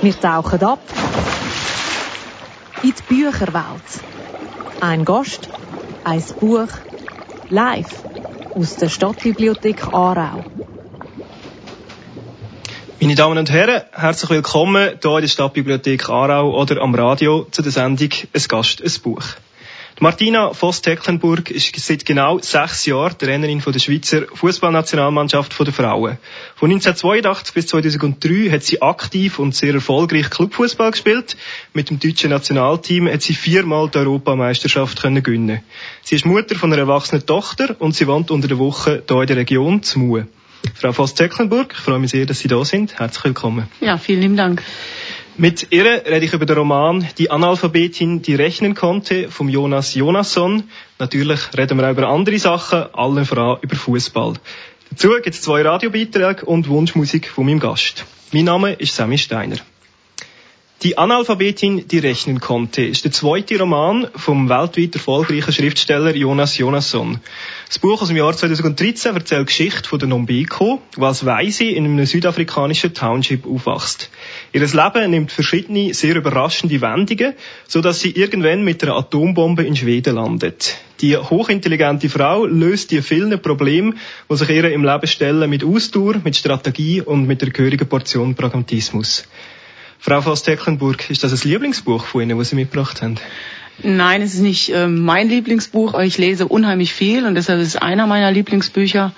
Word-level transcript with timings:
Wir 0.00 0.20
tauchen 0.20 0.62
ab 0.62 0.78
in 2.84 2.92
die 2.92 3.02
Bücherwelt. 3.08 3.82
Ein 4.80 5.04
Gast, 5.04 5.48
ein 6.04 6.22
Buch, 6.38 6.68
live 7.48 8.04
aus 8.54 8.76
der 8.76 8.90
Stadtbibliothek 8.90 9.92
Aarau. 9.92 10.44
Meine 13.00 13.14
Damen 13.16 13.38
und 13.38 13.50
Herren, 13.50 13.82
herzlich 13.92 14.30
willkommen 14.30 14.98
hier 15.02 15.14
in 15.16 15.20
der 15.22 15.28
Stadtbibliothek 15.28 16.08
Aarau 16.08 16.56
oder 16.56 16.80
am 16.80 16.94
Radio 16.94 17.48
zu 17.50 17.62
der 17.62 17.72
Sendung 17.72 18.10
«Es 18.32 18.48
Gast, 18.48 18.80
ein 18.80 19.02
Buch». 19.02 19.24
Martina 20.00 20.52
Voss-Tecklenburg 20.52 21.50
ist 21.50 21.74
seit 21.74 22.06
genau 22.06 22.38
sechs 22.38 22.86
Jahren 22.86 23.18
Trainerin 23.18 23.60
von 23.60 23.72
der 23.72 23.80
Schweizer 23.80 24.26
Fußballnationalmannschaft 24.32 25.58
der 25.58 25.72
Frauen. 25.72 26.18
Von 26.54 26.70
1982 26.70 27.52
bis 27.52 27.66
2003 27.66 28.48
hat 28.50 28.62
sie 28.62 28.80
aktiv 28.80 29.40
und 29.40 29.56
sehr 29.56 29.74
erfolgreich 29.74 30.30
Clubfußball 30.30 30.92
gespielt. 30.92 31.36
Mit 31.74 31.90
dem 31.90 31.98
deutschen 31.98 32.30
Nationalteam 32.30 33.08
hat 33.08 33.22
sie 33.22 33.34
viermal 33.34 33.88
die 33.88 33.98
Europameisterschaft 33.98 35.02
können 35.02 35.20
gewinnen. 35.20 35.62
Sie 36.04 36.14
ist 36.14 36.24
Mutter 36.24 36.54
von 36.54 36.72
einer 36.72 36.82
erwachsenen 36.82 37.26
Tochter 37.26 37.74
und 37.80 37.96
sie 37.96 38.06
wohnt 38.06 38.30
unter 38.30 38.46
der 38.46 38.58
Woche 38.58 39.02
hier 39.08 39.20
in 39.20 39.26
der 39.26 39.36
Region 39.36 39.82
zu 39.82 39.98
Mue. 39.98 40.28
Frau 40.74 40.92
Voss-Tecklenburg, 40.92 41.72
ich 41.72 41.78
freue 41.78 41.98
mich 41.98 42.12
sehr, 42.12 42.24
dass 42.24 42.38
Sie 42.38 42.48
da 42.48 42.64
sind. 42.64 42.98
Herzlich 43.00 43.24
willkommen. 43.24 43.68
Ja, 43.80 43.98
vielen 43.98 44.20
lieben 44.20 44.36
Dank. 44.36 44.62
Mit 45.40 45.68
ihr 45.70 45.84
rede 45.84 46.26
ich 46.26 46.32
über 46.32 46.46
den 46.46 46.58
Roman 46.58 47.06
Die 47.16 47.30
Analphabetin, 47.30 48.22
die 48.22 48.34
rechnen 48.34 48.74
konnte, 48.74 49.30
vom 49.30 49.48
Jonas 49.48 49.94
Jonasson. 49.94 50.64
Natürlich 50.98 51.56
reden 51.56 51.78
wir 51.78 51.86
auch 51.86 51.92
über 51.92 52.08
andere 52.08 52.40
Sachen, 52.40 52.92
allen 52.92 53.24
voran 53.24 53.58
über 53.60 53.76
Fußball. 53.76 54.34
Dazu 54.90 55.10
gibt 55.22 55.36
es 55.36 55.42
zwei 55.42 55.62
Radiobeiträge 55.62 56.44
und 56.44 56.68
Wunschmusik 56.68 57.28
von 57.28 57.46
meinem 57.46 57.60
Gast. 57.60 58.04
Mein 58.32 58.46
Name 58.46 58.72
ist 58.72 58.96
Sammy 58.96 59.16
Steiner. 59.16 59.58
Die 60.84 60.96
Analphabetin, 60.96 61.88
die 61.88 61.98
rechnen 61.98 62.38
konnte, 62.38 62.82
ist 62.82 63.02
der 63.04 63.10
zweite 63.10 63.58
Roman 63.58 64.06
vom 64.14 64.48
weltweit 64.48 64.94
erfolgreichen 64.94 65.52
Schriftsteller 65.52 66.14
Jonas 66.14 66.56
Jonasson. 66.56 67.18
Das 67.66 67.80
Buch 67.80 68.00
aus 68.00 68.06
dem 68.06 68.16
Jahr 68.16 68.32
2013 68.32 69.16
erzählt 69.16 69.40
die 69.40 69.46
Geschichte 69.46 69.88
von 69.88 69.98
der 69.98 70.06
Nombeko, 70.06 70.80
die 70.96 71.00
als 71.00 71.26
Weise 71.26 71.64
in 71.64 71.84
einem 71.84 72.06
südafrikanischen 72.06 72.94
Township 72.94 73.44
aufwächst. 73.44 74.08
Ihr 74.52 74.60
Leben 74.60 75.10
nimmt 75.10 75.32
verschiedene, 75.32 75.92
sehr 75.94 76.14
überraschende 76.14 76.80
Wendungen, 76.80 77.34
so 77.66 77.80
dass 77.80 77.98
sie 77.98 78.12
irgendwann 78.12 78.62
mit 78.62 78.80
einer 78.84 78.94
Atombombe 78.94 79.64
in 79.64 79.74
Schweden 79.74 80.14
landet. 80.14 80.76
Die 81.00 81.16
hochintelligente 81.16 82.08
Frau 82.08 82.46
löst 82.46 82.92
die 82.92 83.02
vielen 83.02 83.42
Probleme, 83.42 83.94
die 84.30 84.36
sich 84.36 84.48
ihr 84.48 84.70
im 84.70 84.84
Leben 84.84 85.06
stellen, 85.08 85.50
mit 85.50 85.64
Ausdauer, 85.64 86.20
mit 86.22 86.36
Strategie 86.36 87.02
und 87.02 87.26
mit 87.26 87.42
der 87.42 87.50
gehörigen 87.50 87.88
Portion 87.88 88.36
Pragmatismus. 88.36 89.24
Frau 89.98 90.20
Voss-Tecklenburg, 90.20 91.10
ist 91.10 91.24
das 91.24 91.32
ein 91.32 91.48
Lieblingsbuch 91.48 92.04
von 92.06 92.22
Ihnen, 92.22 92.38
das 92.38 92.50
Sie 92.50 92.56
mitgebracht 92.56 93.02
haben? 93.02 93.16
Nein, 93.82 94.22
es 94.22 94.34
ist 94.34 94.40
nicht 94.40 94.70
äh, 94.70 94.88
mein 94.88 95.28
Lieblingsbuch, 95.28 95.94
aber 95.94 96.04
ich 96.04 96.18
lese 96.18 96.48
unheimlich 96.48 96.92
viel 96.92 97.26
und 97.26 97.36
deshalb 97.36 97.60
ist 97.60 97.68
es 97.68 97.76
einer 97.76 98.06
meiner 98.06 98.32
Lieblingsbücher, 98.32 99.12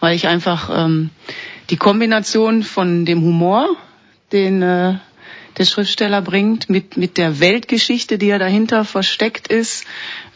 weil 0.00 0.16
ich 0.16 0.26
einfach 0.26 0.68
ähm, 0.72 1.10
die 1.70 1.76
Kombination 1.76 2.64
von 2.64 3.06
dem 3.06 3.22
Humor, 3.22 3.76
den 4.32 4.62
äh, 4.62 4.94
der 5.58 5.64
Schriftsteller 5.64 6.22
bringt, 6.22 6.68
mit, 6.70 6.96
mit 6.96 7.18
der 7.18 7.38
Weltgeschichte, 7.38 8.18
die 8.18 8.26
ja 8.26 8.38
dahinter 8.38 8.84
versteckt 8.84 9.48
ist, 9.48 9.84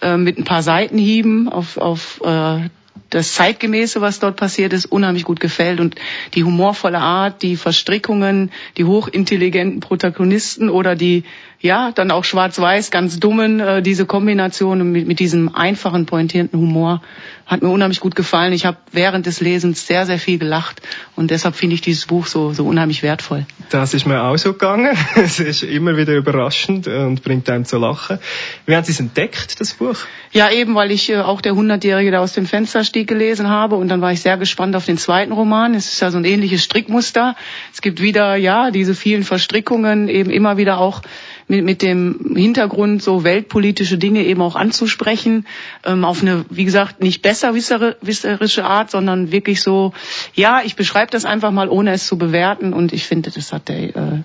äh, 0.03 0.17
mit 0.17 0.39
ein 0.39 0.45
paar 0.45 0.62
Seitenhieben 0.62 1.48
auf, 1.48 1.77
auf 1.77 2.20
äh, 2.25 2.69
das 3.11 3.34
Zeitgemäße, 3.34 4.00
was 4.00 4.19
dort 4.19 4.37
passiert 4.37 4.73
ist, 4.73 4.87
unheimlich 4.87 5.25
gut 5.25 5.41
gefällt. 5.41 5.81
Und 5.81 5.97
die 6.34 6.45
humorvolle 6.45 6.98
Art, 6.98 7.42
die 7.42 7.56
Verstrickungen, 7.56 8.50
die 8.77 8.84
hochintelligenten 8.84 9.81
Protagonisten 9.81 10.69
oder 10.69 10.97
die 10.97 11.25
ja, 11.64 11.92
dann 11.92 12.10
auch 12.10 12.25
schwarz-weiß, 12.25 12.91
ganz 12.91 13.19
dummen, 13.19 13.58
äh, 13.58 13.80
diese 13.80 14.04
Kombination 14.04 14.92
mit, 14.92 15.06
mit 15.06 15.19
diesem 15.19 15.54
einfachen, 15.54 16.04
pointierten 16.04 16.60
Humor 16.60 17.00
hat 17.47 17.62
mir 17.62 17.70
unheimlich 17.70 18.00
gut 18.00 18.14
gefallen. 18.14 18.52
Ich 18.52 18.66
habe 18.66 18.76
während 18.92 19.26
des 19.26 19.41
Lesens 19.41 19.86
sehr, 19.86 20.04
sehr 20.04 20.19
viel 20.19 20.38
gelacht 20.38 20.82
und 21.16 21.30
deshalb 21.30 21.54
finde 21.54 21.74
ich 21.74 21.80
dieses 21.80 22.06
Buch 22.06 22.26
so, 22.26 22.53
so 22.53 22.66
unheimlich 22.66 23.03
wertvoll. 23.03 23.47
Das 23.70 23.94
ist 23.94 24.06
mir 24.06 24.22
auch 24.22 24.36
so 24.36 24.53
gegangen. 24.53 24.97
Es 25.16 25.41
ist 25.41 25.62
immer 25.62 25.97
wieder 25.97 26.14
überraschend 26.14 26.86
und 26.86 27.22
bringt 27.22 27.48
einem 27.48 27.64
zu 27.64 27.78
lachen. 27.78 28.19
Wie 28.66 28.76
haben 28.76 28.84
Sie 28.84 28.92
es 28.92 29.00
entdeckt, 29.00 29.58
das 29.60 29.74
Buch? 29.74 29.97
Ja, 30.32 30.50
eben, 30.50 30.74
weil 30.74 30.91
ich 30.91 31.10
äh, 31.10 31.19
auch 31.19 31.41
der 31.41 31.54
Hundertjährige 31.54 32.10
da 32.10 32.19
aus 32.20 32.34
dem 32.34 32.47
Fensterstieg 32.47 33.08
gelesen 33.08 33.48
habe 33.48 33.76
und 33.76 33.88
dann 33.88 34.03
war 34.03 34.12
ich 34.12 34.20
sehr 34.20 34.36
gespannt 34.36 34.76
auf 34.76 34.84
den 34.84 34.98
zweiten 34.98 35.32
Roman. 35.32 35.74
Es 35.74 35.92
ist 35.92 36.00
ja 36.00 36.10
so 36.10 36.19
ein 36.19 36.24
ähnliches 36.24 36.62
Strickmuster. 36.62 37.36
Es 37.72 37.80
gibt 37.80 38.03
wieder, 38.03 38.36
ja, 38.36 38.70
diese 38.70 38.94
vielen 38.94 39.24
Verstrickungen, 39.24 40.08
eben 40.08 40.30
immer 40.30 40.56
wieder 40.58 40.78
auch 40.78 41.03
mit, 41.49 41.65
mit 41.65 41.82
dem 41.82 42.34
Hintergrund, 42.37 43.03
so 43.03 43.25
weltpolitische 43.25 43.99
Dinge 43.99 44.25
eben 44.25 44.41
auch 44.41 44.56
anzusprechen, 44.56 45.47
ähm, 45.84 46.05
auf 46.05 46.22
eine, 46.22 46.44
wie 46.50 46.65
gesagt, 46.65 47.03
nicht 47.03 47.22
besserwisserische 47.22 48.65
Art, 48.65 48.91
sondern 48.91 49.32
wirklich 49.32 49.62
so, 49.62 49.93
ja, 50.34 50.62
ich 50.65 50.77
beschreibe 50.77 51.10
das 51.10 51.25
einfach 51.25 51.50
mal, 51.50 51.69
ohne 51.69 51.93
es 51.93 52.06
zu 52.06 52.19
bewerten. 52.19 52.72
Und 52.72 52.93
ich 52.93 53.04
finde, 53.04 53.31
das 53.31 53.53
hat 53.53 53.69
der 53.69 53.97
äh, 53.97 54.22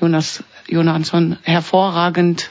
Jonas 0.00 0.44
Jonasson 0.68 1.38
hervorragend 1.42 2.50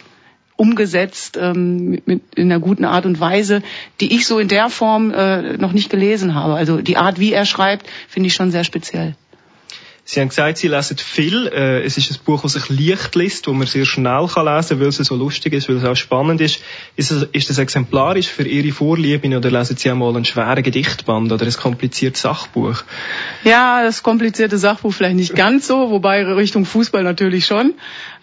umgesetzt 0.56 1.40
ähm, 1.42 2.02
mit, 2.06 2.22
in 2.36 2.52
einer 2.52 2.60
guten 2.60 2.86
Art 2.86 3.08
und 3.08 3.20
Weise, 3.20 3.64
die 4.00 4.16
ich 4.16 4.28
so 4.28 4.38
in 4.38 4.48
der 4.48 4.70
Form 4.70 5.12
äh, 5.12 5.58
noch 5.58 5.74
nicht 5.74 5.90
gelesen 5.90 6.36
habe. 6.36 6.54
Also 6.54 6.82
die 6.82 6.98
Art, 6.98 7.20
wie 7.20 7.34
er 7.34 7.46
schreibt, 7.46 7.88
finde 8.08 8.28
ich 8.28 8.36
schon 8.36 8.52
sehr 8.52 8.64
speziell. 8.64 9.16
Sie 10.04 10.20
haben 10.20 10.30
gesagt, 10.30 10.58
Sie 10.58 10.68
lesen 10.68 10.98
viel. 10.98 11.48
Äh, 11.48 11.84
es 11.84 11.96
ist 11.96 12.12
ein 12.12 12.18
Buch, 12.26 12.42
das 12.42 12.54
sich 12.54 12.70
leicht 12.70 13.16
liest, 13.16 13.48
wo 13.48 13.54
man 13.54 13.68
sehr 13.68 13.86
schnell 13.86 14.22
lesen 14.22 14.34
kann, 14.34 14.46
weil 14.80 14.88
es 14.88 14.98
so 14.98 15.16
lustig 15.16 15.54
ist, 15.54 15.70
weil 15.70 15.78
es 15.78 15.86
auch 15.86 15.96
spannend 15.96 16.42
ist. 16.42 16.60
Ist, 16.96 17.12
es, 17.12 17.24
ist 17.32 17.50
das 17.50 17.60
exemplarisch 17.60 18.28
für 18.28 18.48
Ihre 18.48 18.72
Vorlieben 18.72 19.36
oder 19.36 19.52
lesen 19.52 19.78
Sie 19.78 19.90
einmal 19.90 20.16
einen 20.16 20.26
schweren 20.26 20.64
Gedichtband 20.64 21.32
oder 21.32 21.46
ein 21.46 21.54
kompliziertes 21.54 22.24
Sachbuch? 22.24 22.84
Ja, 23.44 23.84
das 23.84 24.02
komplizierte 24.02 24.58
Sachbuch 24.58 24.94
vielleicht 24.94 25.16
nicht 25.16 25.36
ganz 25.36 25.68
so, 25.68 25.92
wobei 25.92 26.26
Richtung 26.26 26.66
Fußball 26.66 27.04
natürlich 27.04 27.46
schon. 27.46 27.76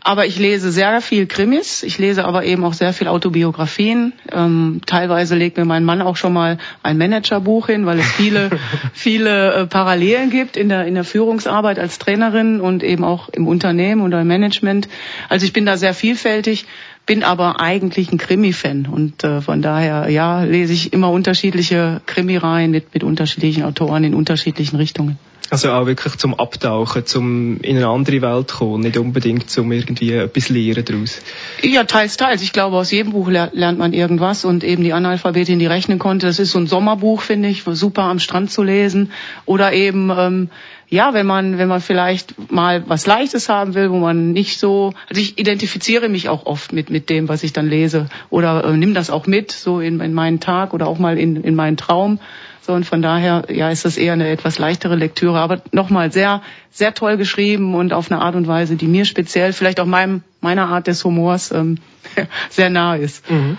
Aber 0.03 0.27
ich 0.27 0.39
lese 0.39 0.71
sehr 0.71 1.01
viel 1.01 1.27
Krimis, 1.27 1.83
ich 1.83 1.99
lese 1.99 2.25
aber 2.25 2.45
eben 2.45 2.65
auch 2.65 2.73
sehr 2.73 2.93
viel 2.93 3.09
Autobiografien. 3.09 4.13
Ähm, 4.33 4.81
teilweise 4.87 5.35
legt 5.35 5.57
mir 5.57 5.65
mein 5.65 5.85
Mann 5.85 6.03
auch 6.03 6.17
schon 6.17 6.33
mal 6.33 6.59
ein 6.83 6.99
Managerbuch 6.99 7.67
hin, 7.67 7.85
weil 7.85 7.99
es 7.99 8.07
viele, 8.13 8.51
viele 8.93 9.53
äh, 9.53 9.67
Parallelen 9.67 10.31
gibt 10.31 10.57
in 10.57 10.69
der, 10.69 10.87
in 10.87 10.95
der 10.95 11.05
Führungsarbeit 11.05 11.79
als 11.79 11.99
Trainerin 11.99 12.61
und 12.61 12.83
eben 12.83 13.05
auch 13.05 13.29
im 13.29 13.47
Unternehmen 13.47 14.03
oder 14.03 14.21
im 14.21 14.29
Management. 14.29 14.89
Also 15.29 15.45
ich 15.45 15.53
bin 15.53 15.67
da 15.67 15.77
sehr 15.77 15.95
vielfältig, 15.95 16.67
bin 17.05 17.25
aber 17.25 17.61
eigentlich 17.61 18.13
ein 18.13 18.19
Krimi-Fan 18.19 18.87
und 18.87 19.25
äh, 19.25 19.41
von 19.41 19.63
daher, 19.63 20.09
ja, 20.11 20.45
lese 20.45 20.75
ich 20.75 20.93
immer 20.93 21.11
unterschiedliche 21.11 22.03
Krimireihen 22.07 22.71
mit, 22.71 22.95
mit 22.95 23.03
unterschiedlichen 23.03 23.65
Autoren 23.65 24.05
in 24.05 24.15
unterschiedlichen 24.15 24.77
Richtungen. 24.77 25.19
Also 25.51 25.71
auch 25.71 25.87
wirklich 25.87 26.17
zum 26.17 26.35
Abtauchen, 26.35 27.07
zum 27.07 27.61
in 27.61 27.77
eine 27.77 27.89
andere 27.89 28.21
Welt 28.21 28.49
kommen, 28.49 28.83
nicht 28.83 28.99
unbedingt 28.99 29.51
zum 29.51 29.73
irgendwie 29.73 30.13
etwas 30.13 30.51
lernen 30.51 30.85
daraus. 30.85 31.23
Ja, 31.63 31.85
teils, 31.85 32.19
teils. 32.19 32.43
Ich 32.43 32.53
glaube, 32.53 32.77
aus 32.77 32.91
jedem 32.91 33.13
Buch 33.13 33.31
lernt 33.31 33.79
man 33.79 33.95
irgendwas 33.95 34.45
und 34.45 34.63
eben 34.63 34.85
die 34.85 34.93
Analphabetin, 34.93 35.59
die 35.59 35.67
rechnen 35.67 35.99
konnte, 35.99 36.27
das 36.27 36.39
ist 36.39 36.53
so 36.53 36.59
ein 36.59 36.67
Sommerbuch, 36.67 37.23
finde 37.23 37.49
ich, 37.49 37.65
super 37.65 38.03
am 38.03 38.19
Strand 38.19 38.51
zu 38.51 38.63
lesen. 38.63 39.11
Oder 39.47 39.73
eben, 39.73 40.11
ähm, 40.15 40.51
ja, 40.91 41.15
wenn 41.15 41.27
man, 41.27 41.57
wenn 41.57 41.69
man 41.69 41.81
vielleicht 41.81 42.51
mal 42.51 42.85
was 42.87 43.07
Leichtes 43.07 43.49
haben 43.49 43.75
will, 43.75 43.91
wo 43.91 43.99
man 43.99 44.33
nicht 44.33 44.59
so, 44.59 44.93
also 45.09 45.21
ich 45.21 45.39
identifiziere 45.39 46.11
mich 46.11 46.29
auch 46.29 46.45
oft 46.45 46.73
mit, 46.73 46.91
mit 46.91 47.09
dem, 47.09 47.29
was 47.29 47.43
ich 47.43 47.55
dann 47.55 47.69
lese 47.69 48.09
oder 48.29 48.65
äh, 48.65 48.77
nimm 48.77 48.93
das 48.95 49.11
auch 49.11 49.27
mit, 49.27 49.53
so 49.53 49.81
in, 49.81 50.01
in 50.01 50.13
meinen 50.13 50.41
Tag 50.41 50.75
oder 50.75 50.87
auch 50.87 50.99
mal 50.99 51.19
in, 51.19 51.37
in 51.37 51.55
meinen 51.55 51.77
Traum. 51.77 52.21
So, 52.69 52.75
und 52.75 52.85
von 52.85 53.01
daher, 53.01 53.47
ja, 53.49 53.71
ist 53.71 53.87
das 53.87 53.97
eher 53.97 54.13
eine 54.13 54.29
etwas 54.29 54.59
leichtere 54.59 54.95
Lektüre, 54.95 55.39
aber 55.39 55.63
nochmal 55.73 56.13
sehr, 56.13 56.43
sehr 56.71 56.93
toll 56.93 57.17
geschrieben 57.17 57.75
und 57.75 57.95
auf 57.95 58.13
eine 58.13 58.21
Art 58.21 58.35
und 58.35 58.47
Weise, 58.47 58.77
die 58.77 58.87
mir 58.87 59.07
speziell, 59.07 59.55
vielleicht 59.55 59.81
auch 59.81 59.87
meinem, 59.87 60.23
meiner 60.43 60.69
Art 60.69 60.87
des 60.87 61.03
Humors, 61.03 61.51
ähm, 61.51 61.79
sehr 62.51 62.69
nahe 62.69 62.99
ist. 62.99 63.31
Mhm. 63.31 63.57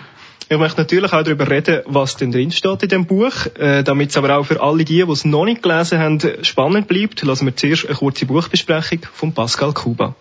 Ich 0.48 0.56
möchte 0.56 0.80
natürlich 0.80 1.12
auch 1.12 1.24
darüber 1.24 1.50
reden, 1.50 1.82
was 1.86 2.18
denn 2.18 2.30
drin 2.30 2.52
steht 2.52 2.84
in 2.84 2.88
dem 2.88 3.06
Buch, 3.06 3.46
äh, 3.58 3.82
damit 3.82 4.10
es 4.10 4.16
aber 4.16 4.38
auch 4.38 4.46
für 4.46 4.62
alle 4.62 4.84
die, 4.84 5.04
die 5.04 5.10
es 5.10 5.24
noch 5.24 5.44
nicht 5.44 5.64
gelesen 5.64 5.98
haben, 5.98 6.20
spannend 6.42 6.86
bleibt. 6.86 7.20
Lassen 7.24 7.46
wir 7.46 7.56
zuerst 7.56 7.86
eine 7.86 7.96
kurze 7.96 8.26
Buchbesprechung 8.26 9.00
von 9.12 9.32
Pascal 9.32 9.72
Kuba. 9.72 10.14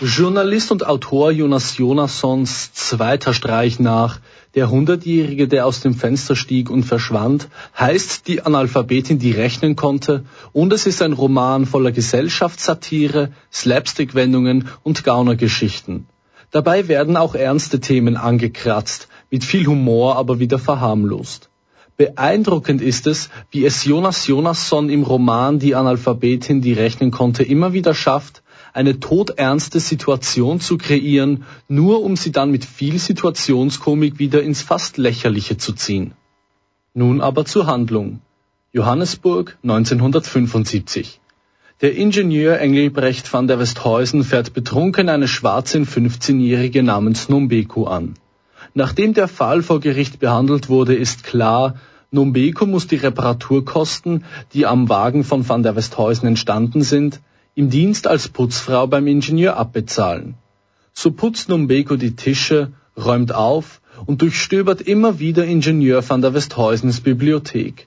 Journalist 0.00 0.72
und 0.72 0.86
Autor 0.86 1.30
Jonas 1.30 1.76
Jonassons 1.76 2.72
zweiter 2.72 3.34
Streich 3.34 3.80
nach 3.80 4.18
Der 4.54 4.70
Hundertjährige, 4.70 5.48
der 5.48 5.66
aus 5.66 5.80
dem 5.80 5.94
Fenster 5.94 6.36
stieg 6.36 6.70
und 6.70 6.84
verschwand, 6.84 7.48
heißt 7.76 8.28
Die 8.28 8.42
Analphabetin, 8.42 9.18
die 9.18 9.32
rechnen 9.32 9.74
konnte 9.74 10.26
und 10.52 10.72
es 10.72 10.86
ist 10.86 11.02
ein 11.02 11.12
Roman 11.12 11.66
voller 11.66 11.90
Gesellschaftssatire, 11.90 13.32
Slapstick-Wendungen 13.52 14.68
und 14.84 15.02
Gaunergeschichten. 15.02 16.06
Dabei 16.52 16.86
werden 16.86 17.16
auch 17.16 17.34
ernste 17.34 17.80
Themen 17.80 18.16
angekratzt, 18.16 19.08
mit 19.28 19.42
viel 19.42 19.66
Humor 19.66 20.14
aber 20.14 20.38
wieder 20.38 20.60
verharmlost. 20.60 21.50
Beeindruckend 21.96 22.80
ist 22.80 23.08
es, 23.08 23.30
wie 23.50 23.64
es 23.64 23.84
Jonas 23.84 24.28
Jonasson 24.28 24.88
im 24.88 25.02
Roman 25.02 25.58
Die 25.58 25.74
Analphabetin, 25.74 26.60
die 26.60 26.74
rechnen 26.74 27.10
konnte, 27.10 27.42
immer 27.42 27.72
wieder 27.72 27.92
schafft, 27.92 28.43
eine 28.74 28.98
todernste 28.98 29.80
Situation 29.80 30.60
zu 30.60 30.76
kreieren, 30.76 31.44
nur 31.68 32.02
um 32.02 32.16
sie 32.16 32.32
dann 32.32 32.50
mit 32.50 32.64
viel 32.64 32.98
Situationskomik 32.98 34.18
wieder 34.18 34.42
ins 34.42 34.62
fast 34.62 34.98
lächerliche 34.98 35.56
zu 35.56 35.72
ziehen. 35.72 36.12
Nun 36.92 37.20
aber 37.20 37.44
zur 37.44 37.66
Handlung. 37.66 38.20
Johannesburg 38.72 39.56
1975. 39.62 41.20
Der 41.80 41.96
Ingenieur 41.96 42.58
Engelbrecht 42.58 43.32
van 43.32 43.46
der 43.46 43.60
Westhuysen 43.60 44.24
fährt 44.24 44.54
betrunken 44.54 45.08
eine 45.08 45.28
schwarze 45.28 45.78
15-Jährige 45.78 46.82
namens 46.82 47.28
Nombeko 47.28 47.84
an. 47.84 48.14
Nachdem 48.74 49.14
der 49.14 49.28
Fall 49.28 49.62
vor 49.62 49.78
Gericht 49.78 50.18
behandelt 50.18 50.68
wurde, 50.68 50.96
ist 50.96 51.22
klar, 51.22 51.76
Nombeko 52.10 52.66
muss 52.66 52.88
die 52.88 52.96
Reparaturkosten, 52.96 54.24
die 54.52 54.66
am 54.66 54.88
Wagen 54.88 55.22
von 55.22 55.48
van 55.48 55.62
der 55.62 55.76
Westhuysen 55.76 56.26
entstanden 56.26 56.82
sind, 56.82 57.20
im 57.56 57.70
Dienst 57.70 58.06
als 58.08 58.28
Putzfrau 58.28 58.86
beim 58.88 59.06
Ingenieur 59.06 59.56
abbezahlen. 59.56 60.34
So 60.92 61.12
putzt 61.12 61.48
Nombeko 61.48 61.96
die 61.96 62.16
Tische, 62.16 62.72
räumt 62.96 63.32
auf 63.32 63.80
und 64.06 64.22
durchstöbert 64.22 64.80
immer 64.80 65.18
wieder 65.20 65.44
Ingenieur 65.44 66.08
van 66.08 66.20
der 66.20 66.34
Westhuysens 66.34 67.00
Bibliothek. 67.00 67.86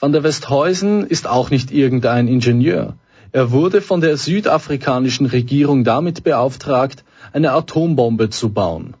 Van 0.00 0.12
der 0.12 0.24
Westhuysen 0.24 1.06
ist 1.06 1.28
auch 1.28 1.50
nicht 1.50 1.70
irgendein 1.70 2.26
Ingenieur. 2.26 2.96
Er 3.30 3.50
wurde 3.52 3.80
von 3.80 4.00
der 4.00 4.16
südafrikanischen 4.16 5.26
Regierung 5.26 5.84
damit 5.84 6.24
beauftragt, 6.24 7.04
eine 7.32 7.52
Atombombe 7.52 8.30
zu 8.30 8.50
bauen. 8.50 8.94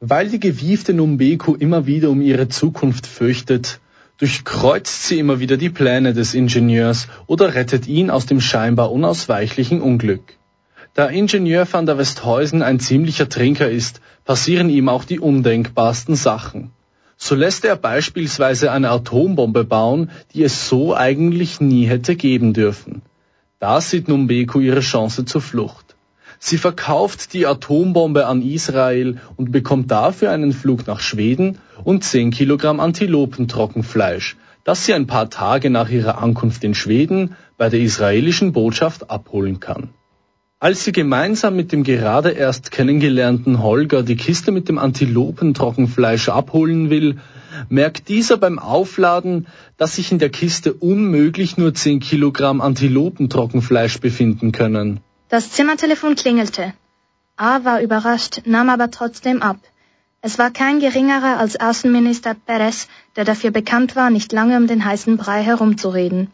Weil 0.00 0.28
die 0.28 0.40
gewiefte 0.40 0.92
Numbeko 0.92 1.54
immer 1.54 1.86
wieder 1.86 2.10
um 2.10 2.20
ihre 2.20 2.48
Zukunft 2.48 3.06
fürchtet, 3.06 3.80
durchkreuzt 4.18 5.06
sie 5.06 5.18
immer 5.18 5.40
wieder 5.40 5.56
die 5.56 5.70
Pläne 5.70 6.12
des 6.12 6.34
Ingenieurs 6.34 7.08
oder 7.26 7.54
rettet 7.54 7.86
ihn 7.86 8.10
aus 8.10 8.26
dem 8.26 8.40
scheinbar 8.40 8.92
unausweichlichen 8.92 9.80
Unglück. 9.80 10.36
Da 10.94 11.06
Ingenieur 11.06 11.66
van 11.70 11.86
der 11.86 11.98
Westhuysen 11.98 12.62
ein 12.62 12.80
ziemlicher 12.80 13.28
Trinker 13.28 13.70
ist, 13.70 14.00
passieren 14.24 14.68
ihm 14.68 14.88
auch 14.88 15.04
die 15.04 15.20
undenkbarsten 15.20 16.16
Sachen. 16.16 16.72
So 17.16 17.34
lässt 17.34 17.64
er 17.64 17.76
beispielsweise 17.76 18.72
eine 18.72 18.90
Atombombe 18.90 19.64
bauen, 19.64 20.10
die 20.34 20.42
es 20.42 20.68
so 20.68 20.96
eigentlich 20.96 21.60
nie 21.60 21.86
hätte 21.86 22.16
geben 22.16 22.52
dürfen. 22.52 23.02
Da 23.60 23.80
sieht 23.80 24.08
Numbeko 24.08 24.60
ihre 24.60 24.80
Chance 24.80 25.24
zur 25.24 25.40
Flucht. 25.40 25.87
Sie 26.38 26.56
verkauft 26.56 27.32
die 27.32 27.46
Atombombe 27.46 28.26
an 28.26 28.42
Israel 28.42 29.18
und 29.36 29.50
bekommt 29.50 29.90
dafür 29.90 30.30
einen 30.30 30.52
Flug 30.52 30.86
nach 30.86 31.00
Schweden 31.00 31.58
und 31.84 32.04
10 32.04 32.30
Kilogramm 32.30 32.80
Antilopentrockenfleisch, 32.80 34.36
das 34.64 34.84
sie 34.84 34.94
ein 34.94 35.06
paar 35.06 35.30
Tage 35.30 35.70
nach 35.70 35.90
ihrer 35.90 36.22
Ankunft 36.22 36.62
in 36.62 36.74
Schweden 36.74 37.34
bei 37.56 37.68
der 37.68 37.80
israelischen 37.80 38.52
Botschaft 38.52 39.10
abholen 39.10 39.58
kann. 39.58 39.90
Als 40.60 40.84
sie 40.84 40.92
gemeinsam 40.92 41.54
mit 41.54 41.70
dem 41.70 41.84
gerade 41.84 42.30
erst 42.30 42.72
kennengelernten 42.72 43.62
Holger 43.62 44.02
die 44.02 44.16
Kiste 44.16 44.50
mit 44.50 44.68
dem 44.68 44.78
Antilopentrockenfleisch 44.78 46.28
abholen 46.28 46.90
will, 46.90 47.18
merkt 47.68 48.08
dieser 48.08 48.36
beim 48.36 48.58
Aufladen, 48.58 49.46
dass 49.76 49.96
sich 49.96 50.10
in 50.10 50.18
der 50.18 50.30
Kiste 50.30 50.72
unmöglich 50.72 51.58
nur 51.58 51.74
10 51.74 52.00
Kilogramm 52.00 52.60
Antilopentrockenfleisch 52.60 54.00
befinden 54.00 54.50
können. 54.50 55.00
Das 55.30 55.50
Zimmertelefon 55.50 56.14
klingelte. 56.14 56.72
A 57.36 57.62
war 57.62 57.82
überrascht, 57.82 58.40
nahm 58.46 58.70
aber 58.70 58.90
trotzdem 58.90 59.42
ab. 59.42 59.58
Es 60.22 60.38
war 60.38 60.50
kein 60.50 60.80
geringerer 60.80 61.36
als 61.38 61.60
Außenminister 61.60 62.34
Perez, 62.34 62.88
der 63.14 63.26
dafür 63.26 63.50
bekannt 63.50 63.94
war, 63.94 64.08
nicht 64.08 64.32
lange 64.32 64.56
um 64.56 64.66
den 64.66 64.84
heißen 64.84 65.18
Brei 65.18 65.42
herumzureden. 65.42 66.32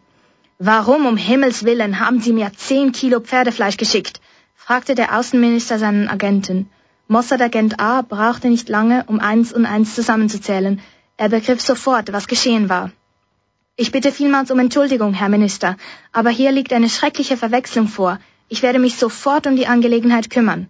Warum 0.60 1.06
um 1.06 1.16
Himmels 1.16 1.64
willen 1.64 1.98
haben 1.98 2.20
Sie 2.20 2.32
mir 2.32 2.52
zehn 2.56 2.92
Kilo 2.92 3.18
Pferdefleisch 3.18 3.76
geschickt? 3.76 4.20
fragte 4.54 4.94
der 4.94 5.18
Außenminister 5.18 5.80
seinen 5.80 6.08
Agenten. 6.08 6.70
Mossad-Agent 7.08 7.80
A 7.80 8.02
brauchte 8.02 8.48
nicht 8.48 8.68
lange, 8.68 9.04
um 9.08 9.18
eins 9.18 9.52
und 9.52 9.66
eins 9.66 9.96
zusammenzuzählen. 9.96 10.80
Er 11.16 11.30
begriff 11.30 11.60
sofort, 11.60 12.12
was 12.12 12.28
geschehen 12.28 12.68
war. 12.68 12.92
Ich 13.74 13.90
bitte 13.90 14.12
vielmals 14.12 14.52
um 14.52 14.60
Entschuldigung, 14.60 15.14
Herr 15.14 15.28
Minister, 15.28 15.76
aber 16.12 16.30
hier 16.30 16.52
liegt 16.52 16.72
eine 16.72 16.88
schreckliche 16.88 17.36
Verwechslung 17.36 17.88
vor. 17.88 18.20
Ich 18.48 18.62
werde 18.62 18.78
mich 18.78 18.96
sofort 18.96 19.46
um 19.46 19.56
die 19.56 19.66
Angelegenheit 19.66 20.30
kümmern. 20.30 20.68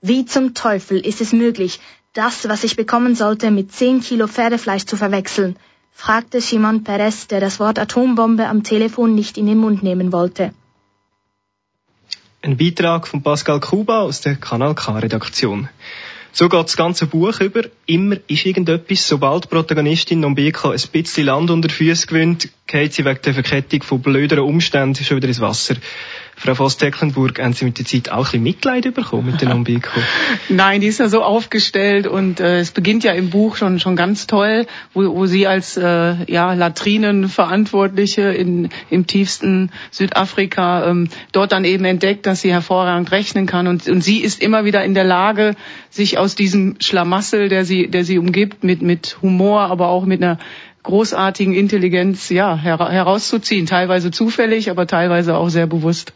Wie 0.00 0.26
zum 0.26 0.54
Teufel 0.54 0.98
ist 0.98 1.20
es 1.20 1.32
möglich, 1.32 1.80
das, 2.12 2.48
was 2.48 2.64
ich 2.64 2.76
bekommen 2.76 3.14
sollte, 3.14 3.50
mit 3.50 3.72
zehn 3.72 4.00
Kilo 4.00 4.26
Pferdefleisch 4.26 4.84
zu 4.84 4.96
verwechseln? 4.96 5.56
fragte 5.92 6.42
Shimon 6.42 6.84
Peres, 6.84 7.28
der 7.28 7.40
das 7.40 7.58
Wort 7.60 7.78
Atombombe 7.78 8.46
am 8.46 8.62
Telefon 8.62 9.14
nicht 9.14 9.38
in 9.38 9.46
den 9.46 9.58
Mund 9.58 9.82
nehmen 9.82 10.12
wollte. 10.12 10.52
Ein 12.42 12.58
Beitrag 12.58 13.08
von 13.08 13.22
Pascal 13.22 13.60
Kuba 13.60 14.02
aus 14.02 14.20
der 14.20 14.36
Kanal 14.36 14.74
K-Redaktion. 14.74 15.68
So 16.36 16.48
geht 16.48 16.64
das 16.64 16.76
ganze 16.76 17.06
Buch 17.06 17.40
über. 17.40 17.62
Immer 17.86 18.16
ist 18.26 18.44
irgendetwas. 18.44 19.06
Sobald 19.06 19.44
die 19.44 19.48
Protagonistin 19.48 20.18
Nombeka 20.18 20.72
ein 20.72 20.80
bisschen 20.90 21.26
Land 21.26 21.48
unter 21.48 21.70
Füße 21.70 22.08
gewinnt, 22.08 22.48
geht 22.66 22.92
sie 22.92 23.04
wegen 23.04 23.22
der 23.22 23.34
Verkettung 23.34 23.84
von 23.84 24.02
blöderen 24.02 24.44
Umständen 24.44 25.04
schon 25.04 25.18
wieder 25.18 25.28
ins 25.28 25.40
Wasser. 25.40 25.76
Frau 26.36 26.54
Voss-Tecklenburg, 26.54 27.40
haben 27.40 27.52
Sie 27.52 27.64
mit 27.64 27.78
der 27.78 27.86
Zeit 27.86 28.10
auch 28.10 28.18
ein 28.18 28.22
bisschen 28.24 28.42
Mitleid 28.42 28.94
bekommen 28.94 29.26
mit 29.26 29.40
den 29.40 29.50
Nombeko? 29.50 29.90
Nein, 30.48 30.80
die 30.80 30.88
ist 30.88 31.00
ja 31.00 31.08
so 31.08 31.22
aufgestellt 31.22 32.06
und 32.06 32.40
äh, 32.40 32.58
es 32.58 32.72
beginnt 32.72 33.04
ja 33.04 33.12
im 33.12 33.30
Buch 33.30 33.56
schon 33.56 33.78
schon 33.78 33.96
ganz 33.96 34.26
toll, 34.26 34.66
wo, 34.92 35.14
wo 35.14 35.26
sie 35.26 35.46
als 35.46 35.76
äh, 35.76 36.16
ja 36.26 36.54
Latrinenverantwortliche 36.54 38.22
in 38.22 38.68
im 38.90 39.06
tiefsten 39.06 39.70
Südafrika 39.90 40.88
ähm, 40.88 41.08
dort 41.32 41.52
dann 41.52 41.64
eben 41.64 41.84
entdeckt, 41.84 42.26
dass 42.26 42.40
sie 42.40 42.52
hervorragend 42.52 43.10
rechnen 43.12 43.46
kann 43.46 43.66
und 43.66 43.88
und 43.88 44.02
sie 44.02 44.18
ist 44.18 44.42
immer 44.42 44.64
wieder 44.64 44.84
in 44.84 44.94
der 44.94 45.04
Lage, 45.04 45.54
sich 45.90 46.18
aus 46.18 46.34
diesem 46.34 46.76
Schlamassel, 46.80 47.48
der 47.48 47.64
sie 47.64 47.88
der 47.88 48.04
sie 48.04 48.18
umgibt, 48.18 48.64
mit 48.64 48.82
mit 48.82 49.18
Humor, 49.22 49.62
aber 49.62 49.88
auch 49.88 50.04
mit 50.04 50.22
einer 50.22 50.38
großartigen 50.84 51.54
Intelligenz 51.54 52.28
ja, 52.28 52.56
herauszuziehen. 52.56 53.66
Teilweise 53.66 54.12
zufällig, 54.12 54.70
aber 54.70 54.86
teilweise 54.86 55.36
auch 55.36 55.48
sehr 55.48 55.66
bewusst. 55.66 56.12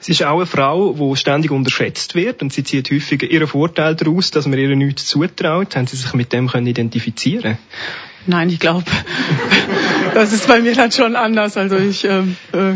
Sie 0.00 0.12
ist 0.12 0.22
auch 0.22 0.36
eine 0.36 0.46
Frau, 0.46 0.92
die 0.92 1.16
ständig 1.16 1.50
unterschätzt 1.50 2.14
wird 2.14 2.42
und 2.42 2.52
sie 2.52 2.62
zieht 2.62 2.90
häufig 2.90 3.22
ihren 3.22 3.48
Vorteil 3.48 3.96
daraus, 3.96 4.30
dass 4.30 4.46
man 4.46 4.58
ihr 4.58 4.74
nichts 4.76 5.06
zutraut. 5.06 5.74
Haben 5.74 5.86
Sie 5.86 5.96
sich 5.96 6.14
mit 6.14 6.32
dem 6.32 6.48
können 6.48 6.68
identifizieren 6.68 7.58
Nein, 8.26 8.50
ich 8.50 8.58
glaube, 8.58 8.84
das 10.14 10.32
ist 10.34 10.46
bei 10.48 10.60
mir 10.60 10.74
dann 10.74 10.92
schon 10.92 11.16
anders. 11.16 11.56
Also 11.56 11.76
ich, 11.76 12.04
ähm, 12.04 12.36
äh, 12.52 12.74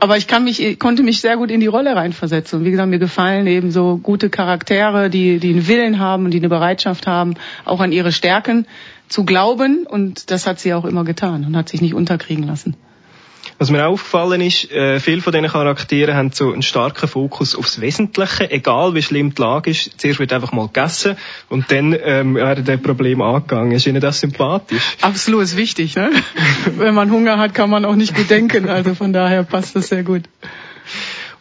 aber 0.00 0.16
ich 0.16 0.26
kann 0.26 0.42
mich, 0.42 0.78
konnte 0.80 1.04
mich 1.04 1.20
sehr 1.20 1.36
gut 1.36 1.50
in 1.50 1.60
die 1.60 1.68
Rolle 1.68 1.94
reinversetzen. 1.94 2.58
Und 2.58 2.64
wie 2.64 2.72
gesagt, 2.72 2.90
mir 2.90 2.98
gefallen 2.98 3.46
eben 3.46 3.70
so 3.70 3.98
gute 3.98 4.30
Charaktere, 4.30 5.08
die, 5.08 5.38
die 5.38 5.50
einen 5.50 5.68
Willen 5.68 6.00
haben 6.00 6.24
und 6.24 6.32
die 6.32 6.38
eine 6.38 6.48
Bereitschaft 6.48 7.06
haben, 7.06 7.34
auch 7.64 7.80
an 7.80 7.92
ihre 7.92 8.10
Stärken 8.10 8.66
zu 9.10 9.24
glauben 9.24 9.86
und 9.86 10.30
das 10.30 10.46
hat 10.46 10.58
sie 10.58 10.72
auch 10.72 10.86
immer 10.86 11.04
getan 11.04 11.44
und 11.44 11.56
hat 11.56 11.68
sich 11.68 11.82
nicht 11.82 11.94
unterkriegen 11.94 12.44
lassen. 12.44 12.76
Was 13.58 13.70
mir 13.70 13.86
auch 13.86 13.92
aufgefallen 13.92 14.40
ist, 14.40 14.70
äh, 14.70 15.00
viele 15.00 15.20
von 15.20 15.32
diesen 15.32 15.48
Charakteren 15.48 16.14
haben 16.14 16.30
so 16.32 16.52
einen 16.52 16.62
starken 16.62 17.08
Fokus 17.08 17.54
aufs 17.54 17.80
Wesentliche, 17.80 18.50
egal 18.50 18.94
wie 18.94 19.02
schlimm 19.02 19.34
die 19.34 19.42
Lage 19.42 19.70
ist. 19.70 20.00
Zuerst 20.00 20.18
wird 20.18 20.32
einfach 20.32 20.52
mal 20.52 20.66
gegessen 20.66 21.16
und 21.48 21.70
dann 21.70 21.94
ähm, 22.02 22.36
werden 22.36 22.64
die 22.64 22.76
Probleme 22.78 23.24
angegangen. 23.24 23.72
Ist 23.72 23.86
Ihnen 23.86 24.00
das 24.00 24.20
sympathisch? 24.20 24.96
Absolut, 25.02 25.42
ist 25.42 25.56
wichtig. 25.56 25.94
Ne? 25.96 26.10
Wenn 26.76 26.94
man 26.94 27.10
Hunger 27.10 27.38
hat, 27.38 27.54
kann 27.54 27.68
man 27.68 27.84
auch 27.84 27.96
nicht 27.96 28.14
gut 28.14 28.30
denken. 28.30 28.68
Also 28.68 28.94
von 28.94 29.12
daher 29.12 29.42
passt 29.42 29.76
das 29.76 29.88
sehr 29.88 30.04
gut. 30.04 30.22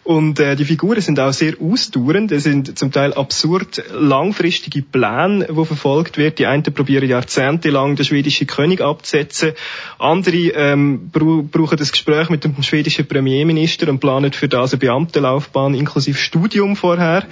Und 0.10 0.40
äh, 0.40 0.56
die 0.56 0.66
Figuren 0.66 1.02
sind 1.02 1.20
auch 1.20 1.32
sehr 1.32 1.54
ausdauernd. 1.62 2.32
Es 2.32 2.42
sind 2.42 2.80
zum 2.80 2.92
Teil 2.92 3.14
absurd 3.14 3.84
langfristige 3.94 4.82
Pläne, 4.82 5.46
die 5.48 5.66
verfolgt 5.66 6.18
werden. 6.18 6.34
Die 6.36 6.48
einen 6.48 6.64
probieren 6.64 7.08
jahrzehntelang 7.08 7.96
den 7.96 8.04
schwedischen 8.04 8.48
König 8.48 8.82
abzusetzen. 8.82 9.52
Andere 10.00 10.50
ähm, 10.56 11.12
brauchen 11.12 11.78
das 11.78 11.92
Gespräch 11.92 12.32
mit 12.32 12.44
dem 12.44 12.60
schwedischen 12.64 13.08
Premierminister 13.08 13.88
und 13.88 14.00
planen 14.00 14.34
für 14.34 14.48
das 14.48 14.74
eine 14.74 14.80
Beamtenlaufbahn 14.80 15.76
inklusive 15.76 16.18
Studium 16.18 16.76
vorher. 16.76 17.28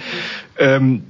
Ähm, 0.58 1.02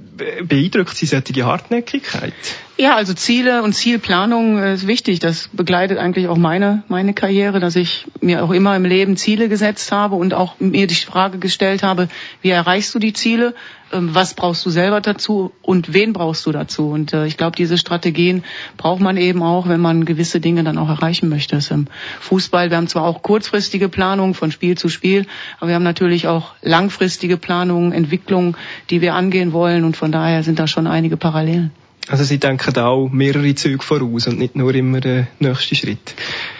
beeindruckt 0.43 0.95
Sie 0.95 1.05
solche 1.05 1.45
Hartnäckigkeit? 1.45 2.33
Ja, 2.77 2.95
also 2.95 3.13
Ziele 3.13 3.63
und 3.63 3.73
Zielplanung 3.73 4.57
äh, 4.57 4.73
ist 4.73 4.87
wichtig. 4.87 5.19
Das 5.19 5.49
begleitet 5.51 5.97
eigentlich 5.97 6.27
auch 6.27 6.37
meine, 6.37 6.83
meine 6.87 7.13
Karriere, 7.13 7.59
dass 7.59 7.75
ich 7.75 8.05
mir 8.21 8.43
auch 8.43 8.51
immer 8.51 8.75
im 8.75 8.85
Leben 8.85 9.17
Ziele 9.17 9.49
gesetzt 9.49 9.91
habe 9.91 10.15
und 10.15 10.33
auch 10.33 10.59
mir 10.59 10.87
die 10.87 10.95
Frage 10.95 11.39
gestellt 11.39 11.83
habe, 11.83 12.09
wie 12.41 12.49
erreichst 12.49 12.93
du 12.95 12.99
die 12.99 13.13
Ziele? 13.13 13.55
Ähm, 13.91 14.13
was 14.13 14.33
brauchst 14.33 14.65
du 14.65 14.69
selber 14.69 15.01
dazu 15.01 15.51
und 15.61 15.93
wen 15.93 16.13
brauchst 16.13 16.45
du 16.45 16.51
dazu? 16.51 16.89
Und 16.89 17.13
äh, 17.13 17.25
ich 17.25 17.37
glaube, 17.37 17.55
diese 17.55 17.77
Strategien 17.77 18.43
braucht 18.77 19.01
man 19.01 19.17
eben 19.17 19.41
auch, 19.41 19.67
wenn 19.67 19.81
man 19.81 20.05
gewisse 20.05 20.39
Dinge 20.39 20.63
dann 20.63 20.77
auch 20.77 20.89
erreichen 20.89 21.29
möchte. 21.29 21.59
Im 21.69 21.87
Fußball, 22.19 22.69
wir 22.69 22.77
haben 22.77 22.87
zwar 22.87 23.03
auch 23.03 23.21
kurzfristige 23.21 23.89
Planungen 23.89 24.33
von 24.33 24.51
Spiel 24.51 24.77
zu 24.77 24.89
Spiel, 24.89 25.25
aber 25.59 25.69
wir 25.69 25.75
haben 25.75 25.83
natürlich 25.83 26.27
auch 26.27 26.53
langfristige 26.61 27.37
Planungen, 27.37 27.91
Entwicklungen, 27.91 28.55
die 28.89 29.01
wir 29.01 29.13
angehen 29.13 29.53
wollen 29.53 29.83
und 29.83 29.97
von 29.97 30.11
daher 30.11 30.43
sind 30.43 30.59
da 30.59 30.67
schon 30.67 30.87
einige 30.87 31.17
Parallelen. 31.17 31.71
Also 32.09 32.23
Sie 32.23 32.39
denken 32.39 32.75
auch 32.77 33.07
mehrere 33.09 33.53
Züge 33.53 33.83
voraus 33.83 34.25
und 34.25 34.39
nicht 34.39 34.55
nur 34.55 34.73
immer 34.73 34.99
den 34.99 35.27
nächsten 35.37 35.75
Schritt. 35.75 36.15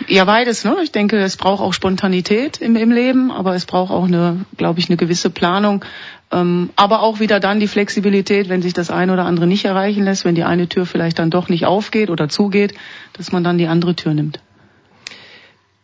Ja, 0.08 0.26
beides. 0.26 0.64
Ne? 0.64 0.76
Ich 0.84 0.92
denke, 0.92 1.18
es 1.18 1.38
braucht 1.38 1.62
auch 1.62 1.74
Spontanität 1.74 2.62
im, 2.62 2.76
im 2.76 2.92
Leben, 2.92 3.32
aber 3.32 3.56
es 3.56 3.66
braucht 3.66 3.92
auch 3.92 4.06
eine, 4.06 4.46
glaube 4.58 4.80
ich, 4.80 4.90
eine 4.90 4.98
gewisse 4.98 5.32
Planung. 5.32 5.84
Ähm, 6.32 6.70
aber 6.76 7.02
auch 7.02 7.20
wieder 7.20 7.40
dann 7.40 7.60
die 7.60 7.68
Flexibilität, 7.68 8.50
wenn 8.50 8.62
sich 8.62 8.74
das 8.74 8.92
eine 8.92 9.14
oder 9.14 9.26
andere 9.26 9.48
nicht 9.48 9.66
erreichen 9.66 10.04
lässt, 10.04 10.26
wenn 10.26 10.36
die 10.36 10.44
eine 10.44 10.70
Tür 10.70 10.86
vielleicht 10.86 11.18
dann 11.18 11.32
doch 11.32 11.50
nicht 11.50 11.66
aufgeht 11.66 12.10
oder 12.10 12.30
zugeht, 12.30 12.76
dass 13.14 13.32
man 13.32 13.44
dann 13.44 13.58
die 13.58 13.68
andere 13.68 13.96
Tür 13.96 14.14
nimmt. 14.14 14.40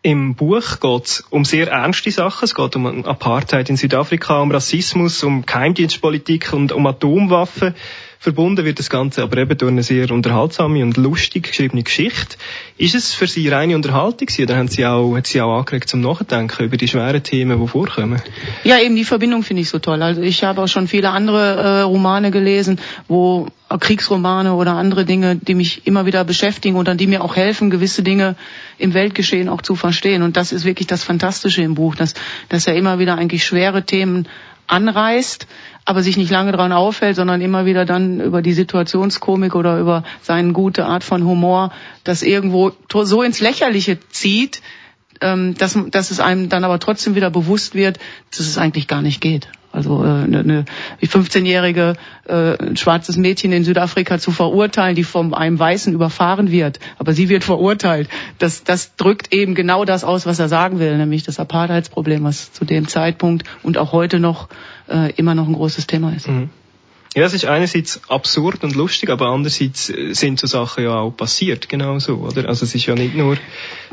Im 0.03 0.35
Buch 0.35 0.79
geht 0.79 1.05
es 1.05 1.25
um 1.31 1.45
sehr 1.45 1.71
ernste 1.71 2.11
Sachen. 2.11 2.45
Es 2.45 2.53
geht 2.53 2.75
um 2.75 3.05
Apartheid 3.05 3.71
in 3.71 3.75
Südafrika, 3.75 4.39
um 4.39 4.51
Rassismus, 4.51 5.23
um 5.23 5.47
Geheimdienstpolitik 5.47 6.53
und 6.53 6.71
um 6.71 6.85
Atomwaffen. 6.85 7.73
Verbunden 8.19 8.65
wird 8.65 8.79
das 8.79 8.89
Ganze 8.89 9.23
aber 9.23 9.37
eben 9.37 9.57
durch 9.57 9.71
eine 9.71 9.83
sehr 9.83 10.09
unterhaltsame 10.11 10.83
und 10.83 10.97
lustig 10.97 11.43
geschriebene 11.49 11.83
Geschichte. 11.83 12.37
Ist 12.77 12.95
es 12.95 13.13
für 13.13 13.27
Sie 13.27 13.47
reine 13.49 13.75
Unterhaltung 13.75 14.27
gewesen, 14.27 14.43
oder 14.43 14.57
haben 14.57 14.67
Sie 14.67 14.85
auch, 14.85 15.15
hat 15.15 15.27
Sie 15.27 15.41
auch 15.41 15.59
angeregt 15.59 15.89
zum 15.89 16.01
Nachdenken 16.01 16.63
über 16.63 16.77
die 16.77 16.87
schweren 16.87 17.21
Themen, 17.23 17.61
die 17.61 17.67
vorkommen? 17.67 18.21
Ja, 18.63 18.79
eben 18.79 18.95
die 18.95 19.05
Verbindung 19.05 19.43
finde 19.43 19.61
ich 19.61 19.69
so 19.69 19.79
toll. 19.79 20.01
Also 20.01 20.21
ich 20.21 20.43
habe 20.43 20.61
auch 20.61 20.67
schon 20.67 20.87
viele 20.87 21.09
andere 21.09 21.55
äh, 21.55 21.81
Romane 21.81 22.31
gelesen, 22.31 22.79
wo 23.07 23.47
äh, 23.69 23.77
Kriegsromane 23.77 24.53
oder 24.53 24.73
andere 24.73 25.05
Dinge, 25.05 25.35
die 25.35 25.55
mich 25.55 25.85
immer 25.87 26.05
wieder 26.05 26.23
beschäftigen 26.23 26.75
und 26.75 26.89
an 26.89 26.97
die 26.97 27.07
mir 27.07 27.23
auch 27.23 27.35
helfen, 27.35 27.69
gewisse 27.69 28.03
Dinge 28.03 28.35
im 28.77 28.93
Weltgeschehen 28.93 29.49
auch 29.49 29.61
zu 29.61 29.75
verstehen. 29.75 30.21
Und 30.21 30.37
das 30.37 30.51
ist 30.51 30.65
wirklich 30.65 30.87
das 30.87 31.03
Fantastische 31.03 31.61
im 31.61 31.75
Buch, 31.75 31.95
dass, 31.95 32.13
dass 32.49 32.67
er 32.67 32.75
immer 32.75 32.99
wieder 32.99 33.17
eigentlich 33.17 33.45
schwere 33.45 33.83
Themen 33.83 34.27
anreißt, 34.67 35.47
aber 35.85 36.01
sich 36.01 36.17
nicht 36.17 36.31
lange 36.31 36.51
dran 36.51 36.71
aufhält, 36.71 37.15
sondern 37.15 37.41
immer 37.41 37.65
wieder 37.65 37.85
dann 37.85 38.19
über 38.19 38.41
die 38.41 38.53
Situationskomik 38.53 39.55
oder 39.55 39.79
über 39.79 40.03
seine 40.23 40.51
gute 40.51 40.85
Art 40.85 41.03
von 41.03 41.23
Humor 41.23 41.71
das 42.03 42.23
irgendwo 42.23 42.71
so 42.91 43.21
ins 43.21 43.39
Lächerliche 43.39 43.99
zieht, 44.09 44.61
ähm, 45.21 45.55
dass, 45.55 45.77
dass 45.91 46.11
es 46.11 46.19
einem 46.19 46.49
dann 46.49 46.63
aber 46.63 46.79
trotzdem 46.79 47.15
wieder 47.15 47.29
bewusst 47.29 47.75
wird, 47.75 47.99
dass 48.31 48.39
es 48.39 48.57
eigentlich 48.57 48.87
gar 48.87 49.03
nicht 49.03 49.21
geht. 49.21 49.47
Also 49.75 50.03
äh, 50.03 50.07
eine, 50.07 50.39
eine 50.39 50.65
wie 50.99 51.07
15-jährige 51.07 51.95
äh, 52.27 52.57
ein 52.57 52.77
schwarzes 52.77 53.17
Mädchen 53.17 53.51
in 53.51 53.63
Südafrika 53.63 54.17
zu 54.17 54.31
verurteilen, 54.31 54.95
die 54.95 55.03
von 55.03 55.33
einem 55.33 55.59
Weißen 55.59 55.93
überfahren 55.93 56.49
wird, 56.49 56.79
aber 56.97 57.13
sie 57.13 57.29
wird 57.29 57.43
verurteilt. 57.43 58.09
Das, 58.39 58.63
das 58.63 58.95
drückt 58.95 59.33
eben 59.33 59.53
genau 59.53 59.85
das 59.85 60.03
aus, 60.03 60.25
was 60.25 60.39
er 60.39 60.47
sagen 60.47 60.79
will, 60.79 60.97
nämlich 60.97 61.23
das 61.23 61.39
Apartheidsproblem, 61.39 62.23
was 62.23 62.53
zu 62.53 62.65
dem 62.65 62.87
Zeitpunkt 62.87 63.43
und 63.63 63.77
auch 63.77 63.91
heute 63.91 64.19
noch 64.19 64.49
äh, 64.87 65.11
immer 65.15 65.35
noch 65.35 65.47
ein 65.47 65.53
großes 65.53 65.87
Thema 65.87 66.13
ist. 66.15 66.27
Mhm. 66.27 66.49
Ja, 67.15 67.23
es 67.23 67.33
ist 67.33 67.45
einerseits 67.45 68.01
absurd 68.09 68.65
und 68.65 68.75
lustig, 68.75 69.09
aber 69.09 69.27
andererseits 69.27 69.89
äh, 69.89 70.13
sind 70.13 70.37
so 70.37 70.47
Sachen 70.47 70.83
ja 70.83 70.95
auch 70.95 71.11
passiert, 71.15 71.69
genau 71.69 71.97
so, 71.97 72.15
oder? 72.15 72.49
Also 72.49 72.65
es 72.65 72.75
ist 72.75 72.85
ja 72.87 72.93
nicht 72.93 73.15
nur... 73.15 73.37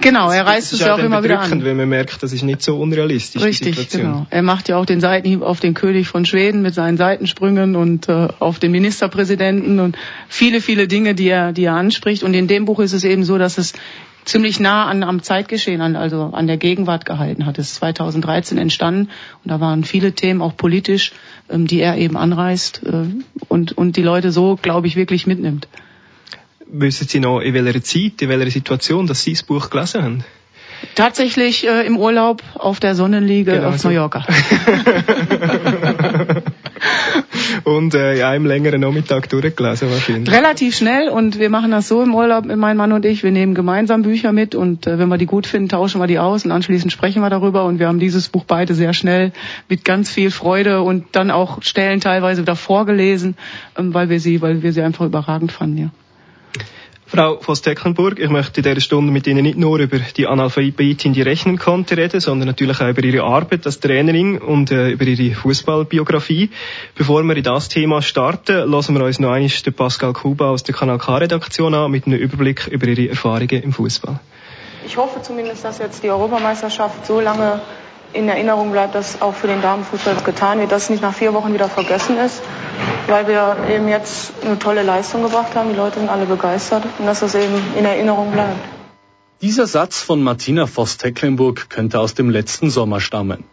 Genau, 0.00 0.28
er 0.32 0.44
reißt 0.44 0.72
es 0.72 0.80
ja 0.80 0.94
auch 0.94 0.98
immer 0.98 1.22
wieder 1.22 1.38
an. 1.38 1.64
weil 1.64 1.74
man 1.74 1.88
merkt, 1.88 2.20
das 2.20 2.32
ist 2.32 2.42
nicht 2.42 2.62
so 2.62 2.80
unrealistisch, 2.80 3.40
Richtig, 3.40 3.90
genau. 3.90 4.26
Er 4.28 4.42
macht 4.42 4.68
ja 4.68 4.76
auch 4.76 4.86
den 4.86 5.00
Seitenhieb 5.00 5.42
auf 5.42 5.60
den 5.60 5.74
König 5.74 6.08
von 6.08 6.26
Schweden 6.26 6.62
mit 6.62 6.74
seinen 6.74 6.96
Seitensprüngen 6.96 7.76
und 7.76 8.08
äh, 8.08 8.26
auf 8.40 8.58
den 8.58 8.72
Ministerpräsidenten 8.72 9.78
und 9.78 9.96
viele, 10.28 10.60
viele 10.60 10.88
Dinge, 10.88 11.14
die 11.14 11.28
er, 11.28 11.52
die 11.52 11.66
er 11.66 11.74
anspricht. 11.74 12.24
Und 12.24 12.34
in 12.34 12.48
dem 12.48 12.64
Buch 12.64 12.80
ist 12.80 12.92
es 12.92 13.04
eben 13.04 13.22
so, 13.22 13.38
dass 13.38 13.56
es 13.56 13.72
ziemlich 14.24 14.60
nah 14.60 14.86
an, 14.86 15.02
am 15.02 15.22
Zeitgeschehen, 15.22 15.80
an, 15.80 15.96
also 15.96 16.30
an 16.32 16.46
der 16.46 16.56
Gegenwart 16.56 17.04
gehalten 17.04 17.46
hat. 17.46 17.58
Es 17.58 17.68
ist 17.68 17.74
2013 17.76 18.58
entstanden 18.58 19.10
und 19.44 19.50
da 19.50 19.60
waren 19.60 19.84
viele 19.84 20.12
Themen 20.12 20.42
auch 20.42 20.56
politisch, 20.56 21.12
die 21.58 21.80
er 21.80 21.96
eben 21.96 22.16
anreißt 22.16 22.82
äh, 22.84 23.04
und, 23.48 23.72
und 23.72 23.96
die 23.96 24.02
Leute 24.02 24.32
so, 24.32 24.58
glaube 24.60 24.86
ich, 24.86 24.96
wirklich 24.96 25.26
mitnimmt. 25.26 25.68
Wissen 26.66 27.06
Sie 27.06 27.20
noch, 27.20 27.40
in 27.40 27.54
welcher 27.54 27.82
Zeit, 27.82 28.22
in 28.22 28.28
welcher 28.28 28.50
Situation, 28.50 29.06
dass 29.06 29.22
Sie 29.22 29.32
das 29.32 29.42
Buch 29.42 29.68
gelesen 29.70 30.02
haben? 30.02 30.24
Tatsächlich 30.94 31.66
äh, 31.66 31.86
im 31.86 31.96
Urlaub 31.96 32.42
auf 32.54 32.80
der 32.80 32.94
Sonnenliege 32.94 33.52
genau 33.52 33.68
auf 33.68 33.78
so. 33.78 33.88
Mallorca. 33.88 34.24
und 37.64 37.94
äh, 37.94 38.16
in 38.16 38.22
einem 38.22 38.46
längeren 38.46 38.80
Nachmittag 38.80 39.28
durchgelesen 39.28 39.90
wahrscheinlich. 39.90 40.32
Relativ 40.32 40.76
schnell 40.76 41.08
und 41.08 41.38
wir 41.38 41.50
machen 41.50 41.70
das 41.70 41.88
so 41.88 42.02
im 42.02 42.14
Urlaub, 42.14 42.44
mein 42.44 42.76
Mann 42.76 42.92
und 42.92 43.04
ich, 43.04 43.22
wir 43.22 43.30
nehmen 43.30 43.54
gemeinsam 43.54 44.02
Bücher 44.02 44.32
mit 44.32 44.54
und 44.54 44.86
äh, 44.86 44.98
wenn 44.98 45.08
wir 45.08 45.18
die 45.18 45.26
gut 45.26 45.46
finden, 45.46 45.68
tauschen 45.68 46.00
wir 46.00 46.06
die 46.06 46.18
aus 46.18 46.44
und 46.44 46.50
anschließend 46.50 46.92
sprechen 46.92 47.22
wir 47.22 47.30
darüber 47.30 47.64
und 47.64 47.78
wir 47.78 47.88
haben 47.88 47.98
dieses 47.98 48.28
Buch 48.28 48.44
beide 48.46 48.74
sehr 48.74 48.92
schnell 48.92 49.32
mit 49.68 49.84
ganz 49.84 50.10
viel 50.10 50.30
Freude 50.30 50.82
und 50.82 51.06
dann 51.12 51.30
auch 51.30 51.62
Stellen 51.62 52.00
teilweise 52.00 52.42
wieder 52.42 52.56
vorgelesen, 52.56 53.36
ähm, 53.78 53.94
weil 53.94 54.08
wir 54.08 54.20
sie, 54.20 54.42
weil 54.42 54.62
wir 54.62 54.72
sie 54.72 54.82
einfach 54.82 55.06
überragend 55.06 55.52
fanden, 55.52 55.78
ja. 55.78 55.90
Frau 57.14 57.36
Voss-Tecklenburg, 57.36 58.18
ich 58.18 58.30
möchte 58.30 58.62
in 58.62 58.64
dieser 58.64 58.80
Stunde 58.80 59.12
mit 59.12 59.26
Ihnen 59.26 59.42
nicht 59.42 59.58
nur 59.58 59.78
über 59.78 59.98
die 59.98 60.26
Analphabetin, 60.26 61.12
die 61.12 61.20
rechnen 61.20 61.58
konnte, 61.58 61.94
reden, 61.94 62.20
sondern 62.20 62.48
natürlich 62.48 62.80
auch 62.80 62.88
über 62.88 63.04
Ihre 63.04 63.22
Arbeit 63.24 63.66
als 63.66 63.80
Trainerin 63.80 64.38
und 64.38 64.70
äh, 64.70 64.88
über 64.88 65.04
Ihre 65.04 65.34
Fußballbiografie. 65.34 66.48
Bevor 66.94 67.22
wir 67.24 67.36
in 67.36 67.42
das 67.42 67.68
Thema 67.68 68.00
starten, 68.00 68.66
lassen 68.66 68.94
wir 68.94 69.04
uns 69.04 69.18
noch 69.18 69.32
einmal 69.32 69.50
den 69.50 69.74
Pascal 69.74 70.14
Kuba 70.14 70.48
aus 70.48 70.62
der 70.62 70.74
Kanal 70.74 70.96
K-Redaktion 70.96 71.74
an 71.74 71.90
mit 71.90 72.06
einem 72.06 72.18
Überblick 72.18 72.68
über 72.68 72.86
Ihre 72.86 73.10
Erfahrungen 73.10 73.62
im 73.62 73.74
Fußball. 73.74 74.18
Ich 74.86 74.96
hoffe 74.96 75.20
zumindest, 75.20 75.66
dass 75.66 75.80
jetzt 75.80 76.02
die 76.02 76.08
Europameisterschaft 76.08 77.04
so 77.04 77.20
lange 77.20 77.60
in 78.14 78.26
Erinnerung 78.26 78.72
bleibt, 78.72 78.94
dass 78.94 79.20
auch 79.20 79.34
für 79.34 79.48
den 79.48 79.60
Damenfußball 79.60 80.16
getan 80.24 80.60
wird, 80.60 80.72
dass 80.72 80.84
es 80.84 80.90
nicht 80.90 81.02
nach 81.02 81.12
vier 81.12 81.34
Wochen 81.34 81.52
wieder 81.52 81.68
vergessen 81.68 82.16
ist 82.16 82.40
weil 83.12 83.28
wir 83.28 83.56
eben 83.68 83.88
jetzt 83.88 84.32
eine 84.42 84.58
tolle 84.58 84.82
Leistung 84.82 85.22
gebracht 85.22 85.54
haben. 85.54 85.70
Die 85.70 85.76
Leute 85.76 85.98
sind 86.00 86.08
alle 86.08 86.24
begeistert 86.24 86.84
und 86.98 87.06
dass 87.06 87.20
das 87.20 87.34
eben 87.34 87.58
in 87.78 87.84
Erinnerung 87.84 88.32
bleibt. 88.32 88.58
Dieser 89.42 89.66
Satz 89.66 90.00
von 90.00 90.22
Martina 90.22 90.66
Voss-Tecklenburg 90.66 91.68
könnte 91.68 92.00
aus 92.00 92.14
dem 92.14 92.30
letzten 92.30 92.70
Sommer 92.70 93.00
stammen. 93.00 93.44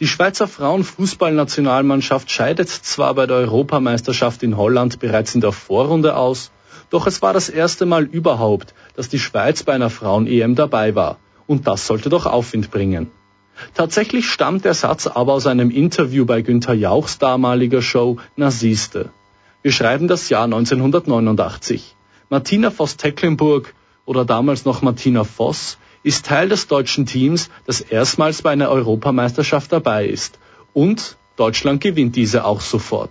Die 0.00 0.06
Schweizer 0.06 0.46
Frauenfußballnationalmannschaft 0.46 2.30
scheidet 2.30 2.68
zwar 2.68 3.14
bei 3.14 3.26
der 3.26 3.38
Europameisterschaft 3.38 4.42
in 4.42 4.58
Holland 4.58 4.98
bereits 4.98 5.34
in 5.34 5.40
der 5.40 5.52
Vorrunde 5.52 6.16
aus, 6.16 6.50
doch 6.90 7.06
es 7.06 7.22
war 7.22 7.32
das 7.32 7.48
erste 7.48 7.86
Mal 7.86 8.04
überhaupt, 8.04 8.74
dass 8.96 9.08
die 9.08 9.18
Schweiz 9.18 9.62
bei 9.62 9.72
einer 9.72 9.88
Frauen-EM 9.88 10.56
dabei 10.56 10.94
war. 10.94 11.16
Und 11.46 11.66
das 11.66 11.86
sollte 11.86 12.10
doch 12.10 12.26
Aufwind 12.26 12.70
bringen. 12.70 13.10
Tatsächlich 13.74 14.28
stammt 14.30 14.64
der 14.64 14.74
Satz 14.74 15.06
aber 15.06 15.32
aus 15.32 15.46
einem 15.46 15.70
Interview 15.70 16.24
bei 16.24 16.42
Günther 16.42 16.74
Jauchs 16.74 17.18
damaliger 17.18 17.82
Show 17.82 18.18
Na. 18.36 18.50
Wir 18.50 19.72
schreiben 19.72 20.08
das 20.08 20.28
Jahr 20.28 20.44
1989. 20.44 21.96
Martina 22.28 22.70
Voss-Tecklenburg 22.70 23.74
oder 24.04 24.24
damals 24.24 24.64
noch 24.64 24.82
Martina 24.82 25.24
Voss 25.24 25.78
ist 26.02 26.26
Teil 26.26 26.48
des 26.48 26.68
deutschen 26.68 27.06
Teams, 27.06 27.50
das 27.66 27.80
erstmals 27.80 28.42
bei 28.42 28.50
einer 28.50 28.68
Europameisterschaft 28.68 29.72
dabei 29.72 30.06
ist. 30.06 30.38
Und 30.72 31.16
Deutschland 31.36 31.80
gewinnt 31.80 32.14
diese 32.14 32.44
auch 32.44 32.60
sofort. 32.60 33.10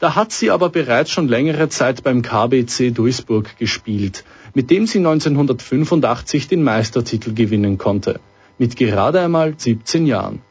Da 0.00 0.14
hat 0.14 0.32
sie 0.32 0.50
aber 0.50 0.68
bereits 0.68 1.10
schon 1.10 1.28
längere 1.28 1.68
Zeit 1.70 2.02
beim 2.02 2.22
KBC 2.22 2.90
Duisburg 2.90 3.56
gespielt, 3.56 4.24
mit 4.54 4.70
dem 4.70 4.86
sie 4.86 4.98
1985 4.98 6.48
den 6.48 6.62
Meistertitel 6.62 7.32
gewinnen 7.32 7.78
konnte 7.78 8.20
mit 8.58 8.76
gerade 8.76 9.20
einmal 9.20 9.54
17 9.56 10.06
Jahren. 10.06 10.42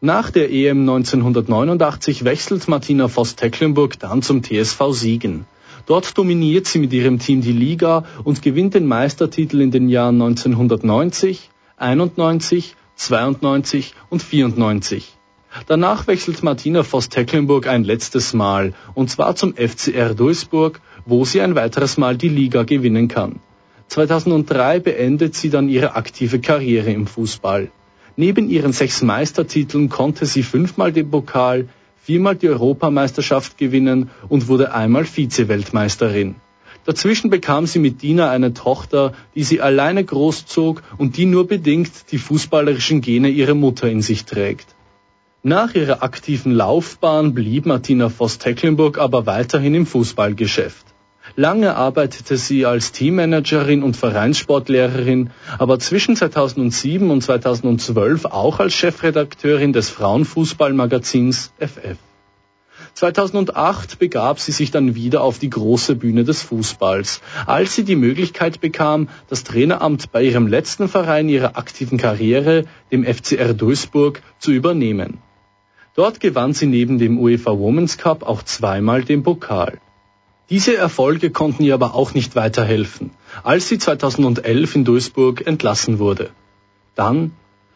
Nach 0.00 0.30
der 0.30 0.52
EM 0.52 0.80
1989 0.80 2.24
wechselt 2.24 2.68
Martina 2.68 3.08
Voss-Tecklenburg 3.08 3.98
dann 3.98 4.22
zum 4.22 4.42
TSV 4.44 4.92
Siegen. 4.92 5.46
Dort 5.86 6.16
dominiert 6.16 6.66
sie 6.66 6.78
mit 6.78 6.92
ihrem 6.92 7.18
Team 7.18 7.40
die 7.40 7.52
Liga 7.52 8.04
und 8.22 8.42
gewinnt 8.42 8.74
den 8.74 8.86
Meistertitel 8.86 9.60
in 9.60 9.70
den 9.70 9.88
Jahren 9.88 10.20
1990, 10.22 11.50
91, 11.76 12.76
92 12.94 13.94
und 14.10 14.22
94. 14.22 15.18
Danach 15.66 16.06
wechselt 16.06 16.42
Martina 16.42 16.82
Voss-Tecklenburg 16.82 17.66
ein 17.66 17.84
letztes 17.84 18.34
Mal, 18.34 18.74
und 18.94 19.10
zwar 19.10 19.34
zum 19.34 19.54
FCR 19.56 20.14
Duisburg, 20.14 20.80
wo 21.06 21.24
sie 21.24 21.40
ein 21.40 21.54
weiteres 21.54 21.96
Mal 21.96 22.16
die 22.16 22.28
Liga 22.28 22.64
gewinnen 22.64 23.08
kann. 23.08 23.40
2003 23.88 24.80
beendet 24.80 25.34
sie 25.34 25.50
dann 25.50 25.68
ihre 25.68 25.96
aktive 25.96 26.40
Karriere 26.40 26.92
im 26.92 27.06
Fußball. 27.06 27.70
Neben 28.16 28.50
ihren 28.50 28.72
sechs 28.72 29.02
Meistertiteln 29.02 29.88
konnte 29.88 30.26
sie 30.26 30.42
fünfmal 30.42 30.92
den 30.92 31.10
Pokal, 31.10 31.68
viermal 32.02 32.36
die 32.36 32.48
Europameisterschaft 32.48 33.58
gewinnen 33.58 34.10
und 34.28 34.48
wurde 34.48 34.72
einmal 34.72 35.04
Vize-Weltmeisterin. 35.04 36.36
Dazwischen 36.84 37.30
bekam 37.30 37.66
sie 37.66 37.78
mit 37.78 38.02
Dina 38.02 38.30
eine 38.30 38.54
Tochter, 38.54 39.12
die 39.34 39.42
sie 39.42 39.60
alleine 39.60 40.04
großzog 40.04 40.82
und 40.96 41.16
die 41.16 41.26
nur 41.26 41.46
bedingt 41.46 42.10
die 42.12 42.18
fußballerischen 42.18 43.02
Gene 43.02 43.28
ihrer 43.28 43.54
Mutter 43.54 43.88
in 43.88 44.00
sich 44.02 44.24
trägt. 44.24 44.74
Nach 45.42 45.74
ihrer 45.74 46.02
aktiven 46.02 46.52
Laufbahn 46.52 47.34
blieb 47.34 47.66
Martina 47.66 48.08
Voss-Tecklenburg 48.08 48.98
aber 48.98 49.26
weiterhin 49.26 49.74
im 49.74 49.86
Fußballgeschäft. 49.86 50.86
Lange 51.38 51.76
arbeitete 51.76 52.36
sie 52.36 52.66
als 52.66 52.90
Teammanagerin 52.90 53.84
und 53.84 53.96
Vereinssportlehrerin, 53.96 55.30
aber 55.56 55.78
zwischen 55.78 56.16
2007 56.16 57.08
und 57.12 57.22
2012 57.22 58.24
auch 58.24 58.58
als 58.58 58.74
Chefredakteurin 58.74 59.72
des 59.72 59.88
Frauenfußballmagazins 59.88 61.52
FF. 61.60 61.96
2008 62.94 64.00
begab 64.00 64.40
sie 64.40 64.50
sich 64.50 64.72
dann 64.72 64.96
wieder 64.96 65.22
auf 65.22 65.38
die 65.38 65.48
große 65.48 65.94
Bühne 65.94 66.24
des 66.24 66.42
Fußballs, 66.42 67.20
als 67.46 67.76
sie 67.76 67.84
die 67.84 67.94
Möglichkeit 67.94 68.60
bekam, 68.60 69.08
das 69.28 69.44
Traineramt 69.44 70.10
bei 70.10 70.24
ihrem 70.24 70.48
letzten 70.48 70.88
Verein 70.88 71.28
ihrer 71.28 71.56
aktiven 71.56 71.98
Karriere, 71.98 72.64
dem 72.90 73.04
FCR 73.04 73.54
Duisburg, 73.54 74.22
zu 74.40 74.50
übernehmen. 74.50 75.18
Dort 75.94 76.18
gewann 76.18 76.52
sie 76.52 76.66
neben 76.66 76.98
dem 76.98 77.16
UEFA 77.16 77.52
Women's 77.52 77.96
Cup 77.96 78.24
auch 78.24 78.42
zweimal 78.42 79.04
den 79.04 79.22
Pokal. 79.22 79.78
Diese 80.50 80.74
Erfolge 80.74 81.30
konnten 81.30 81.62
ihr 81.62 81.74
aber 81.74 81.94
auch 81.94 82.14
nicht 82.14 82.34
weiterhelfen, 82.34 83.10
als 83.44 83.68
sie 83.68 83.78
2011 83.78 84.76
in 84.76 84.84
Duisburg 84.86 85.46
entlassen 85.46 85.98
wurde. 85.98 86.30
Dann, 86.94 87.32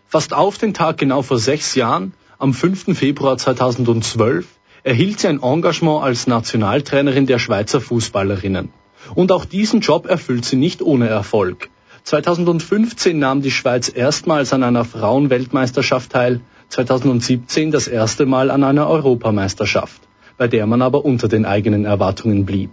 fast 0.09 0.33
auf 0.33 0.57
den 0.57 0.73
Tag 0.73 0.97
genau 0.97 1.21
vor 1.21 1.39
sechs 1.39 1.75
Jahren, 1.75 2.15
am 2.39 2.55
5. 2.55 2.97
Februar 2.97 3.37
2012, 3.37 4.47
erhielt 4.85 5.21
sie 5.21 5.29
ein 5.29 5.43
Engagement 5.43 6.03
als 6.03 6.27
Nationaltrainerin 6.27 7.27
der 7.27 7.39
Schweizer 7.39 7.83
Fußballerinnen. 7.83 8.71
Und 9.15 9.33
auch 9.33 9.45
diesen 9.45 9.81
Job 9.81 10.07
erfüllt 10.07 10.47
sie 10.47 10.57
nicht 10.57 10.81
ohne 10.81 11.09
Erfolg. 11.09 11.69
2015 12.05 13.19
nahm 13.19 13.43
die 13.43 13.51
Schweiz 13.51 13.93
erstmals 13.95 14.55
an 14.55 14.63
einer 14.63 14.87
Frauenweltmeisterschaft 14.87 16.11
teil, 16.11 16.41
2017 16.71 17.71
das 17.71 17.87
erste 17.87 18.25
Mal 18.25 18.51
an 18.51 18.65
einer 18.65 18.89
Europameisterschaft, 18.89 20.01
bei 20.43 20.49
der 20.49 20.67
man 20.67 20.83
aber 20.83 21.05
unter 21.05 21.29
den 21.29 21.45
eigenen 21.45 21.85
Erwartungen 21.85 22.45
blieb. 22.47 22.71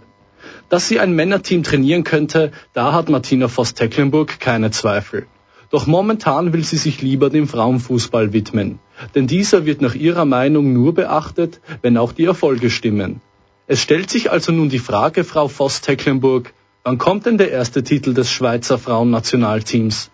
Dass 0.70 0.88
sie 0.88 0.98
ein 0.98 1.12
Männerteam 1.18 1.62
trainieren 1.62 2.02
könnte, 2.02 2.50
da 2.72 2.92
hat 2.94 3.08
Martina 3.08 3.46
Voss-Tecklenburg 3.46 4.40
keine 4.40 4.72
Zweifel. 4.72 5.26
Doch 5.70 5.86
momentan 5.86 6.52
will 6.52 6.64
sie 6.64 6.78
sich 6.84 7.00
lieber 7.00 7.30
dem 7.30 7.46
Frauenfußball 7.46 8.32
widmen, 8.32 8.80
denn 9.14 9.28
dieser 9.28 9.66
wird 9.66 9.82
nach 9.82 9.94
ihrer 9.94 10.24
Meinung 10.24 10.72
nur 10.72 10.94
beachtet, 10.94 11.60
wenn 11.82 11.96
auch 11.96 12.10
die 12.10 12.24
Erfolge 12.24 12.70
stimmen. 12.70 13.20
Es 13.68 13.80
stellt 13.80 14.10
sich 14.10 14.32
also 14.32 14.50
nun 14.50 14.68
die 14.68 14.84
Frage, 14.90 15.22
Frau 15.22 15.46
Voss-Tecklenburg, 15.46 16.52
wann 16.82 16.98
kommt 16.98 17.26
denn 17.26 17.38
der 17.38 17.52
erste 17.52 17.84
Titel 17.84 18.14
des 18.14 18.32
Schweizer 18.32 18.78
Frauennationalteams? 18.78 20.10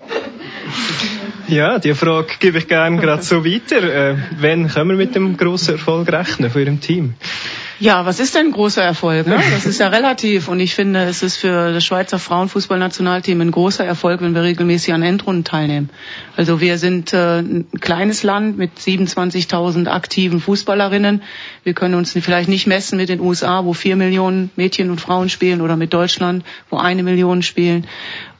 Ja, 1.48 1.78
die 1.78 1.94
Frage 1.94 2.34
gebe 2.40 2.58
ich 2.58 2.66
gerne 2.66 2.96
gerade 2.96 3.22
so 3.22 3.44
weiter. 3.44 3.82
Äh, 3.82 4.16
wann 4.40 4.68
können 4.68 4.90
wir 4.90 4.96
mit 4.96 5.14
dem 5.14 5.36
grossen 5.36 5.74
Erfolg 5.74 6.10
rechnen 6.10 6.50
von 6.50 6.60
Ihrem 6.60 6.80
Team? 6.80 7.14
Ja, 7.78 8.06
was 8.06 8.20
ist 8.20 8.34
denn 8.34 8.46
ein 8.46 8.52
großer 8.52 8.82
Erfolg? 8.82 9.26
Ne? 9.26 9.38
Das 9.50 9.66
ist 9.66 9.78
ja 9.78 9.88
relativ 9.88 10.48
und 10.48 10.60
ich 10.60 10.74
finde, 10.74 11.04
es 11.04 11.22
ist 11.22 11.36
für 11.36 11.72
das 11.72 11.84
Schweizer 11.84 12.18
Frauenfußballnationalteam 12.18 13.38
ein 13.42 13.50
großer 13.50 13.84
Erfolg, 13.84 14.22
wenn 14.22 14.34
wir 14.34 14.42
regelmäßig 14.42 14.94
an 14.94 15.02
Endrunden 15.02 15.44
teilnehmen. 15.44 15.90
Also 16.36 16.60
wir 16.60 16.78
sind 16.78 17.12
äh, 17.12 17.40
ein 17.40 17.66
kleines 17.80 18.22
Land 18.22 18.56
mit 18.56 18.70
27.000 18.78 19.88
aktiven 19.88 20.40
Fußballerinnen. 20.40 21.22
Wir 21.64 21.74
können 21.74 21.96
uns 21.96 22.12
vielleicht 22.12 22.48
nicht 22.48 22.66
messen 22.66 22.96
mit 22.96 23.10
den 23.10 23.20
USA, 23.20 23.64
wo 23.66 23.74
vier 23.74 23.96
Millionen 23.96 24.50
Mädchen 24.56 24.90
und 24.90 25.00
Frauen 25.00 25.28
spielen 25.28 25.60
oder 25.60 25.76
mit 25.76 25.92
Deutschland, 25.92 26.44
wo 26.70 26.78
eine 26.78 27.02
Million 27.02 27.42
spielen 27.42 27.86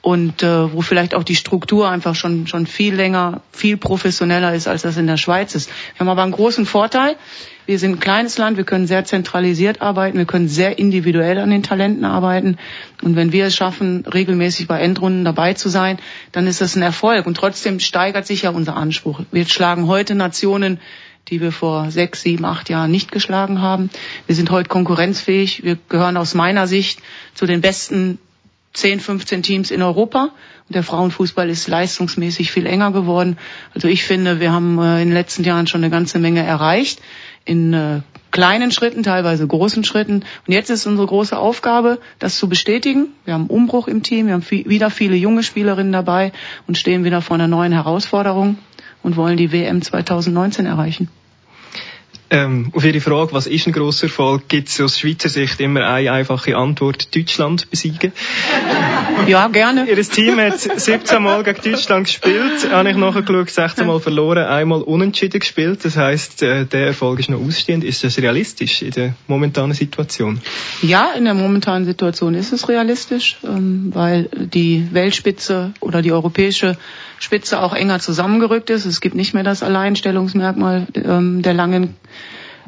und 0.06 0.44
äh, 0.44 0.72
wo 0.72 0.82
vielleicht 0.82 1.16
auch 1.16 1.24
die 1.24 1.34
Struktur 1.34 1.90
einfach 1.90 2.14
schon 2.14 2.46
schon 2.46 2.66
viel 2.66 2.94
länger, 2.94 3.40
viel 3.50 3.76
professioneller 3.76 4.54
ist, 4.54 4.68
als 4.68 4.82
das 4.82 4.96
in 4.98 5.08
der 5.08 5.16
Schweiz 5.16 5.56
ist. 5.56 5.68
Wir 5.68 5.98
haben 5.98 6.08
aber 6.08 6.22
einen 6.22 6.30
großen 6.30 6.64
Vorteil. 6.64 7.16
Wir 7.66 7.80
sind 7.80 7.96
ein 7.96 7.98
kleines 7.98 8.38
Land, 8.38 8.56
wir 8.56 8.62
können 8.62 8.86
sehr 8.86 9.04
zentralisiert 9.04 9.82
arbeiten, 9.82 10.16
wir 10.16 10.24
können 10.24 10.46
sehr 10.46 10.78
individuell 10.78 11.38
an 11.38 11.50
den 11.50 11.64
Talenten 11.64 12.04
arbeiten. 12.04 12.56
Und 13.02 13.16
wenn 13.16 13.32
wir 13.32 13.46
es 13.46 13.56
schaffen, 13.56 14.06
regelmäßig 14.06 14.68
bei 14.68 14.78
Endrunden 14.78 15.24
dabei 15.24 15.54
zu 15.54 15.68
sein, 15.68 15.98
dann 16.30 16.46
ist 16.46 16.60
das 16.60 16.76
ein 16.76 16.82
Erfolg. 16.82 17.26
Und 17.26 17.36
trotzdem 17.36 17.80
steigert 17.80 18.28
sich 18.28 18.42
ja 18.42 18.50
unser 18.50 18.76
Anspruch. 18.76 19.22
Wir 19.32 19.44
schlagen 19.48 19.88
heute 19.88 20.14
Nationen, 20.14 20.78
die 21.26 21.40
wir 21.40 21.50
vor 21.50 21.90
sechs, 21.90 22.22
sieben, 22.22 22.44
acht 22.44 22.68
Jahren 22.68 22.92
nicht 22.92 23.10
geschlagen 23.10 23.60
haben. 23.60 23.90
Wir 24.28 24.36
sind 24.36 24.52
heute 24.52 24.68
konkurrenzfähig. 24.68 25.64
Wir 25.64 25.76
gehören 25.88 26.16
aus 26.16 26.34
meiner 26.34 26.68
Sicht 26.68 27.00
zu 27.34 27.46
den 27.46 27.60
besten 27.60 28.20
10, 28.76 29.00
15 29.00 29.42
Teams 29.42 29.70
in 29.70 29.82
Europa. 29.82 30.30
Und 30.68 30.74
der 30.74 30.82
Frauenfußball 30.82 31.48
ist 31.48 31.68
leistungsmäßig 31.68 32.52
viel 32.52 32.66
enger 32.66 32.92
geworden. 32.92 33.38
Also 33.74 33.88
ich 33.88 34.04
finde, 34.04 34.40
wir 34.40 34.52
haben 34.52 34.78
äh, 34.78 35.02
in 35.02 35.08
den 35.08 35.14
letzten 35.14 35.44
Jahren 35.44 35.66
schon 35.66 35.82
eine 35.82 35.90
ganze 35.90 36.18
Menge 36.18 36.42
erreicht 36.42 37.00
in 37.44 37.72
äh, 37.72 38.00
kleinen 38.32 38.70
Schritten, 38.70 39.02
teilweise 39.02 39.46
großen 39.46 39.84
Schritten. 39.84 40.24
Und 40.46 40.52
jetzt 40.52 40.68
ist 40.68 40.86
unsere 40.86 41.06
große 41.06 41.38
Aufgabe, 41.38 41.98
das 42.18 42.36
zu 42.36 42.48
bestätigen. 42.48 43.08
Wir 43.24 43.34
haben 43.34 43.46
Umbruch 43.46 43.88
im 43.88 44.02
Team, 44.02 44.26
wir 44.26 44.34
haben 44.34 44.42
viel, 44.42 44.68
wieder 44.68 44.90
viele 44.90 45.16
junge 45.16 45.42
Spielerinnen 45.42 45.92
dabei 45.92 46.32
und 46.66 46.76
stehen 46.76 47.04
wieder 47.04 47.22
vor 47.22 47.34
einer 47.36 47.48
neuen 47.48 47.72
Herausforderung 47.72 48.58
und 49.02 49.16
wollen 49.16 49.36
die 49.36 49.52
WM 49.52 49.80
2019 49.80 50.66
erreichen. 50.66 51.08
Ähm, 52.28 52.72
auf 52.74 52.84
Ihre 52.84 53.00
Frage, 53.00 53.32
was 53.32 53.46
ist 53.46 53.68
ein 53.68 53.72
grosser 53.72 54.04
Erfolg, 54.04 54.48
gibt 54.48 54.68
es 54.68 54.80
aus 54.80 54.98
Schweizer 54.98 55.28
Sicht 55.28 55.60
immer 55.60 55.86
eine 55.86 56.10
einfache 56.10 56.56
Antwort, 56.56 57.14
Deutschland 57.14 57.70
besiegen. 57.70 58.12
Ja, 59.26 59.48
gerne. 59.48 59.88
Ihr 59.88 60.00
Team 60.02 60.38
hat 60.38 60.58
17 60.58 61.22
Mal 61.22 61.42
gegen 61.42 61.72
Deutschland 61.72 62.06
gespielt, 62.06 62.70
habe 62.70 62.90
ich 62.90 62.96
nachgeschaut, 62.96 63.50
16 63.50 63.86
Mal 63.86 63.98
verloren, 63.98 64.44
einmal 64.44 64.82
unentschieden 64.82 65.40
gespielt. 65.40 65.84
Das 65.84 65.96
heisst, 65.96 66.42
äh, 66.42 66.64
der 66.64 66.88
Erfolg 66.88 67.20
ist 67.20 67.30
noch 67.30 67.40
ausstehend. 67.40 67.82
Ist 67.82 68.04
das 68.04 68.18
realistisch 68.18 68.82
in 68.82 68.90
der 68.90 69.14
momentanen 69.26 69.74
Situation? 69.74 70.40
Ja, 70.82 71.12
in 71.16 71.24
der 71.24 71.34
momentanen 71.34 71.86
Situation 71.86 72.34
ist 72.34 72.52
es 72.52 72.68
realistisch, 72.68 73.38
ähm, 73.42 73.90
weil 73.94 74.28
die 74.34 74.86
Weltspitze 74.92 75.72
oder 75.80 76.02
die 76.02 76.12
europäische 76.12 76.76
Spitze 77.18 77.60
auch 77.60 77.74
enger 77.74 77.98
zusammengerückt 77.98 78.70
ist. 78.70 78.84
Es 78.84 79.00
gibt 79.00 79.14
nicht 79.14 79.34
mehr 79.34 79.42
das 79.42 79.62
Alleinstellungsmerkmal 79.62 80.86
ähm, 80.94 81.42
der 81.42 81.54
langen 81.54 81.96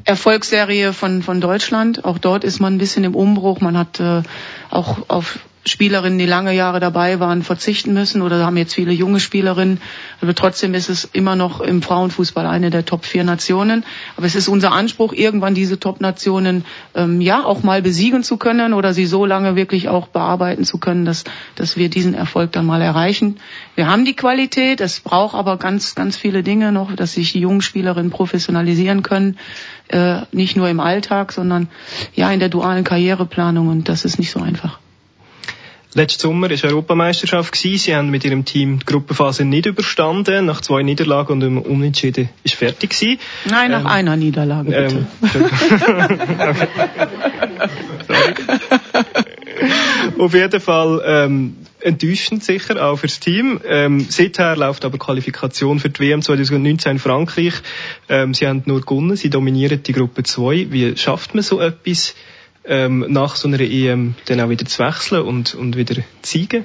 Erfolgsserie 0.09 0.95
von, 0.95 1.23
von 1.23 1.41
Deutschland. 1.41 2.07
Auch 2.07 2.17
dort 2.17 2.43
ist 2.43 2.61
man 2.61 2.75
ein 2.75 2.79
bisschen 2.79 3.05
im 3.05 3.15
Umbruch. 3.15 3.61
Man 3.61 3.77
hat 3.77 4.01
äh, 4.01 4.23
auch 4.71 5.01
auf 5.09 5.39
Spielerinnen, 5.69 6.19
die 6.19 6.27
lange 6.27 6.53
Jahre 6.53 6.81
dabei 6.81 7.21
waren, 7.21 7.43
verzichten 7.43 7.95
müssen 7.95 8.23
oder 8.23 8.45
haben 8.45 8.57
jetzt 8.57 8.75
viele 8.75 8.93
junge 8.93 9.21
Spielerinnen. 9.21 9.81
Aber 10.21 10.35
trotzdem 10.35 10.75
ist 10.75 10.89
es 10.89 11.05
immer 11.05 11.37
noch 11.37 11.61
im 11.61 11.83
Frauenfußball 11.83 12.47
eine 12.47 12.71
der 12.71 12.85
Top 12.85 13.05
vier 13.05 13.25
Nationen. 13.25 13.85
Aber 14.17 14.27
es 14.27 14.35
ist 14.35 14.49
unser 14.49 14.73
Anspruch, 14.73 15.13
irgendwann 15.13 15.55
diese 15.55 15.79
Top 15.79 16.01
Nationen 16.01 16.65
ähm, 16.95 17.21
ja 17.21 17.45
auch 17.45 17.63
mal 17.63 17.83
besiegen 17.83 18.23
zu 18.23 18.37
können 18.37 18.75
oder 18.75 18.93
sie 18.93 19.07
so 19.07 19.25
lange 19.25 19.55
wirklich 19.55 19.89
auch 19.89 20.09
bearbeiten 20.09 20.65
zu 20.65 20.79
können, 20.79 21.05
dass, 21.05 21.25
dass 21.55 21.77
wir 21.77 21.89
diesen 21.89 22.15
Erfolg 22.15 22.53
dann 22.53 22.67
mal 22.67 22.83
erreichen. 22.83 23.37
Wir 23.75 23.87
haben 23.87 24.05
die 24.05 24.15
Qualität, 24.15 24.81
es 24.81 25.01
braucht 25.01 25.35
aber 25.35 25.57
ganz, 25.57 25.95
ganz 25.95 26.17
viele 26.17 26.43
Dinge 26.43 26.73
noch, 26.73 26.95
dass 26.95 27.13
sich 27.13 27.33
die 27.33 27.41
jungen 27.41 27.63
Spielerinnen 27.63 28.11
professionalisieren 28.11 29.03
können. 29.03 29.39
Äh, 29.89 30.23
nicht 30.33 30.57
nur 30.57 30.69
im 30.69 30.81
Alltag, 30.81 31.33
sondern 31.33 31.69
ja 32.15 32.31
in 32.31 32.41
der 32.41 32.49
dualen 32.49 32.85
Karriereplanung 32.85 33.69
und 33.69 33.89
das 33.89 34.05
ist 34.05 34.19
nicht 34.19 34.31
so 34.31 34.41
einfach. 34.41 34.79
Letzten 35.95 36.21
Sommer 36.21 36.51
war 36.51 36.65
Europameisterschaft. 36.65 37.57
Sie 37.57 37.95
haben 37.95 38.11
mit 38.11 38.25
Ihrem 38.25 38.45
Team 38.45 38.79
die 38.81 38.85
Gruppenphase 38.85 39.45
nicht 39.45 39.67
überstanden. 39.67 40.45
Nach 40.47 40.61
zwei 40.61 40.83
Niederlagen 40.83 41.33
und 41.33 41.43
einem 41.43 41.59
Unentschieden 41.59 42.29
ist 42.45 42.55
fertig 42.57 42.91
gewesen. 42.91 43.19
Nein, 43.49 43.71
nach 43.71 43.81
ähm, 43.81 43.87
einer 43.87 44.17
Niederlage, 44.17 44.71
bitte. 44.71 45.07
Ähm, 45.35 46.57
Auf 50.19 50.35
jeden 50.35 50.61
Fall 50.61 51.03
ähm, 51.05 51.57
enttäuschend 51.81 52.45
sicher, 52.45 52.85
auch 52.85 52.97
fürs 52.97 53.21
Team. 53.21 53.61
Ähm, 53.65 54.01
seither 54.09 54.57
läuft 54.57 54.85
aber 54.85 54.99
Qualifikation 54.99 55.81
für 55.81 55.91
die 55.91 56.01
WM 56.01 56.23
2019 56.23 56.93
in 56.93 56.99
Frankreich. 56.99 57.55
Ähm, 58.09 58.35
sie 58.35 58.47
haben 58.47 58.63
nur 58.67 58.81
gewonnen, 58.81 59.17
sie 59.17 59.31
dominieren 59.31 59.83
die 59.83 59.93
Gruppe 59.93 60.23
2. 60.23 60.67
Wie 60.71 60.97
schafft 60.97 61.35
man 61.35 61.43
so 61.43 61.61
etwas? 61.61 62.15
Ähm, 62.69 63.05
nach 63.09 63.35
so 63.37 63.49
einer 63.49 63.61
EM 63.61 64.15
dann 64.27 64.41
auch 64.41 64.51
wieder 64.51 64.67
zu 64.67 64.79
wechseln 64.85 65.23
und, 65.23 65.55
und 65.55 65.77
wieder 65.77 65.95
zu 65.95 66.03
siegen? 66.23 66.65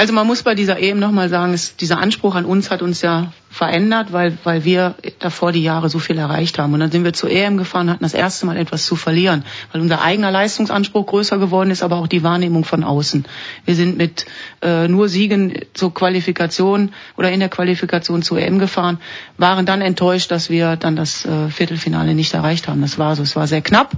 Also 0.00 0.14
man 0.14 0.26
muss 0.26 0.42
bei 0.42 0.54
dieser 0.54 0.80
EM 0.80 0.98
nochmal 0.98 1.28
sagen, 1.28 1.52
es, 1.52 1.76
dieser 1.76 1.98
Anspruch 1.98 2.34
an 2.34 2.46
uns 2.46 2.70
hat 2.70 2.80
uns 2.80 3.02
ja 3.02 3.34
verändert, 3.50 4.12
weil, 4.12 4.38
weil 4.44 4.64
wir 4.64 4.94
davor 5.18 5.50
die 5.50 5.62
Jahre 5.62 5.90
so 5.90 5.98
viel 5.98 6.16
erreicht 6.16 6.56
haben. 6.60 6.72
Und 6.72 6.78
dann 6.78 6.92
sind 6.92 7.02
wir 7.02 7.12
zur 7.12 7.28
EM 7.30 7.58
gefahren, 7.58 7.90
hatten 7.90 8.04
das 8.04 8.14
erste 8.14 8.46
Mal 8.46 8.56
etwas 8.56 8.86
zu 8.86 8.94
verlieren, 8.94 9.44
weil 9.72 9.80
unser 9.80 10.02
eigener 10.02 10.30
Leistungsanspruch 10.30 11.04
größer 11.04 11.38
geworden 11.38 11.72
ist, 11.72 11.82
aber 11.82 11.96
auch 11.96 12.06
die 12.06 12.22
Wahrnehmung 12.22 12.64
von 12.64 12.84
außen. 12.84 13.26
Wir 13.64 13.74
sind 13.74 13.98
mit 13.98 14.24
äh, 14.62 14.86
nur 14.86 15.08
Siegen 15.08 15.52
zur 15.74 15.92
Qualifikation 15.92 16.92
oder 17.16 17.32
in 17.32 17.40
der 17.40 17.48
Qualifikation 17.48 18.22
zur 18.22 18.38
EM 18.38 18.60
gefahren, 18.60 19.00
waren 19.36 19.66
dann 19.66 19.82
enttäuscht, 19.82 20.30
dass 20.30 20.48
wir 20.48 20.76
dann 20.76 20.94
das 20.94 21.24
äh, 21.24 21.48
Viertelfinale 21.50 22.14
nicht 22.14 22.32
erreicht 22.32 22.68
haben. 22.68 22.80
Das 22.82 22.98
war 22.98 23.16
so, 23.16 23.24
es 23.24 23.34
war 23.34 23.48
sehr 23.48 23.62
knapp, 23.62 23.96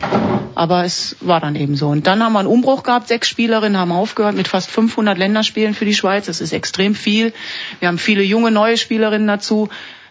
aber 0.55 0.85
es 0.85 1.17
war 1.21 1.41
dann 1.41 1.57
eben 1.57 1.77
so. 1.77 1.89
Und 1.89 2.07
dann 2.07 2.25
haben 2.25 2.33
wir 2.33 2.39
einen 2.39 2.49
Umbruch 2.49 2.85
gehabt, 2.85 3.09
sechs 3.09 3.29
Spielerinnen 3.29 3.77
haben 3.77 3.93
aufgehört 3.93 4.35
mit 4.35 4.49
fast 4.49 4.71
500 4.71 5.19
Länderspielen 5.19 5.75
für 5.75 5.85
die 5.85 5.92
Schweiz. 5.95 6.27
Das 6.27 6.41
ist 6.41 6.53
extrem 6.53 6.95
viel. 6.95 7.33
Wir 7.81 7.89
haben 7.89 7.99
viele 7.99 8.23
junge 8.23 8.51
neue 8.51 8.77
Spielerinnen 8.77 9.29
dazu 9.29 9.43
dazu. 9.43 9.69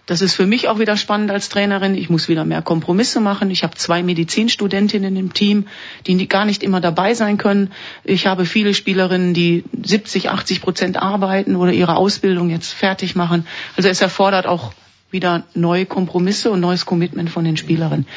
Das 0.07 0.21
ist 0.21 0.33
für 0.33 0.47
mich 0.47 0.67
auch 0.67 0.79
wieder 0.79 0.97
spannend 0.97 1.31
als 1.31 1.47
Trainerin. 1.47 1.95
Ich 1.95 2.09
muss 2.09 2.27
wieder 2.27 2.43
mehr 2.43 2.61
Kompromisse 2.61 3.21
machen. 3.21 3.49
Ich 3.49 3.63
habe 3.63 3.75
zwei 3.75 4.03
Medizinstudentinnen 4.03 5.15
im 5.15 5.33
Team, 5.33 5.67
die 6.05 6.27
gar 6.27 6.43
nicht 6.43 6.63
immer 6.63 6.81
dabei 6.81 7.13
sein 7.13 7.37
können. 7.37 7.71
Ich 8.03 8.27
habe 8.27 8.45
viele 8.45 8.73
Spielerinnen, 8.73 9.33
die 9.33 9.63
70, 9.83 10.29
80 10.29 10.61
Prozent 10.61 10.97
arbeiten 10.97 11.55
oder 11.55 11.71
ihre 11.71 11.95
Ausbildung 11.95 12.49
jetzt 12.49 12.73
fertig 12.73 13.15
machen. 13.15 13.47
Also 13.77 13.87
es 13.87 14.01
erfordert 14.01 14.47
auch 14.47 14.73
wieder 15.11 15.43
neue 15.53 15.85
Kompromisse 15.85 16.51
und 16.51 16.61
neues 16.61 16.85
Commitment 16.85 17.29
von 17.29 17.45
den 17.45 17.55
Spielerinnen. 17.55 18.07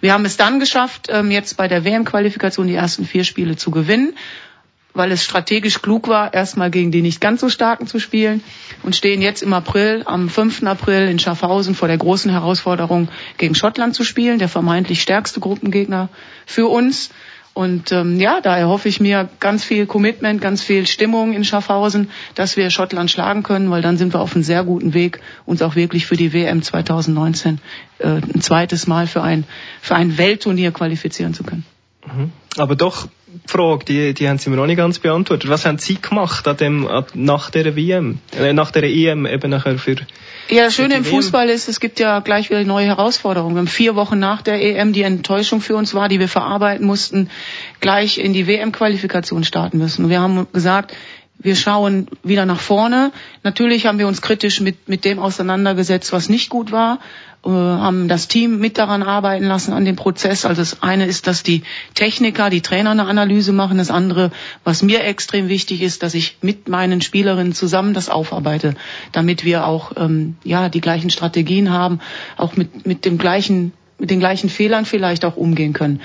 Wir 0.00 0.12
haben 0.12 0.24
es 0.24 0.36
dann 0.36 0.60
geschafft, 0.60 1.08
ähm, 1.10 1.30
jetzt 1.30 1.56
bei 1.56 1.68
der 1.68 1.84
WM-Qualifikation 1.84 2.66
die 2.66 2.74
ersten 2.74 3.04
vier 3.04 3.24
Spiele 3.24 3.56
zu 3.56 3.70
gewinnen, 3.70 4.14
weil 4.98 5.12
es 5.12 5.24
strategisch 5.24 5.80
klug 5.80 6.08
war, 6.08 6.34
erstmal 6.34 6.70
gegen 6.70 6.90
die 6.90 7.02
nicht 7.02 7.20
ganz 7.20 7.40
so 7.40 7.48
starken 7.48 7.86
zu 7.86 8.00
spielen 8.00 8.42
und 8.82 8.96
stehen 8.96 9.22
jetzt 9.22 9.42
im 9.42 9.52
April, 9.52 10.02
am 10.04 10.28
5. 10.28 10.64
April 10.64 11.08
in 11.08 11.20
Schaffhausen 11.20 11.76
vor 11.76 11.88
der 11.88 11.96
großen 11.96 12.30
Herausforderung, 12.30 13.08
gegen 13.38 13.54
Schottland 13.54 13.94
zu 13.94 14.02
spielen, 14.02 14.40
der 14.40 14.48
vermeintlich 14.48 15.00
stärkste 15.00 15.38
Gruppengegner 15.38 16.08
für 16.44 16.66
uns. 16.66 17.10
Und 17.54 17.92
ähm, 17.92 18.20
ja, 18.20 18.40
da 18.40 18.56
erhoffe 18.56 18.88
ich 18.88 19.00
mir 19.00 19.28
ganz 19.40 19.64
viel 19.64 19.86
Commitment, 19.86 20.40
ganz 20.40 20.62
viel 20.62 20.86
Stimmung 20.86 21.32
in 21.32 21.44
Schaffhausen, 21.44 22.10
dass 22.34 22.56
wir 22.56 22.70
Schottland 22.70 23.10
schlagen 23.10 23.42
können, 23.42 23.70
weil 23.70 23.82
dann 23.82 23.96
sind 23.96 24.14
wir 24.14 24.20
auf 24.20 24.34
einem 24.34 24.44
sehr 24.44 24.64
guten 24.64 24.94
Weg, 24.94 25.20
uns 25.46 25.62
auch 25.62 25.76
wirklich 25.76 26.06
für 26.06 26.16
die 26.16 26.32
WM 26.32 26.62
2019 26.62 27.60
äh, 27.98 28.06
ein 28.06 28.40
zweites 28.40 28.86
Mal 28.86 29.06
für 29.06 29.22
ein, 29.22 29.44
für 29.80 29.94
ein 29.94 30.18
Weltturnier 30.18 30.72
qualifizieren 30.72 31.34
zu 31.34 31.44
können. 31.44 31.64
Mhm. 32.14 32.32
Aber 32.56 32.74
doch, 32.76 33.06
die 33.26 33.48
Frage, 33.48 33.84
die, 33.84 34.14
die 34.14 34.28
haben 34.28 34.38
Sie 34.38 34.50
mir 34.50 34.56
noch 34.56 34.66
nicht 34.66 34.76
ganz 34.76 34.98
beantwortet. 34.98 35.48
Was 35.50 35.64
haben 35.64 35.78
Sie 35.78 36.00
gemacht 36.00 36.48
an 36.48 36.56
dem, 36.56 36.88
nach 37.14 37.50
der 37.50 37.76
WM, 37.76 38.18
äh, 38.36 38.52
nach 38.52 38.70
der 38.70 38.84
EM 38.84 39.26
eben 39.26 39.50
nachher 39.50 39.78
für 39.78 39.96
ja, 40.50 40.64
das 40.64 40.74
Schöne 40.74 40.94
im 40.94 41.04
Fußball 41.04 41.50
ist, 41.50 41.68
es 41.68 41.78
gibt 41.78 42.00
ja 42.00 42.20
gleich 42.20 42.48
wieder 42.48 42.64
neue 42.64 42.86
Herausforderungen. 42.86 43.54
Wir 43.54 43.60
haben 43.60 43.66
vier 43.66 43.96
Wochen 43.96 44.18
nach 44.18 44.40
der 44.40 44.62
EM 44.62 44.94
die 44.94 45.02
Enttäuschung 45.02 45.60
für 45.60 45.76
uns 45.76 45.92
war, 45.92 46.08
die 46.08 46.20
wir 46.20 46.28
verarbeiten 46.28 46.86
mussten, 46.86 47.28
gleich 47.80 48.16
in 48.16 48.32
die 48.32 48.46
WM-Qualifikation 48.46 49.44
starten 49.44 49.76
müssen. 49.76 50.04
Und 50.04 50.10
wir 50.10 50.20
haben 50.20 50.46
gesagt, 50.54 50.94
wir 51.38 51.54
schauen 51.54 52.08
wieder 52.22 52.46
nach 52.46 52.60
vorne. 52.60 53.12
Natürlich 53.44 53.86
haben 53.86 53.98
wir 53.98 54.08
uns 54.08 54.22
kritisch 54.22 54.60
mit, 54.60 54.88
mit 54.88 55.04
dem 55.04 55.18
auseinandergesetzt, 55.18 56.12
was 56.12 56.28
nicht 56.28 56.50
gut 56.50 56.72
war, 56.72 56.98
äh, 57.44 57.50
haben 57.50 58.08
das 58.08 58.26
Team 58.26 58.58
mit 58.58 58.76
daran 58.76 59.04
arbeiten 59.04 59.44
lassen 59.44 59.72
an 59.72 59.84
dem 59.84 59.94
Prozess. 59.94 60.44
Also 60.44 60.60
das 60.60 60.82
eine 60.82 61.06
ist, 61.06 61.28
dass 61.28 61.44
die 61.44 61.62
Techniker, 61.94 62.50
die 62.50 62.60
Trainer 62.60 62.90
eine 62.90 63.06
Analyse 63.06 63.52
machen. 63.52 63.78
Das 63.78 63.90
andere, 63.90 64.32
was 64.64 64.82
mir 64.82 65.04
extrem 65.04 65.48
wichtig 65.48 65.80
ist, 65.80 66.02
dass 66.02 66.14
ich 66.14 66.38
mit 66.42 66.68
meinen 66.68 67.00
Spielerinnen 67.00 67.54
zusammen 67.54 67.94
das 67.94 68.08
aufarbeite, 68.08 68.74
damit 69.12 69.44
wir 69.44 69.66
auch 69.66 69.92
ähm, 69.96 70.36
ja 70.42 70.68
die 70.68 70.80
gleichen 70.80 71.10
Strategien 71.10 71.70
haben, 71.70 72.00
auch 72.36 72.56
mit 72.56 72.86
mit 72.86 73.04
dem 73.04 73.16
gleichen 73.18 73.72
mit 73.98 74.10
den 74.10 74.20
gleichen 74.20 74.48
Fehlern 74.48 74.84
vielleicht 74.84 75.24
auch 75.24 75.36
umgehen 75.36 75.72
können. 75.72 76.00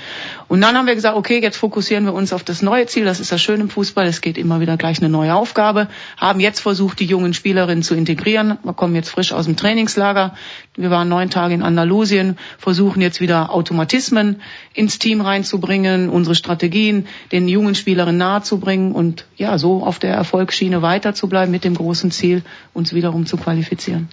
Und 0.48 0.60
dann 0.60 0.76
haben 0.76 0.86
wir 0.86 0.96
gesagt, 0.96 1.16
okay, 1.16 1.40
jetzt 1.40 1.56
fokussieren 1.56 2.04
wir 2.04 2.12
uns 2.12 2.32
auf 2.32 2.42
das 2.42 2.60
neue 2.60 2.86
Ziel. 2.86 3.04
Das 3.04 3.20
ist 3.20 3.30
das 3.30 3.40
Schöne 3.40 3.62
im 3.62 3.70
Fußball. 3.70 4.04
Es 4.06 4.20
geht 4.20 4.36
immer 4.36 4.60
wieder 4.60 4.76
gleich 4.76 4.98
eine 4.98 5.08
neue 5.08 5.34
Aufgabe. 5.34 5.88
Haben 6.16 6.40
jetzt 6.40 6.58
versucht, 6.58 6.98
die 6.98 7.04
jungen 7.04 7.34
Spielerinnen 7.34 7.84
zu 7.84 7.94
integrieren. 7.94 8.58
Wir 8.64 8.72
kommen 8.72 8.96
jetzt 8.96 9.10
frisch 9.10 9.32
aus 9.32 9.44
dem 9.44 9.56
Trainingslager. 9.56 10.34
Wir 10.74 10.90
waren 10.90 11.08
neun 11.08 11.30
Tage 11.30 11.54
in 11.54 11.62
Andalusien, 11.62 12.36
versuchen 12.58 13.00
jetzt 13.00 13.20
wieder 13.20 13.52
Automatismen 13.52 14.42
ins 14.72 14.98
Team 14.98 15.20
reinzubringen, 15.20 16.08
unsere 16.08 16.34
Strategien 16.34 17.06
den 17.30 17.46
jungen 17.46 17.76
Spielerinnen 17.76 18.18
nahezubringen 18.18 18.90
und 18.90 19.26
ja, 19.36 19.56
so 19.56 19.84
auf 19.84 20.00
der 20.00 20.14
Erfolgsschiene 20.14 20.82
weiterzubleiben 20.82 21.52
mit 21.52 21.62
dem 21.62 21.74
großen 21.74 22.10
Ziel, 22.10 22.42
uns 22.72 22.92
wiederum 22.92 23.24
zu 23.24 23.36
qualifizieren. 23.36 24.08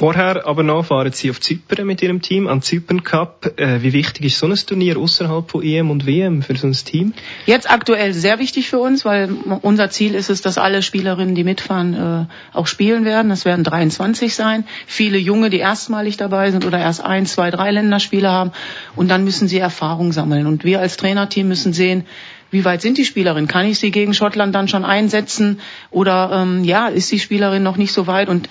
Vorher 0.00 0.46
aber 0.46 0.62
noch 0.62 0.86
fahren 0.86 1.12
Sie 1.12 1.28
auf 1.28 1.42
Zypern 1.42 1.86
mit 1.86 2.00
Ihrem 2.00 2.22
Team, 2.22 2.48
an 2.48 2.62
Zypern 2.62 3.04
Cup. 3.04 3.52
Äh, 3.60 3.82
wie 3.82 3.92
wichtig 3.92 4.24
ist 4.24 4.38
so 4.38 4.46
ein 4.46 4.54
Turnier 4.54 4.96
außerhalb 4.96 5.50
von 5.50 5.62
EM 5.62 5.90
und 5.90 6.06
WM 6.06 6.40
für 6.40 6.56
so 6.56 6.68
ein 6.68 6.72
Team? 6.72 7.12
Jetzt 7.44 7.70
aktuell 7.70 8.14
sehr 8.14 8.38
wichtig 8.38 8.70
für 8.70 8.78
uns, 8.78 9.04
weil 9.04 9.28
unser 9.60 9.90
Ziel 9.90 10.14
ist 10.14 10.30
es, 10.30 10.40
dass 10.40 10.56
alle 10.56 10.80
Spielerinnen, 10.80 11.34
die 11.34 11.44
mitfahren, 11.44 11.92
äh, 11.92 12.56
auch 12.56 12.66
spielen 12.66 13.04
werden. 13.04 13.28
Das 13.28 13.44
werden 13.44 13.62
23 13.62 14.34
sein. 14.34 14.64
Viele 14.86 15.18
Junge, 15.18 15.50
die 15.50 15.58
erstmalig 15.58 16.16
dabei 16.16 16.50
sind 16.50 16.64
oder 16.64 16.78
erst 16.78 17.04
ein, 17.04 17.26
zwei, 17.26 17.50
drei 17.50 17.70
Länderspiele 17.70 18.30
haben. 18.30 18.52
Und 18.96 19.08
dann 19.08 19.22
müssen 19.22 19.48
sie 19.48 19.58
Erfahrung 19.58 20.12
sammeln. 20.12 20.46
Und 20.46 20.64
wir 20.64 20.80
als 20.80 20.96
Trainerteam 20.96 21.46
müssen 21.46 21.74
sehen, 21.74 22.06
wie 22.50 22.64
weit 22.64 22.82
sind 22.82 22.98
die 22.98 23.04
Spielerinnen? 23.04 23.48
Kann 23.48 23.66
ich 23.66 23.78
sie 23.78 23.90
gegen 23.90 24.14
Schottland 24.14 24.54
dann 24.54 24.66
schon 24.66 24.84
einsetzen? 24.84 25.60
Oder 25.90 26.30
ähm, 26.32 26.64
ja, 26.64 26.88
ist 26.88 27.12
die 27.12 27.20
Spielerin 27.20 27.62
noch 27.62 27.76
nicht 27.76 27.92
so 27.92 28.06
weit? 28.06 28.28
Und 28.28 28.48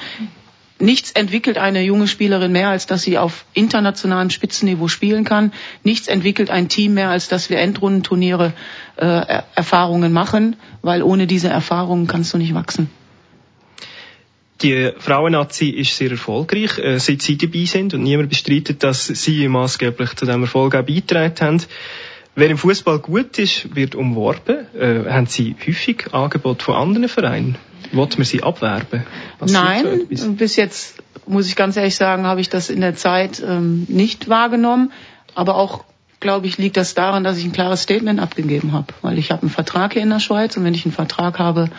Nichts 0.81 1.11
entwickelt 1.11 1.57
eine 1.57 1.81
junge 1.81 2.07
Spielerin 2.07 2.53
mehr, 2.53 2.69
als 2.69 2.87
dass 2.87 3.01
sie 3.01 3.17
auf 3.17 3.43
internationalem 3.53 4.29
Spitzenniveau 4.29 4.87
spielen 4.87 5.25
kann. 5.25 5.51
Nichts 5.83 6.07
entwickelt 6.07 6.49
ein 6.49 6.69
Team 6.69 6.93
mehr, 6.93 7.09
als 7.09 7.27
dass 7.27 7.49
wir 7.49 7.59
Endrundenturniere 7.59 8.53
äh, 8.95 9.41
Erfahrungen 9.55 10.13
machen, 10.13 10.55
weil 10.81 11.03
ohne 11.03 11.27
diese 11.27 11.49
Erfahrungen 11.49 12.07
kannst 12.07 12.33
du 12.33 12.37
nicht 12.37 12.53
wachsen. 12.53 12.89
Die 14.61 14.91
Frauennazi 14.97 15.69
ist 15.69 15.95
sehr 15.95 16.11
erfolgreich, 16.11 16.77
äh, 16.77 16.99
seit 16.99 17.21
sie 17.21 17.37
dabei 17.37 17.65
sind 17.65 17.93
und 17.93 18.03
niemand 18.03 18.29
bestreitet, 18.29 18.81
dass 18.83 19.07
sie 19.07 19.47
maßgeblich 19.47 20.15
zu 20.15 20.25
diesem 20.25 20.43
Erfolg 20.43 20.75
auch 20.75 20.83
beigetragen 20.83 21.35
haben. 21.39 21.61
Wer 22.35 22.49
im 22.49 22.57
Fußball 22.57 22.99
gut 22.99 23.37
ist, 23.39 23.75
wird 23.75 23.95
umworben. 23.95 24.65
Äh, 24.75 25.09
haben 25.09 25.25
Sie 25.25 25.55
häufig 25.65 26.13
Angebote 26.13 26.63
von 26.63 26.75
anderen 26.75 27.09
Vereinen? 27.09 27.57
Wollt 27.91 28.17
man 28.17 28.25
sie 28.25 28.43
abwerben? 28.43 29.03
Was 29.39 29.51
Nein, 29.51 30.07
bis 30.07 30.55
jetzt 30.55 31.01
muss 31.25 31.47
ich 31.47 31.55
ganz 31.55 31.75
ehrlich 31.75 31.95
sagen, 31.95 32.25
habe 32.25 32.41
ich 32.41 32.49
das 32.49 32.69
in 32.69 32.81
der 32.81 32.95
Zeit 32.95 33.41
ähm, 33.45 33.85
nicht 33.87 34.29
wahrgenommen. 34.29 34.91
Aber 35.35 35.55
auch, 35.55 35.83
glaube 36.19 36.47
ich, 36.47 36.57
liegt 36.57 36.77
das 36.77 36.93
daran, 36.93 37.23
dass 37.23 37.37
ich 37.37 37.45
ein 37.45 37.51
klares 37.51 37.83
Statement 37.83 38.19
abgegeben 38.19 38.73
habe. 38.73 38.93
Weil 39.01 39.17
ich 39.17 39.31
habe 39.31 39.43
einen 39.43 39.51
Vertrag 39.51 39.93
hier 39.93 40.01
in 40.01 40.09
der 40.09 40.19
Schweiz 40.19 40.57
und 40.57 40.63
wenn 40.63 40.73
ich 40.73 40.85
einen 40.85 40.93
Vertrag 40.93 41.39
habe, 41.39 41.69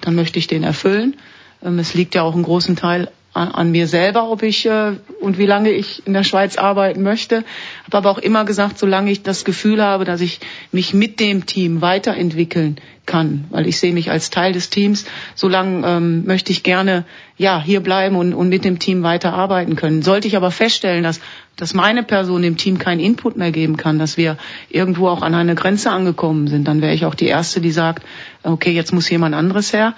dann 0.00 0.14
möchte 0.14 0.38
ich 0.38 0.46
den 0.46 0.62
erfüllen. 0.62 1.16
Ähm, 1.62 1.78
es 1.78 1.94
liegt 1.94 2.14
ja 2.14 2.22
auch 2.22 2.34
einen 2.34 2.44
großen 2.44 2.76
Teil 2.76 3.10
an, 3.38 3.50
an 3.52 3.70
mir 3.70 3.86
selber, 3.86 4.30
ob 4.30 4.42
ich 4.42 4.66
äh, 4.66 4.92
und 5.20 5.38
wie 5.38 5.46
lange 5.46 5.70
ich 5.70 6.06
in 6.06 6.12
der 6.12 6.24
Schweiz 6.24 6.56
arbeiten 6.56 7.02
möchte. 7.02 7.44
Habe 7.84 7.98
aber 7.98 8.10
auch 8.10 8.18
immer 8.18 8.44
gesagt, 8.44 8.78
solange 8.78 9.10
ich 9.10 9.22
das 9.22 9.44
Gefühl 9.44 9.82
habe, 9.82 10.04
dass 10.04 10.20
ich 10.20 10.40
mich 10.72 10.92
mit 10.92 11.20
dem 11.20 11.46
Team 11.46 11.80
weiterentwickeln 11.80 12.76
kann, 13.06 13.44
weil 13.50 13.66
ich 13.66 13.78
sehe 13.78 13.94
mich 13.94 14.10
als 14.10 14.30
Teil 14.30 14.52
des 14.52 14.68
Teams, 14.68 15.06
solange 15.34 15.86
ähm, 15.86 16.26
möchte 16.26 16.52
ich 16.52 16.62
gerne 16.62 17.04
ja 17.38 17.62
hier 17.62 17.80
bleiben 17.80 18.16
und, 18.16 18.34
und 18.34 18.48
mit 18.48 18.64
dem 18.64 18.78
Team 18.78 19.02
weiterarbeiten 19.02 19.76
können. 19.76 20.02
Sollte 20.02 20.28
ich 20.28 20.36
aber 20.36 20.50
feststellen, 20.50 21.04
dass 21.04 21.20
dass 21.58 21.74
meine 21.74 22.04
Person 22.04 22.42
dem 22.42 22.56
Team 22.56 22.78
keinen 22.78 23.00
Input 23.00 23.36
mehr 23.36 23.50
geben 23.50 23.76
kann, 23.76 23.98
dass 23.98 24.16
wir 24.16 24.36
irgendwo 24.70 25.08
auch 25.08 25.22
an 25.22 25.34
eine 25.34 25.56
Grenze 25.56 25.90
angekommen 25.90 26.46
sind, 26.46 26.68
dann 26.68 26.80
wäre 26.80 26.94
ich 26.94 27.04
auch 27.04 27.16
die 27.16 27.26
erste, 27.26 27.60
die 27.60 27.72
sagt, 27.72 28.04
okay, 28.44 28.70
jetzt 28.70 28.92
muss 28.92 29.10
jemand 29.10 29.34
anderes 29.34 29.72
her. 29.72 29.94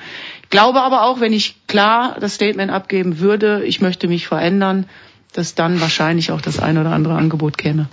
Glaube 0.51 0.83
aber 0.83 1.03
auch, 1.05 1.21
wenn 1.21 1.33
ich 1.33 1.57
klar 1.69 2.17
das 2.21 2.35
Statement 2.35 2.71
abgeben 2.71 3.21
würde, 3.21 3.65
ich 3.65 3.81
möchte 3.81 4.09
mich 4.09 4.27
verändern, 4.27 4.87
dass 5.33 5.55
dann 5.55 5.81
wahrscheinlich 5.81 6.33
auch 6.33 6.41
das 6.41 6.59
ein 6.59 6.77
oder 6.77 6.91
andere 6.91 7.15
Angebot 7.15 7.57
käme 7.57 7.89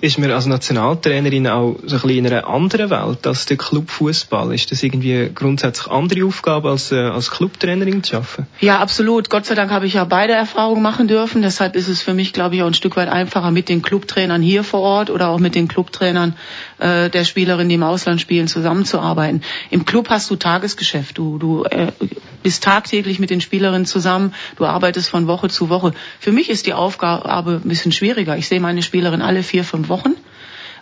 ist 0.00 0.18
man 0.18 0.30
als 0.30 0.46
Nationaltrainerin 0.46 1.46
auch 1.46 1.76
so 1.84 1.96
ein 1.96 2.02
bisschen 2.02 2.10
in 2.10 2.26
einer 2.26 2.46
anderen 2.46 2.90
Welt 2.90 3.26
als 3.26 3.46
der 3.46 3.56
Clubfußball? 3.56 4.54
Ist 4.54 4.70
das 4.70 4.82
irgendwie 4.82 5.30
grundsätzlich 5.34 5.90
andere 5.90 6.24
Aufgabe 6.24 6.70
als 6.70 6.92
äh, 6.92 6.96
als 6.96 7.30
Clubtrainerin 7.30 8.02
zu 8.02 8.12
schaffen? 8.12 8.46
Ja, 8.60 8.78
absolut. 8.78 9.30
Gott 9.30 9.46
sei 9.46 9.54
Dank 9.54 9.70
habe 9.70 9.86
ich 9.86 9.94
ja 9.94 10.04
beide 10.04 10.32
Erfahrungen 10.32 10.82
machen 10.82 11.08
dürfen. 11.08 11.42
Deshalb 11.42 11.76
ist 11.76 11.88
es 11.88 12.02
für 12.02 12.14
mich, 12.14 12.32
glaube 12.32 12.56
ich, 12.56 12.62
auch 12.62 12.66
ein 12.66 12.74
Stück 12.74 12.96
weit 12.96 13.08
einfacher 13.08 13.50
mit 13.50 13.68
den 13.68 13.82
Clubtrainern 13.82 14.42
hier 14.42 14.64
vor 14.64 14.80
Ort 14.80 15.10
oder 15.10 15.28
auch 15.28 15.38
mit 15.38 15.54
den 15.54 15.68
Clubtrainern 15.68 16.34
äh, 16.78 17.10
der 17.10 17.24
Spielerinnen, 17.24 17.68
die 17.68 17.74
im 17.74 17.82
Ausland 17.82 18.20
spielen, 18.20 18.48
zusammenzuarbeiten. 18.48 19.42
Im 19.70 19.84
Club 19.84 20.08
hast 20.10 20.30
du 20.30 20.36
Tagesgeschäft. 20.36 21.18
Du 21.18 21.38
du 21.38 21.64
äh, 21.64 21.92
bist 22.42 22.62
tagtäglich 22.64 23.18
mit 23.18 23.30
den 23.30 23.40
Spielerinnen 23.40 23.86
zusammen. 23.86 24.34
Du 24.56 24.64
arbeitest 24.64 25.10
von 25.10 25.26
Woche 25.26 25.48
zu 25.48 25.68
Woche. 25.68 25.92
Für 26.18 26.32
mich 26.32 26.50
ist 26.50 26.66
die 26.66 26.74
Aufgabe 26.74 27.60
ein 27.62 27.68
bisschen 27.68 27.92
schwieriger. 27.92 28.36
Ich 28.36 28.48
sehe 28.48 28.60
meine 28.60 28.82
Spielerinnen 28.82 29.26
alle 29.26 29.42
vier, 29.42 29.64
fünf 29.64 29.88
Wochen. 29.88 30.14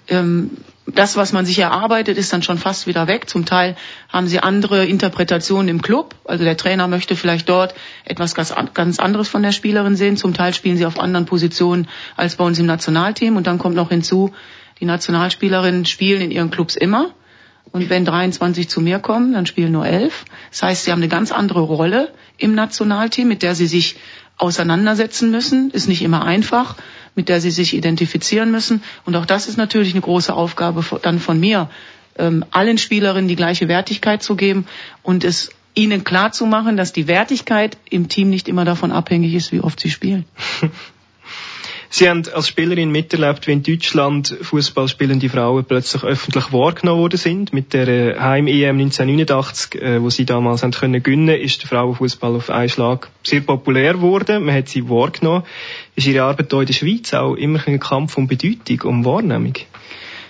Ähm, 0.09 0.51
das, 0.87 1.17
was 1.17 1.33
man 1.33 1.45
sich 1.45 1.59
erarbeitet, 1.59 2.17
ist 2.17 2.33
dann 2.33 2.43
schon 2.43 2.57
fast 2.57 2.87
wieder 2.87 3.07
weg. 3.07 3.29
Zum 3.29 3.45
Teil 3.45 3.77
haben 4.09 4.27
sie 4.27 4.41
andere 4.41 4.87
Interpretationen 4.87 5.69
im 5.69 5.83
Club. 5.83 6.15
Also 6.25 6.45
der 6.45 6.57
Trainer 6.57 6.89
möchte 6.89 7.15
vielleicht 7.15 7.49
dort 7.49 7.75
etwas 8.05 8.35
ganz 8.35 8.99
anderes 8.99 9.29
von 9.29 9.43
der 9.43 9.53
Spielerin 9.53 9.97
sehen. 9.97 10.17
Zum 10.17 10.33
Teil 10.33 10.55
spielen 10.55 10.79
sie 10.79 10.87
auf 10.87 10.99
anderen 10.99 11.27
Positionen 11.27 11.89
als 12.17 12.37
bei 12.37 12.45
uns 12.45 12.59
im 12.59 12.65
Nationalteam. 12.65 13.37
Und 13.37 13.47
dann 13.47 13.59
kommt 13.59 13.77
noch 13.77 13.91
hinzu, 13.91 14.33
die 14.81 14.87
Nationalspielerinnen 14.87 15.85
spielen 15.85 16.23
in 16.23 16.31
ihren 16.31 16.51
Clubs 16.51 16.75
immer. 16.75 17.11
Und 17.73 17.91
wenn 17.91 18.05
23 18.05 18.69
zu 18.69 18.81
mir 18.81 18.99
kommen, 18.99 19.33
dann 19.33 19.47
spielen 19.47 19.73
nur 19.73 19.87
elf. 19.87 20.25
Das 20.51 20.63
heißt, 20.63 20.85
sie 20.85 20.93
haben 20.93 21.01
eine 21.01 21.09
ganz 21.09 21.33
andere 21.33 21.61
Rolle 21.61 22.13
im 22.37 22.55
Nationalteam, 22.55 23.29
mit 23.29 23.43
der 23.43 23.55
sie 23.55 23.67
sich 23.67 23.97
auseinandersetzen 24.37 25.31
müssen. 25.31 25.71
Ist 25.71 25.89
nicht 25.89 26.03
immer 26.03 26.25
einfach 26.25 26.77
mit 27.19 27.29
der 27.29 27.41
sie 27.41 27.51
sich 27.51 27.75
identifizieren 27.75 28.53
müssen. 28.53 28.81
Und 29.05 29.17
auch 29.17 29.27
das 29.27 29.49
ist 29.49 29.59
natürlich 29.59 29.93
eine 29.93 30.01
große 30.01 30.33
Aufgabe 30.33 30.85
dann 31.03 31.19
von 31.19 31.39
mir, 31.39 31.69
ähm, 32.17 32.45
allen 32.53 32.79
Spielerinnen 32.79 33.27
die 33.27 33.35
gleiche 33.35 33.67
Wertigkeit 33.67 34.23
zu 34.23 34.37
geben 34.37 34.67
und 35.03 35.25
es 35.25 35.51
ihnen 35.75 36.05
klar 36.05 36.31
zu 36.31 36.47
machen, 36.47 36.77
dass 36.77 36.93
die 36.93 37.09
Wertigkeit 37.09 37.77
im 37.91 38.09
Team 38.09 38.31
nicht 38.31 38.49
immer 38.49 38.65
davon 38.65 38.93
abhängig 38.93 39.35
ist, 39.35 39.51
wie 39.51 39.61
oft 39.61 39.81
sie 39.81 39.91
spielen. 39.91 40.25
Sie 41.91 42.09
haben 42.09 42.23
als 42.35 42.49
Spielerin 42.49 42.91
miterlebt, 42.91 43.47
wie 43.47 43.53
in 43.53 43.63
Deutschland 43.63 44.37
Fußballspielende 44.43 45.29
Frauen 45.29 45.65
plötzlich 45.65 46.05
öffentlich 46.05 46.53
wahrgenommen 46.53 47.01
worden 47.01 47.17
sind. 47.17 47.53
Mit 47.53 47.73
der 47.73 48.21
Heim-EM 48.23 48.79
1989, 48.79 49.81
äh, 49.81 50.03
wo 50.03 50.11
sie 50.11 50.27
damals 50.27 50.63
haben 50.63 50.73
können 50.73 51.03
gewinnen, 51.03 51.41
ist 51.41 51.63
der 51.63 51.69
Frauenfußball 51.69 52.37
auf 52.37 52.51
einen 52.51 52.69
Schlag 52.69 53.09
sehr 53.23 53.41
populär 53.41 53.95
geworden. 53.95 54.45
Man 54.45 54.55
hat 54.55 54.69
sie 54.69 54.89
wahrgenommen. 54.89 55.45
Ist 55.95 56.07
Ihre 56.07 56.25
Arbeit 56.25 56.51
hier 56.51 56.61
in 56.61 56.67
der 56.67 56.75
Schweiz 56.75 57.15
auch 57.15 57.35
immer 57.35 57.61
ein 57.67 57.81
Kampf 57.81 58.17
um 58.17 58.27
Bedeutung, 58.27 58.83
um 58.83 59.05
Wahrnehmung? 59.05 59.55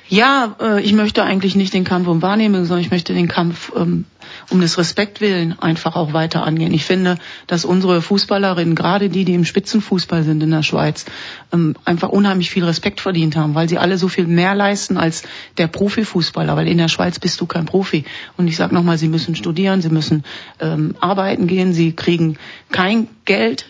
Ja, 0.09 0.57
äh, 0.61 0.81
ich 0.83 0.95
möchte 0.95 1.23
eigentlich 1.23 1.55
nicht 1.55 1.75
den 1.75 1.85
Kampf 1.85 2.09
um 2.09 2.23
Wahrnehmung, 2.23 2.65
sondern 2.65 2.85
ich 2.85 2.91
möchte 2.91 3.13
den 3.13 3.29
Kampf 3.29 3.73
ähm, 3.77 4.07
um 4.51 4.61
des 4.61 4.79
Respekt 4.79 5.21
willen 5.21 5.59
einfach 5.59 5.97
auch 5.97 6.15
weiter 6.15 6.45
angehen. 6.45 6.73
Ich 6.73 6.85
finde, 6.85 7.19
dass 7.47 7.67
unsere 7.67 8.01
Fußballerinnen, 8.01 8.75
gerade 8.75 9.11
die, 9.11 9.25
die 9.27 9.35
im 9.35 9.45
Spitzenfußball 9.45 10.23
sind 10.23 10.43
in 10.43 10.51
der 10.51 10.63
Schweiz, 10.63 11.05
ähm, 11.53 11.77
einfach 11.85 12.09
unheimlich 12.09 12.51
viel 12.51 12.65
Respekt 12.65 13.01
verdient 13.01 13.37
haben, 13.37 13.55
weil 13.55 13.69
sie 13.69 13.77
alle 13.77 13.99
so 13.99 14.09
viel 14.09 14.27
mehr 14.27 14.55
leisten 14.55 14.97
als 14.97 15.25
der 15.59 15.67
Profifußballer, 15.67 16.57
weil 16.57 16.69
in 16.69 16.79
der 16.79 16.89
Schweiz 16.89 17.19
bist 17.19 17.41
du 17.43 17.47
kein 17.47 17.67
Profi. 17.67 18.05
Und 18.39 18.49
ich 18.49 18.57
sage 18.57 18.75
nochmal, 18.75 18.97
sie 18.97 19.09
müssen 19.09 19.35
studieren, 19.35 19.83
sie 19.83 19.91
müssen 19.91 20.25
ähm, 20.59 20.95
arbeiten 21.01 21.47
gehen, 21.47 21.75
sie 21.75 21.93
kriegen 21.93 22.39
kein 22.71 23.09
Geld 23.27 23.67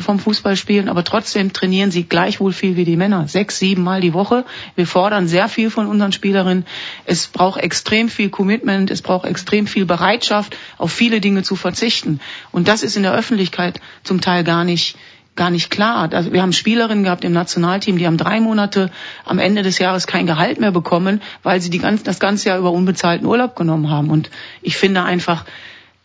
vom 0.00 0.18
Fußballspielen, 0.18 0.90
aber 0.90 1.04
trotzdem 1.04 1.52
trainieren 1.54 1.90
sie 1.90 2.04
gleichwohl 2.04 2.52
viel 2.52 2.76
wie 2.76 2.84
die 2.84 2.96
Männer. 2.96 3.28
Sechs, 3.28 3.58
sieben 3.58 3.82
Mal 3.82 4.02
die 4.02 4.12
Woche. 4.12 4.44
Wir 4.74 4.86
fordern 4.86 5.26
sehr 5.26 5.48
viel 5.48 5.70
von 5.70 5.86
unseren 5.86 6.12
Spielerinnen. 6.12 6.66
Es 7.06 7.28
braucht 7.28 7.60
extrem 7.60 8.10
viel 8.10 8.28
Commitment, 8.28 8.90
es 8.90 9.00
braucht 9.00 9.24
extrem 9.24 9.66
viel 9.66 9.86
Bereitschaft, 9.86 10.56
auf 10.76 10.92
viele 10.92 11.20
Dinge 11.20 11.42
zu 11.42 11.56
verzichten. 11.56 12.20
Und 12.52 12.68
das 12.68 12.82
ist 12.82 12.96
in 12.96 13.04
der 13.04 13.14
Öffentlichkeit 13.14 13.80
zum 14.04 14.20
Teil 14.20 14.44
gar 14.44 14.64
nicht 14.64 14.96
gar 15.36 15.50
nicht 15.50 15.70
klar. 15.70 16.12
Also 16.12 16.32
wir 16.32 16.42
haben 16.42 16.52
Spielerinnen 16.52 17.04
gehabt 17.04 17.24
im 17.24 17.32
Nationalteam, 17.32 17.96
die 17.96 18.06
haben 18.06 18.18
drei 18.18 18.40
Monate 18.40 18.90
am 19.24 19.38
Ende 19.38 19.62
des 19.62 19.78
Jahres 19.78 20.06
kein 20.06 20.26
Gehalt 20.26 20.60
mehr 20.60 20.72
bekommen, 20.72 21.22
weil 21.42 21.62
sie 21.62 21.70
die 21.70 21.78
ganz, 21.78 22.02
das 22.02 22.18
ganze 22.18 22.50
Jahr 22.50 22.58
über 22.58 22.72
unbezahlten 22.72 23.26
Urlaub 23.26 23.56
genommen 23.56 23.90
haben. 23.90 24.10
Und 24.10 24.28
ich 24.60 24.76
finde 24.76 25.02
einfach, 25.02 25.46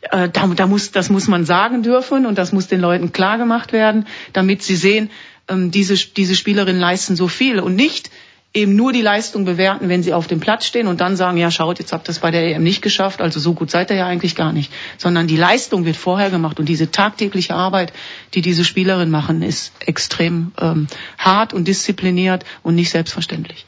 da, 0.09 0.27
da 0.27 0.67
muss, 0.67 0.91
das 0.91 1.09
muss 1.09 1.27
man 1.27 1.45
sagen 1.45 1.83
dürfen 1.83 2.25
und 2.25 2.37
das 2.37 2.51
muss 2.51 2.67
den 2.67 2.81
Leuten 2.81 3.11
klar 3.11 3.37
gemacht 3.37 3.73
werden, 3.73 4.05
damit 4.33 4.63
sie 4.63 4.75
sehen, 4.75 5.09
ähm, 5.47 5.71
diese, 5.71 5.95
diese 5.95 6.35
Spielerinnen 6.35 6.79
leisten 6.79 7.15
so 7.15 7.27
viel 7.27 7.59
und 7.59 7.75
nicht 7.75 8.09
eben 8.55 8.75
nur 8.75 8.93
die 8.93 9.01
Leistung 9.01 9.43
bewerten, 9.43 9.89
wenn 9.89 10.01
sie 10.01 10.13
auf 10.13 10.27
dem 10.27 10.39
Platz 10.39 10.65
stehen 10.65 10.87
und 10.87 11.01
dann 11.01 11.17
sagen, 11.17 11.37
ja 11.37 11.51
schaut, 11.51 11.77
jetzt 11.79 11.91
habt 11.91 12.07
ihr 12.07 12.11
es 12.11 12.19
bei 12.19 12.31
der 12.31 12.47
EM 12.47 12.63
nicht 12.63 12.81
geschafft, 12.81 13.21
also 13.21 13.39
so 13.39 13.53
gut 13.53 13.69
seid 13.69 13.89
ihr 13.89 13.97
ja 13.97 14.07
eigentlich 14.07 14.35
gar 14.35 14.53
nicht. 14.53 14.71
Sondern 14.97 15.27
die 15.27 15.35
Leistung 15.35 15.83
wird 15.83 15.97
vorher 15.97 16.29
gemacht 16.29 16.59
und 16.59 16.69
diese 16.69 16.89
tagtägliche 16.89 17.53
Arbeit, 17.53 17.91
die 18.33 18.41
diese 18.41 18.63
Spielerinnen 18.63 19.11
machen, 19.11 19.41
ist 19.41 19.73
extrem 19.81 20.53
ähm, 20.59 20.87
hart 21.17 21.53
und 21.53 21.67
diszipliniert 21.67 22.45
und 22.63 22.75
nicht 22.75 22.91
selbstverständlich. 22.91 23.65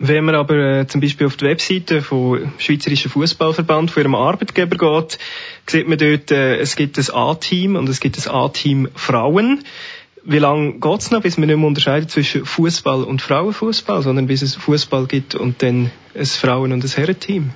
Wenn 0.00 0.24
man 0.24 0.36
aber 0.36 0.54
äh, 0.54 0.86
zum 0.86 1.00
Beispiel 1.00 1.26
auf 1.26 1.36
die 1.36 1.46
Webseite 1.46 2.02
vom 2.02 2.52
Schweizerischen 2.58 3.10
Fußballverband 3.10 3.90
von 3.90 4.02
ihrem 4.02 4.14
Arbeitgeber 4.14 4.76
geht, 4.76 5.18
sieht 5.66 5.88
man 5.88 5.98
dort, 5.98 6.30
äh, 6.30 6.56
es 6.56 6.76
gibt 6.76 6.98
ein 6.98 7.10
A-Team 7.12 7.74
und 7.74 7.88
es 7.88 7.98
gibt 7.98 8.16
ein 8.16 8.32
A-Team 8.32 8.88
Frauen. 8.94 9.64
Wie 10.22 10.38
lange 10.38 10.74
geht's 10.78 11.10
noch, 11.10 11.22
bis 11.22 11.36
man 11.36 11.48
nicht 11.48 11.56
mehr 11.56 11.66
unterscheidet 11.66 12.10
zwischen 12.10 12.44
Fußball 12.44 13.02
und 13.02 13.22
Frauenfußball, 13.22 14.02
sondern 14.02 14.28
bis 14.28 14.42
es 14.42 14.54
Fußball 14.54 15.06
gibt 15.06 15.34
und 15.34 15.62
dann 15.62 15.90
ein 16.14 16.26
Frauen- 16.26 16.72
und 16.72 16.84
ein 16.84 16.90
Herrenteam? 16.90 17.50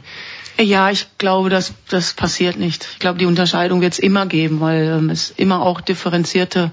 Ja, 0.61 0.91
ich 0.91 1.07
glaube, 1.19 1.49
das, 1.49 1.73
das 1.89 2.13
passiert 2.13 2.59
nicht. 2.59 2.89
Ich 2.93 2.99
glaube, 2.99 3.19
die 3.19 3.27
Unterscheidung 3.27 3.81
wird 3.81 3.95
es 3.95 3.99
immer 3.99 4.27
geben, 4.27 4.61
weil 4.61 4.99
ähm, 4.99 5.11
es 5.11 5.33
immer 5.37 5.63
auch 5.63 5.81
differenzierte 5.81 6.73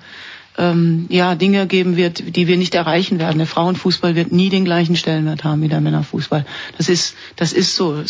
ähm, 0.58 1.06
ja, 1.10 1.36
Dinge 1.36 1.68
geben 1.68 1.96
wird, 1.96 2.36
die 2.36 2.48
wir 2.48 2.58
nicht 2.58 2.76
erreichen 2.76 3.20
werden. 3.20 3.38
Der 3.38 3.48
Frauenfußball 3.48 4.16
wird 4.16 4.32
nie 4.32 4.50
den 4.50 4.66
gleichen 4.66 4.96
Stellenwert 4.96 5.44
haben 5.44 5.62
wie 5.62 5.70
der 5.70 5.82
Männerfußball. 5.82 6.46
Das 6.78 6.90
ist, 6.90 7.16
das 7.36 7.54
ist 7.54 7.76
so. 7.76 8.04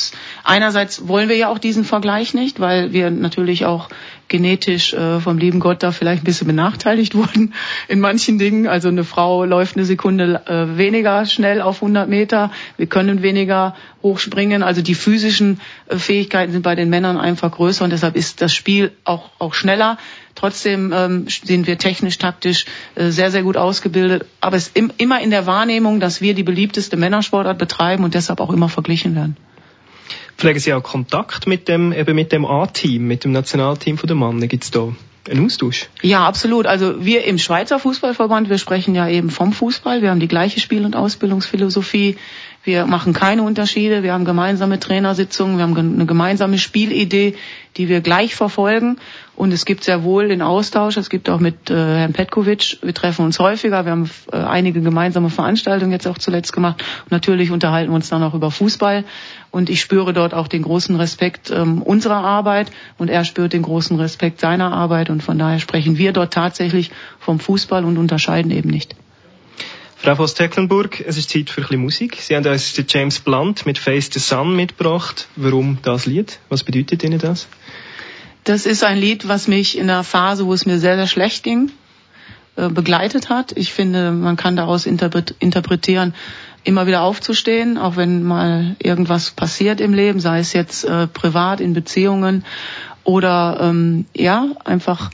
Einerseits 0.43 1.07
wollen 1.07 1.29
wir 1.29 1.37
ja 1.37 1.49
auch 1.49 1.59
diesen 1.59 1.83
Vergleich 1.83 2.33
nicht, 2.33 2.59
weil 2.59 2.91
wir 2.91 3.11
natürlich 3.11 3.65
auch 3.65 3.89
genetisch 4.29 4.93
äh, 4.93 5.19
vom 5.19 5.37
lieben 5.37 5.59
Gott 5.59 5.83
da 5.83 5.91
vielleicht 5.91 6.23
ein 6.23 6.25
bisschen 6.25 6.47
benachteiligt 6.47 7.15
wurden 7.15 7.53
in 7.87 7.99
manchen 7.99 8.39
Dingen. 8.39 8.67
Also 8.67 8.87
eine 8.87 9.03
Frau 9.03 9.43
läuft 9.43 9.75
eine 9.75 9.85
Sekunde 9.85 10.41
äh, 10.45 10.77
weniger 10.77 11.25
schnell 11.25 11.61
auf 11.61 11.77
100 11.77 12.07
Meter. 12.07 12.51
Wir 12.77 12.87
können 12.87 13.21
weniger 13.21 13.75
hochspringen. 14.01 14.63
Also 14.63 14.81
die 14.81 14.95
physischen 14.95 15.59
äh, 15.87 15.97
Fähigkeiten 15.97 16.51
sind 16.51 16.61
bei 16.61 16.75
den 16.75 16.89
Männern 16.89 17.17
einfach 17.17 17.51
größer 17.51 17.83
und 17.83 17.91
deshalb 17.91 18.15
ist 18.15 18.41
das 18.41 18.53
Spiel 18.53 18.91
auch, 19.03 19.29
auch 19.39 19.53
schneller. 19.53 19.97
Trotzdem 20.39 20.93
ähm, 20.95 21.25
sind 21.27 21.67
wir 21.67 21.77
technisch, 21.77 22.17
taktisch 22.17 22.63
äh, 22.95 23.09
sehr, 23.09 23.29
sehr 23.29 23.43
gut 23.43 23.57
ausgebildet. 23.57 24.25
Aber 24.39 24.55
es 24.55 24.67
ist 24.67 24.77
im, 24.77 24.89
immer 24.97 25.19
in 25.21 25.31
der 25.31 25.45
Wahrnehmung, 25.45 25.99
dass 25.99 26.21
wir 26.21 26.33
die 26.33 26.43
beliebteste 26.43 26.95
Männersportart 26.95 27.57
betreiben 27.57 28.05
und 28.05 28.13
deshalb 28.13 28.39
auch 28.39 28.49
immer 28.49 28.69
verglichen 28.69 29.15
werden. 29.15 29.35
Pflegen 30.37 30.59
Sie 30.59 30.73
auch 30.73 30.81
Kontakt 30.81 31.45
mit 31.45 31.67
dem, 31.67 31.91
eben 31.91 32.15
mit 32.15 32.31
dem 32.31 32.45
A-Team, 32.45 33.05
mit 33.05 33.25
dem 33.25 33.33
Nationalteam 33.33 33.97
von 33.97 34.39
der? 34.39 34.47
Gibt 34.47 34.63
es 34.63 34.71
da 34.71 34.93
einen 35.29 35.45
Austausch? 35.45 35.89
Ja, 36.01 36.25
absolut. 36.25 36.67
Also 36.67 37.03
wir 37.03 37.25
im 37.25 37.37
Schweizer 37.37 37.77
Fußballverband, 37.77 38.49
wir 38.49 38.59
sprechen 38.59 38.95
ja 38.95 39.09
eben 39.09 39.31
vom 39.31 39.51
Fußball. 39.51 40.01
Wir 40.01 40.09
haben 40.09 40.21
die 40.21 40.29
gleiche 40.29 40.61
Spiel- 40.61 40.85
und 40.85 40.95
Ausbildungsphilosophie. 40.95 42.15
Wir 42.69 42.85
machen 42.85 43.13
keine 43.13 43.41
Unterschiede. 43.41 44.03
Wir 44.03 44.13
haben 44.13 44.25
gemeinsame 44.25 44.79
Trainersitzungen. 44.79 45.57
Wir 45.57 45.63
haben 45.63 45.75
eine 45.75 46.05
gemeinsame 46.05 46.59
Spielidee, 46.59 47.35
die 47.77 47.89
wir 47.89 48.01
gleich 48.01 48.35
verfolgen. 48.35 48.97
Und 49.35 49.51
es 49.51 49.65
gibt 49.65 49.83
sehr 49.83 50.03
wohl 50.03 50.27
den 50.27 50.43
Austausch. 50.43 50.95
Es 50.95 51.09
gibt 51.09 51.31
auch 51.31 51.39
mit 51.39 51.71
äh, 51.71 51.73
Herrn 51.73 52.13
Petkovic. 52.13 52.77
Wir 52.83 52.93
treffen 52.93 53.25
uns 53.25 53.39
häufiger. 53.39 53.85
Wir 53.85 53.91
haben 53.91 54.07
äh, 54.31 54.35
einige 54.35 54.81
gemeinsame 54.81 55.31
Veranstaltungen 55.31 55.91
jetzt 55.91 56.05
auch 56.05 56.19
zuletzt 56.19 56.53
gemacht. 56.53 56.85
Und 57.05 57.11
natürlich 57.11 57.49
unterhalten 57.49 57.89
wir 57.89 57.95
uns 57.95 58.09
dann 58.09 58.21
auch 58.21 58.35
über 58.35 58.51
Fußball. 58.51 59.03
Und 59.49 59.71
ich 59.71 59.81
spüre 59.81 60.13
dort 60.13 60.35
auch 60.35 60.47
den 60.47 60.61
großen 60.61 60.95
Respekt 60.95 61.49
ähm, 61.49 61.81
unserer 61.81 62.23
Arbeit. 62.23 62.71
Und 62.99 63.09
er 63.09 63.25
spürt 63.25 63.53
den 63.53 63.63
großen 63.63 63.99
Respekt 63.99 64.41
seiner 64.41 64.71
Arbeit. 64.73 65.09
Und 65.09 65.23
von 65.23 65.39
daher 65.39 65.57
sprechen 65.57 65.97
wir 65.97 66.13
dort 66.13 66.35
tatsächlich 66.35 66.91
vom 67.17 67.39
Fußball 67.39 67.83
und 67.83 67.97
unterscheiden 67.97 68.51
eben 68.51 68.69
nicht. 68.69 68.95
Frau 70.01 70.15
Voss 70.15 70.33
Tecklenburg, 70.33 71.03
es 71.05 71.17
ist 71.17 71.29
Zeit 71.29 71.49
für 71.49 71.59
ein 71.59 71.67
bisschen 71.67 71.81
Musik. 71.81 72.17
Sie 72.21 72.33
haben 72.33 72.45
uns 72.45 72.71
den 72.71 72.85
James 72.87 73.19
Blunt 73.19 73.65
mit 73.65 73.77
Face 73.77 74.09
the 74.09 74.19
Sun 74.19 74.55
mitgebracht. 74.55 75.27
Warum 75.35 75.79
das 75.81 76.05
Lied? 76.05 76.39
Was 76.47 76.63
bedeutet 76.63 77.03
Ihnen 77.03 77.19
das? 77.19 77.47
Das 78.45 78.65
ist 78.65 78.85
ein 78.85 78.97
Lied, 78.97 79.27
was 79.27 79.49
mich 79.49 79.77
in 79.77 79.89
einer 79.89 80.05
Phase, 80.05 80.45
wo 80.45 80.53
es 80.53 80.65
mir 80.65 80.79
sehr, 80.79 80.95
sehr 80.95 81.05
schlecht 81.05 81.43
ging, 81.43 81.73
äh, 82.55 82.69
begleitet 82.69 83.29
hat. 83.29 83.51
Ich 83.57 83.73
finde, 83.73 84.13
man 84.13 84.37
kann 84.37 84.55
daraus 84.55 84.85
interpretieren, 84.85 86.15
immer 86.63 86.87
wieder 86.87 87.01
aufzustehen, 87.01 87.77
auch 87.77 87.97
wenn 87.97 88.23
mal 88.23 88.77
irgendwas 88.81 89.31
passiert 89.31 89.81
im 89.81 89.93
Leben, 89.93 90.21
sei 90.21 90.39
es 90.39 90.53
jetzt 90.53 90.85
äh, 90.85 91.07
privat, 91.07 91.59
in 91.59 91.73
Beziehungen 91.73 92.45
oder 93.03 93.59
ähm, 93.63 94.05
ja, 94.15 94.47
einfach 94.63 95.09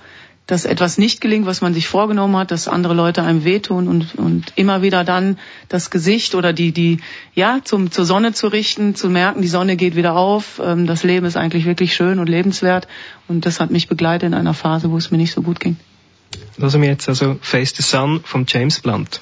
dass 0.48 0.66
etwas 0.66 0.98
nicht 0.98 1.22
gelingt, 1.22 1.46
was 1.46 1.62
man 1.62 1.74
sich 1.74 1.88
vorgenommen 1.88 2.38
hat, 2.38 2.52
dass 2.52 2.68
andere 2.68 2.94
Leute 2.94 3.24
einem 3.24 3.44
wehtun 3.44 3.88
und, 3.88 4.16
und 4.16 4.54
immer 4.56 4.82
wieder 4.82 5.04
dann 5.04 5.40
das 5.70 5.90
Gesicht 5.90 6.36
oder 6.36 6.54
die, 6.54 6.72
die, 6.72 7.00
ja, 7.34 7.62
zum, 7.64 7.92
zur 7.92 8.06
Sonne 8.06 8.34
zu 8.34 8.48
richten, 8.48 8.96
zu 8.96 9.10
merken, 9.10 9.42
die 9.42 9.48
Sonne 9.48 9.76
geht 9.76 9.96
wieder 9.96 10.16
auf, 10.16 10.62
ähm, 10.64 10.86
das 10.86 11.04
Leben 11.04 11.26
ist 11.26 11.38
eigentlich 11.38 11.66
wirklich 11.66 11.96
schön 11.96 12.20
und 12.20 12.28
lebenswert 12.28 12.88
und 13.28 13.46
das 13.46 13.60
hat 13.60 13.72
mich 13.72 13.88
begleitet 13.88 14.28
in 14.28 14.34
einer 14.34 14.54
Phase, 14.54 14.92
wo 14.92 14.98
es 14.98 15.10
mir 15.10 15.18
nicht 15.18 15.34
so 15.34 15.42
gut 15.42 15.60
ging. 15.60 15.78
Lassen 16.58 16.82
wir 16.82 16.90
jetzt 16.90 17.10
also 17.10 17.38
Face 17.42 17.74
the 17.76 17.82
Sun 17.82 18.22
vom 18.24 18.46
James 18.48 18.80
Blunt. 18.80 19.22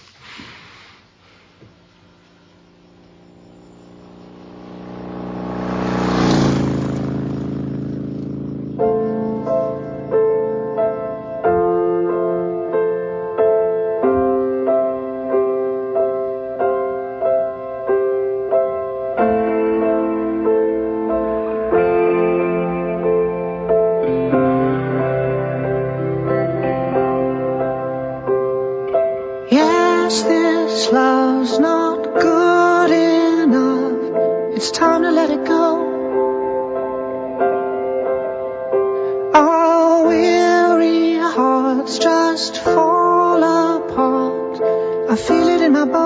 I 45.13 45.15
feel 45.15 45.47
it 45.47 45.62
in 45.62 45.73
my 45.73 45.86
body. 45.86 46.03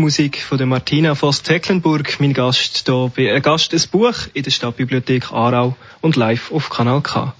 Wunschmusik 0.00 0.42
von 0.42 0.56
der 0.56 0.66
Martina 0.66 1.14
Voss-Tecklenburg, 1.14 2.20
mein 2.20 2.32
Gast 2.32 2.84
hier 2.86 3.12
bei 3.14 3.34
ein 3.34 3.42
Gast 3.42 3.74
ein 3.74 3.82
Buch 3.90 4.14
in 4.32 4.42
der 4.42 4.50
Stadtbibliothek 4.50 5.30
Aarau 5.30 5.76
und 6.00 6.16
live 6.16 6.50
auf 6.52 6.70
Kanal 6.70 7.02
K. 7.02 7.34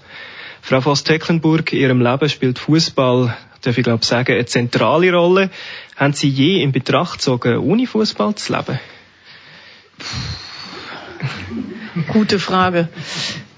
Frau 0.61 0.79
Voss-Tecklenburg, 0.79 1.73
in 1.73 1.79
Ihrem 1.79 2.01
Leben 2.01 2.29
spielt 2.29 2.59
Fußball, 2.59 3.35
darf 3.61 3.77
ich 3.79 3.83
glaube 3.83 4.05
sagen, 4.05 4.33
eine 4.35 4.45
zentrale 4.45 5.11
Rolle. 5.11 5.49
Haben 5.95 6.13
Sie 6.13 6.29
je 6.29 6.61
in 6.61 6.71
Betracht 6.71 7.13
gezogen, 7.13 7.57
ohne 7.57 7.87
Fußball 7.87 8.35
zu 8.35 8.53
leben? 8.53 8.79
Gute 12.09 12.37
Frage. 12.37 12.89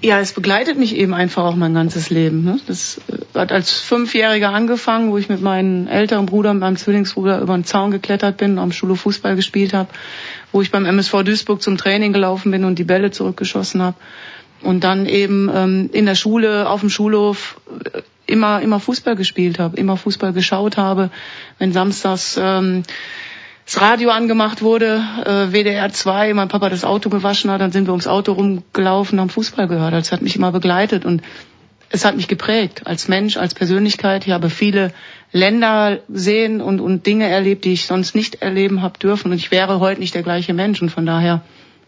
Ja, 0.02 0.20
es 0.20 0.32
begleitet 0.32 0.80
mich 0.80 0.96
eben 0.96 1.14
einfach 1.14 1.44
auch 1.44 1.56
mein 1.58 1.74
ganzes 1.74 2.10
Leben. 2.10 2.46
Ne? 2.46 2.58
Das 2.68 3.02
äh, 3.10 3.23
hat 3.36 3.52
als 3.52 3.72
Fünfjähriger 3.80 4.50
angefangen, 4.50 5.12
wo 5.12 5.18
ich 5.18 5.30
mit 5.30 5.42
meinem 5.42 5.88
älteren 5.88 6.26
Bruder, 6.26 6.54
mit 6.54 6.62
meinem 6.62 6.78
Zwillingsbruder 6.78 7.40
über 7.40 7.54
den 7.54 7.66
Zaun 7.66 7.92
geklettert 7.92 8.38
bin, 8.38 8.60
am 8.60 8.72
Schule 8.72 8.96
Fußball 8.96 9.36
gespielt 9.36 9.74
habe, 9.74 9.90
wo 10.52 10.62
ich 10.62 10.72
beim 10.72 10.86
MSV 10.86 11.24
Duisburg 11.24 11.62
zum 11.62 11.78
Training 11.78 12.14
gelaufen 12.14 12.52
bin 12.52 12.64
und 12.64 12.80
die 12.80 12.84
Bälle 12.84 13.12
zurückgeschossen 13.12 13.82
habe. 13.82 13.98
Und 14.62 14.84
dann 14.84 15.06
eben 15.06 15.52
ähm, 15.54 15.90
in 15.92 16.06
der 16.06 16.16
Schule, 16.16 16.70
auf 16.70 16.80
dem 16.80 16.90
Schulhof 16.90 17.60
äh, 17.94 18.02
immer 18.26 18.62
immer 18.62 18.80
Fußball 18.80 19.16
gespielt 19.16 19.60
habe, 19.60 19.78
immer 19.78 19.98
Fußball 19.98 20.34
geschaut 20.34 20.78
habe. 20.78 21.10
Wenn 21.60 21.74
samstags 21.74 22.40
ähm, 22.42 22.84
das 23.66 23.80
Radio 23.80 24.10
angemacht 24.10 24.62
wurde, 24.62 25.02
äh, 25.26 25.54
WDR 25.54 25.92
2, 25.92 26.34
mein 26.34 26.50
Papa 26.50 26.70
das 26.70 26.84
Auto 26.84 27.10
gewaschen 27.10 27.50
hat, 27.50 27.62
dann 27.62 27.72
sind 27.72 27.88
wir 27.88 27.92
ums 27.92 28.08
Auto 28.08 28.34
rumgelaufen, 28.34 29.20
haben 29.20 29.30
Fußball 29.30 29.68
gehört. 29.68 29.94
Das 29.94 30.12
hat 30.12 30.22
mich 30.22 30.36
immer 30.36 30.52
begleitet 30.52 31.06
und 31.06 31.22
es 31.94 32.06
hat 32.06 32.16
mich 32.16 32.28
geprägt 32.28 32.82
als 32.86 33.08
Mensch, 33.08 33.38
als 33.38 33.54
Persönlichkeit. 33.54 34.26
Ich 34.26 34.34
habe 34.34 34.50
viele 34.50 34.92
Länder 35.32 36.00
gesehen 36.10 36.60
und, 36.60 36.80
und 36.82 37.06
Dinge 37.06 37.30
erlebt, 37.30 37.66
die 37.66 37.74
ich 37.74 37.86
sonst 37.86 38.16
nicht 38.16 38.42
erleben 38.42 38.82
habe 38.82 38.98
dürfen. 38.98 39.32
Und 39.32 39.38
ich 39.38 39.52
wäre 39.52 39.80
heute 39.80 40.02
nicht 40.02 40.16
der 40.16 40.24
gleiche 40.24 40.56
Mensch. 40.56 40.82
Und 40.82 40.90
von 40.90 41.06
daher 41.06 41.44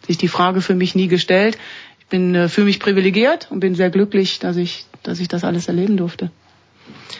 sich 0.05 0.19
die 0.19 0.27
Frage 0.27 0.61
für 0.61 0.75
mich 0.75 0.93
nie 0.93 1.07
gestellt. 1.07 1.57
Ich 1.99 2.05
bin 2.05 2.35
äh, 2.35 2.49
fühle 2.49 2.67
mich 2.67 2.79
privilegiert 2.79 3.47
und 3.49 3.61
bin 3.61 3.73
sehr 3.73 3.89
glücklich, 3.89 4.37
dass 4.37 4.57
ich, 4.57 4.85
dass 5.01 5.19
ich 5.19 5.27
das 5.27 5.43
alles 5.43 5.67
erleben 5.69 5.97
durfte. 5.97 6.29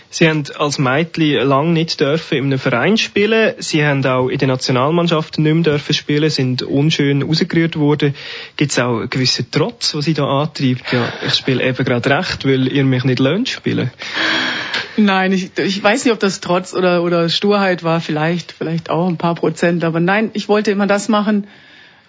Sie 0.10 0.30
haben 0.30 0.44
als 0.58 0.80
Mädchen 0.80 1.46
lang 1.46 1.74
nicht 1.74 2.00
dürfen 2.00 2.38
in 2.38 2.46
einem 2.46 2.60
Verein 2.60 2.98
spielen. 2.98 3.54
Sie 3.58 3.84
haben 3.86 4.06
auch 4.06 4.30
in 4.30 4.38
der 4.38 4.48
Nationalmannschaft 4.48 5.38
nicht 5.40 5.54
mehr 5.54 5.64
dürfen 5.64 5.94
spielen, 5.94 6.30
sind 6.30 6.64
unschön 6.64 7.22
rausgerührt 7.22 7.76
worden. 7.76 8.16
Gibt 8.56 8.72
es 8.72 8.80
auch 8.80 9.00
einen 9.00 9.10
gewissen 9.10 9.48
Trotz, 9.52 9.94
was 9.94 10.06
Sie 10.06 10.14
da 10.14 10.26
antreibt? 10.26 10.94
Ja, 10.94 11.12
ich 11.28 11.34
spiele 11.34 11.62
eben 11.62 11.84
gerade 11.84 12.10
recht, 12.10 12.46
weil 12.46 12.72
ihr 12.72 12.86
mich 12.86 13.04
nicht 13.04 13.20
löhnt 13.20 13.50
spielen. 13.50 13.92
Nein, 14.98 15.34
ich, 15.34 15.52
ich 15.58 15.84
weiß 15.84 16.06
nicht, 16.06 16.14
ob 16.14 16.20
das 16.20 16.40
Trotz 16.40 16.74
oder, 16.74 17.04
oder 17.04 17.28
Sturheit 17.28 17.84
war, 17.84 18.00
vielleicht, 18.00 18.54
vielleicht 18.54 18.90
auch 18.90 19.10
ein 19.10 19.18
paar 19.18 19.36
Prozent. 19.36 19.84
Aber 19.84 20.00
nein, 20.00 20.30
ich 20.32 20.48
wollte 20.48 20.72
immer 20.72 20.88
das 20.88 21.10
machen, 21.10 21.48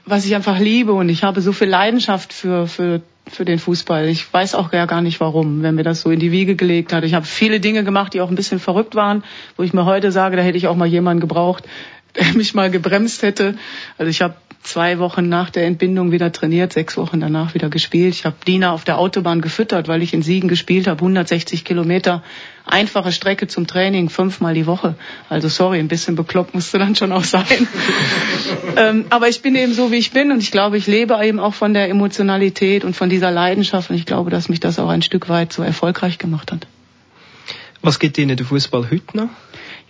was 0.05 0.25
ich 0.25 0.37
einfach 0.37 0.61
liebe. 0.61 0.93
Und 0.93 1.09
ich 1.09 1.25
habe 1.25 1.41
so 1.41 1.53
viel 1.53 1.69
Leidenschaft 1.69 2.33
für, 2.33 2.69
für, 2.69 3.03
für 3.29 3.45
den 3.45 3.59
Fußball. 3.59 4.09
Ich 4.09 4.33
weiß 4.33 4.55
auch 4.55 4.71
gar, 4.71 4.87
gar 4.87 5.01
nicht 5.01 5.21
warum, 5.21 5.63
wenn 5.63 5.75
mir 5.75 5.83
das 5.83 6.01
so 6.01 6.11
in 6.11 6.21
die 6.21 6.33
Wiege 6.33 6.55
gelegt 6.57 6.93
hat. 6.93 7.05
Ich 7.05 7.15
habe 7.15 7.27
viele 7.27 7.61
Dinge 7.61 7.85
gemacht, 7.85 8.15
die 8.15 8.21
auch 8.21 8.29
ein 8.29 8.37
bisschen 8.37 8.61
verrückt 8.61 8.95
waren, 8.95 9.25
wo 9.57 9.63
ich 9.63 9.73
mir 9.73 9.85
heute 9.85 10.13
sage, 10.13 10.37
da 10.37 10.43
hätte 10.43 10.59
ich 10.59 10.69
auch 10.69 10.77
mal 10.77 10.87
jemanden 10.87 11.21
gebraucht, 11.21 11.65
der 12.17 12.33
mich 12.35 12.55
mal 12.55 12.71
gebremst 12.71 13.23
hätte. 13.23 13.57
Also 13.99 14.11
ich 14.11 14.23
habe 14.23 14.37
zwei 14.67 14.99
Wochen 14.99 15.29
nach 15.29 15.51
der 15.51 15.67
Entbindung 15.67 16.13
wieder 16.13 16.33
trainiert, 16.33 16.73
sechs 16.73 16.97
Wochen 16.97 17.21
danach 17.21 17.55
wieder 17.55 17.69
gespielt. 17.69 18.15
Ich 18.15 18.25
habe 18.25 18.37
Dina 18.47 18.73
auf 18.73 18.85
der 18.85 18.99
Autobahn 18.99 19.41
gefüttert, 19.41 19.89
weil 19.89 20.03
ich 20.03 20.13
in 20.13 20.23
Siegen 20.23 20.49
gespielt 20.49 20.87
habe, 20.87 21.01
160 21.01 21.65
Kilometer, 21.65 22.23
einfache 22.65 23.13
Strecke 23.13 23.47
zum 23.47 23.67
Training, 23.67 24.11
fünfmal 24.11 24.55
die 24.55 24.67
Woche. 24.67 24.97
Also 25.29 25.49
sorry, 25.49 25.79
ein 25.79 25.89
bisschen 25.89 26.17
bekloppt 26.17 26.55
musste 26.55 26.79
dann 26.79 26.95
schon 26.97 27.13
auch 27.13 27.25
sein. 27.25 27.69
ähm, 28.77 29.07
aber 29.11 29.29
ich 29.29 29.43
bin 29.43 29.55
eben 29.55 29.73
so, 29.73 29.93
wie 29.93 29.97
ich 29.97 30.11
bin 30.11 30.31
und 30.33 30.43
ich 30.43 30.51
glaube, 30.51 30.77
ich 30.77 30.87
lebe 30.87 31.19
eben 31.23 31.41
auch 31.41 31.55
von 31.55 31.73
der 31.73 31.89
Emotionalität 31.89 32.85
und 32.85 32.95
von 32.95 33.09
dieser 33.09 33.31
Leidenschaft 33.31 33.91
und 33.91 33.97
ich 33.97 34.07
glaube, 34.07 34.31
dass 34.31 34.49
mich 34.49 34.61
das 34.61 34.79
auch 34.79 34.89
ein 34.89 35.03
Stück 35.03 35.29
weit 35.29 35.53
so 35.53 35.63
erfolgreich 35.63 36.19
gemacht 36.19 36.53
hat. 36.53 36.67
Was 37.83 37.99
gibt 37.99 38.19
Ihnen 38.19 38.37
der 38.37 38.47
Fußball 38.47 38.91
heute 38.91 39.17
noch? 39.17 39.29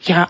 Ja, 0.02 0.28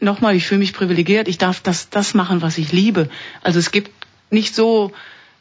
nochmal, 0.00 0.36
ich 0.36 0.46
fühle 0.46 0.60
mich 0.60 0.72
privilegiert. 0.72 1.28
Ich 1.28 1.38
darf 1.38 1.60
das, 1.60 1.90
das 1.90 2.14
machen, 2.14 2.42
was 2.42 2.58
ich 2.58 2.72
liebe. 2.72 3.08
Also 3.42 3.58
es 3.58 3.70
gibt 3.70 3.90
nicht 4.30 4.54
so 4.54 4.92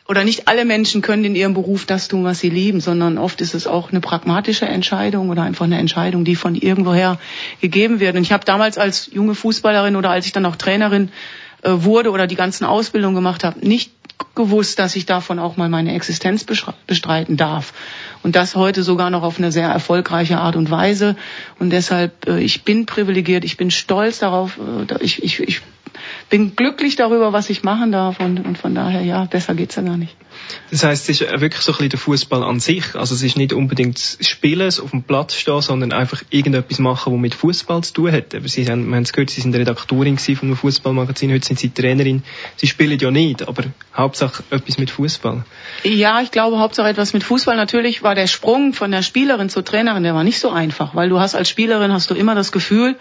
oder 0.07 0.23
nicht 0.23 0.47
alle 0.47 0.65
Menschen 0.65 1.01
können 1.01 1.23
in 1.25 1.35
ihrem 1.35 1.55
Beruf 1.55 1.85
das 1.85 2.07
tun, 2.07 2.23
was 2.23 2.39
sie 2.39 2.49
lieben, 2.49 2.79
sondern 2.79 3.17
oft 3.17 3.41
ist 3.41 3.55
es 3.55 3.65
auch 3.65 3.91
eine 3.91 4.01
pragmatische 4.01 4.67
Entscheidung 4.67 5.29
oder 5.29 5.41
einfach 5.41 5.65
eine 5.65 5.79
Entscheidung, 5.79 6.25
die 6.25 6.35
von 6.35 6.53
irgendwoher 6.53 7.17
gegeben 7.59 7.99
wird. 7.99 8.15
Und 8.15 8.21
ich 8.21 8.31
habe 8.31 8.45
damals 8.45 8.77
als 8.77 9.09
junge 9.11 9.33
Fußballerin 9.33 9.95
oder 9.95 10.11
als 10.11 10.27
ich 10.27 10.31
dann 10.31 10.45
auch 10.45 10.57
Trainerin 10.57 11.09
äh, 11.63 11.71
wurde 11.71 12.11
oder 12.11 12.27
die 12.27 12.35
ganzen 12.35 12.65
Ausbildungen 12.65 13.15
gemacht 13.15 13.43
habe, 13.43 13.67
nicht 13.67 13.91
gewusst, 14.35 14.79
dass 14.79 14.95
ich 14.95 15.05
davon 15.05 15.39
auch 15.39 15.57
mal 15.57 15.69
meine 15.69 15.93
Existenz 15.93 16.43
bestreiten 16.43 17.37
darf. 17.37 17.73
Und 18.23 18.35
das 18.35 18.55
heute 18.55 18.83
sogar 18.83 19.09
noch 19.09 19.23
auf 19.23 19.37
eine 19.37 19.51
sehr 19.51 19.69
erfolgreiche 19.69 20.37
Art 20.37 20.55
und 20.55 20.71
Weise. 20.71 21.15
Und 21.59 21.69
deshalb, 21.69 22.27
äh, 22.27 22.39
ich 22.39 22.63
bin 22.63 22.85
privilegiert, 22.85 23.43
ich 23.43 23.57
bin 23.57 23.71
stolz 23.71 24.19
darauf, 24.19 24.57
äh, 24.57 25.03
ich, 25.03 25.23
ich, 25.23 25.39
ich 25.39 25.61
bin 26.29 26.55
glücklich 26.55 26.95
darüber, 26.95 27.33
was 27.33 27.49
ich 27.49 27.63
machen 27.63 27.91
darf 27.91 28.19
und, 28.19 28.45
und 28.45 28.57
von 28.57 28.75
daher, 28.75 29.01
ja, 29.01 29.25
besser 29.25 29.55
geht's 29.55 29.75
ja 29.75 29.81
gar 29.81 29.97
nicht. 29.97 30.15
Das 30.71 30.83
heißt, 30.83 31.09
es 31.09 31.21
ist 31.21 31.41
wirklich 31.41 31.61
so 31.61 31.71
ein 31.71 31.75
bisschen 31.75 31.89
der 31.89 31.99
Fußball 31.99 32.43
an 32.43 32.59
sich. 32.59 32.95
Also 32.95 33.15
es 33.15 33.23
ist 33.23 33.37
nicht 33.37 33.53
unbedingt 33.53 34.17
Spielen, 34.19 34.67
auf 34.67 34.91
dem 34.91 35.03
Platz 35.03 35.35
stehen, 35.35 35.61
sondern 35.61 35.93
einfach 35.93 36.23
irgendetwas 36.29 36.79
machen, 36.79 37.13
was 37.13 37.19
mit 37.19 37.35
Fußball 37.35 37.83
zu 37.83 37.93
tun 37.93 38.11
hat. 38.11 38.35
Aber 38.35 38.47
Sie 38.47 38.69
haben, 38.69 38.87
wir 38.87 38.95
haben 38.95 39.03
es 39.03 39.13
gehört, 39.13 39.29
Sie 39.29 39.41
sind 39.41 39.55
Redaktorin 39.55 40.17
von 40.17 40.35
einem 40.41 40.55
Fußballmagazin, 40.55 41.31
heute 41.31 41.45
sind 41.45 41.59
Sie 41.59 41.69
Trainerin. 41.69 42.23
Sie 42.55 42.67
spielen 42.67 42.97
ja 42.99 43.11
nicht, 43.11 43.47
aber 43.47 43.63
Hauptsache 43.95 44.43
etwas 44.49 44.77
mit 44.77 44.91
Fußball. 44.91 45.43
Ja, 45.83 46.21
ich 46.21 46.31
glaube 46.31 46.59
Hauptsache 46.59 46.89
etwas 46.89 47.13
mit 47.13 47.23
Fußball. 47.23 47.55
Natürlich 47.55 48.03
war 48.03 48.15
der 48.15 48.27
Sprung 48.27 48.73
von 48.73 48.91
der 48.91 49.01
Spielerin 49.01 49.49
zur 49.49 49.63
Trainerin, 49.63 50.03
der 50.03 50.15
war 50.15 50.23
nicht 50.23 50.39
so 50.39 50.49
einfach, 50.49 50.95
weil 50.95 51.09
du 51.09 51.19
hast 51.19 51.35
als 51.35 51.49
Spielerin 51.49 51.93
hast 51.93 52.09
du 52.09 52.15
immer 52.15 52.35
das 52.35 52.51
Gefühl, 52.51 52.97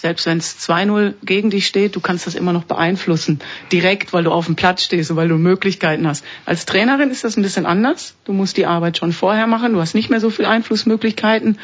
selbst 0.00 0.26
wenn 0.26 0.38
es 0.38 0.56
2-0 0.60 1.14
gegen 1.24 1.50
dich 1.50 1.66
steht, 1.66 1.96
du 1.96 2.00
kannst 2.00 2.28
das 2.28 2.36
immer 2.36 2.52
noch 2.52 2.62
beeinflussen. 2.62 3.40
Direkt, 3.72 4.12
weil 4.12 4.22
du 4.22 4.30
auf 4.30 4.46
dem 4.46 4.54
Platz 4.54 4.84
stehst 4.84 5.10
und 5.10 5.16
weil 5.16 5.26
du 5.26 5.38
Möglichkeiten 5.38 6.06
hast. 6.06 6.24
Als 6.46 6.66
Trainerin 6.66 7.10
ist 7.10 7.24
das 7.24 7.36
ein 7.36 7.42
bisschen 7.42 7.66
anders. 7.66 8.14
Du 8.24 8.32
musst 8.32 8.56
die 8.56 8.66
Arbeit 8.66 8.96
schon 8.96 9.12
vorher 9.12 9.48
machen. 9.48 9.72
Du 9.72 9.80
hast 9.80 9.94
nicht 9.94 10.08
mehr 10.08 10.20
so 10.20 10.30
viel 10.30 10.44
Einflussmöglichkeiten 10.44 11.58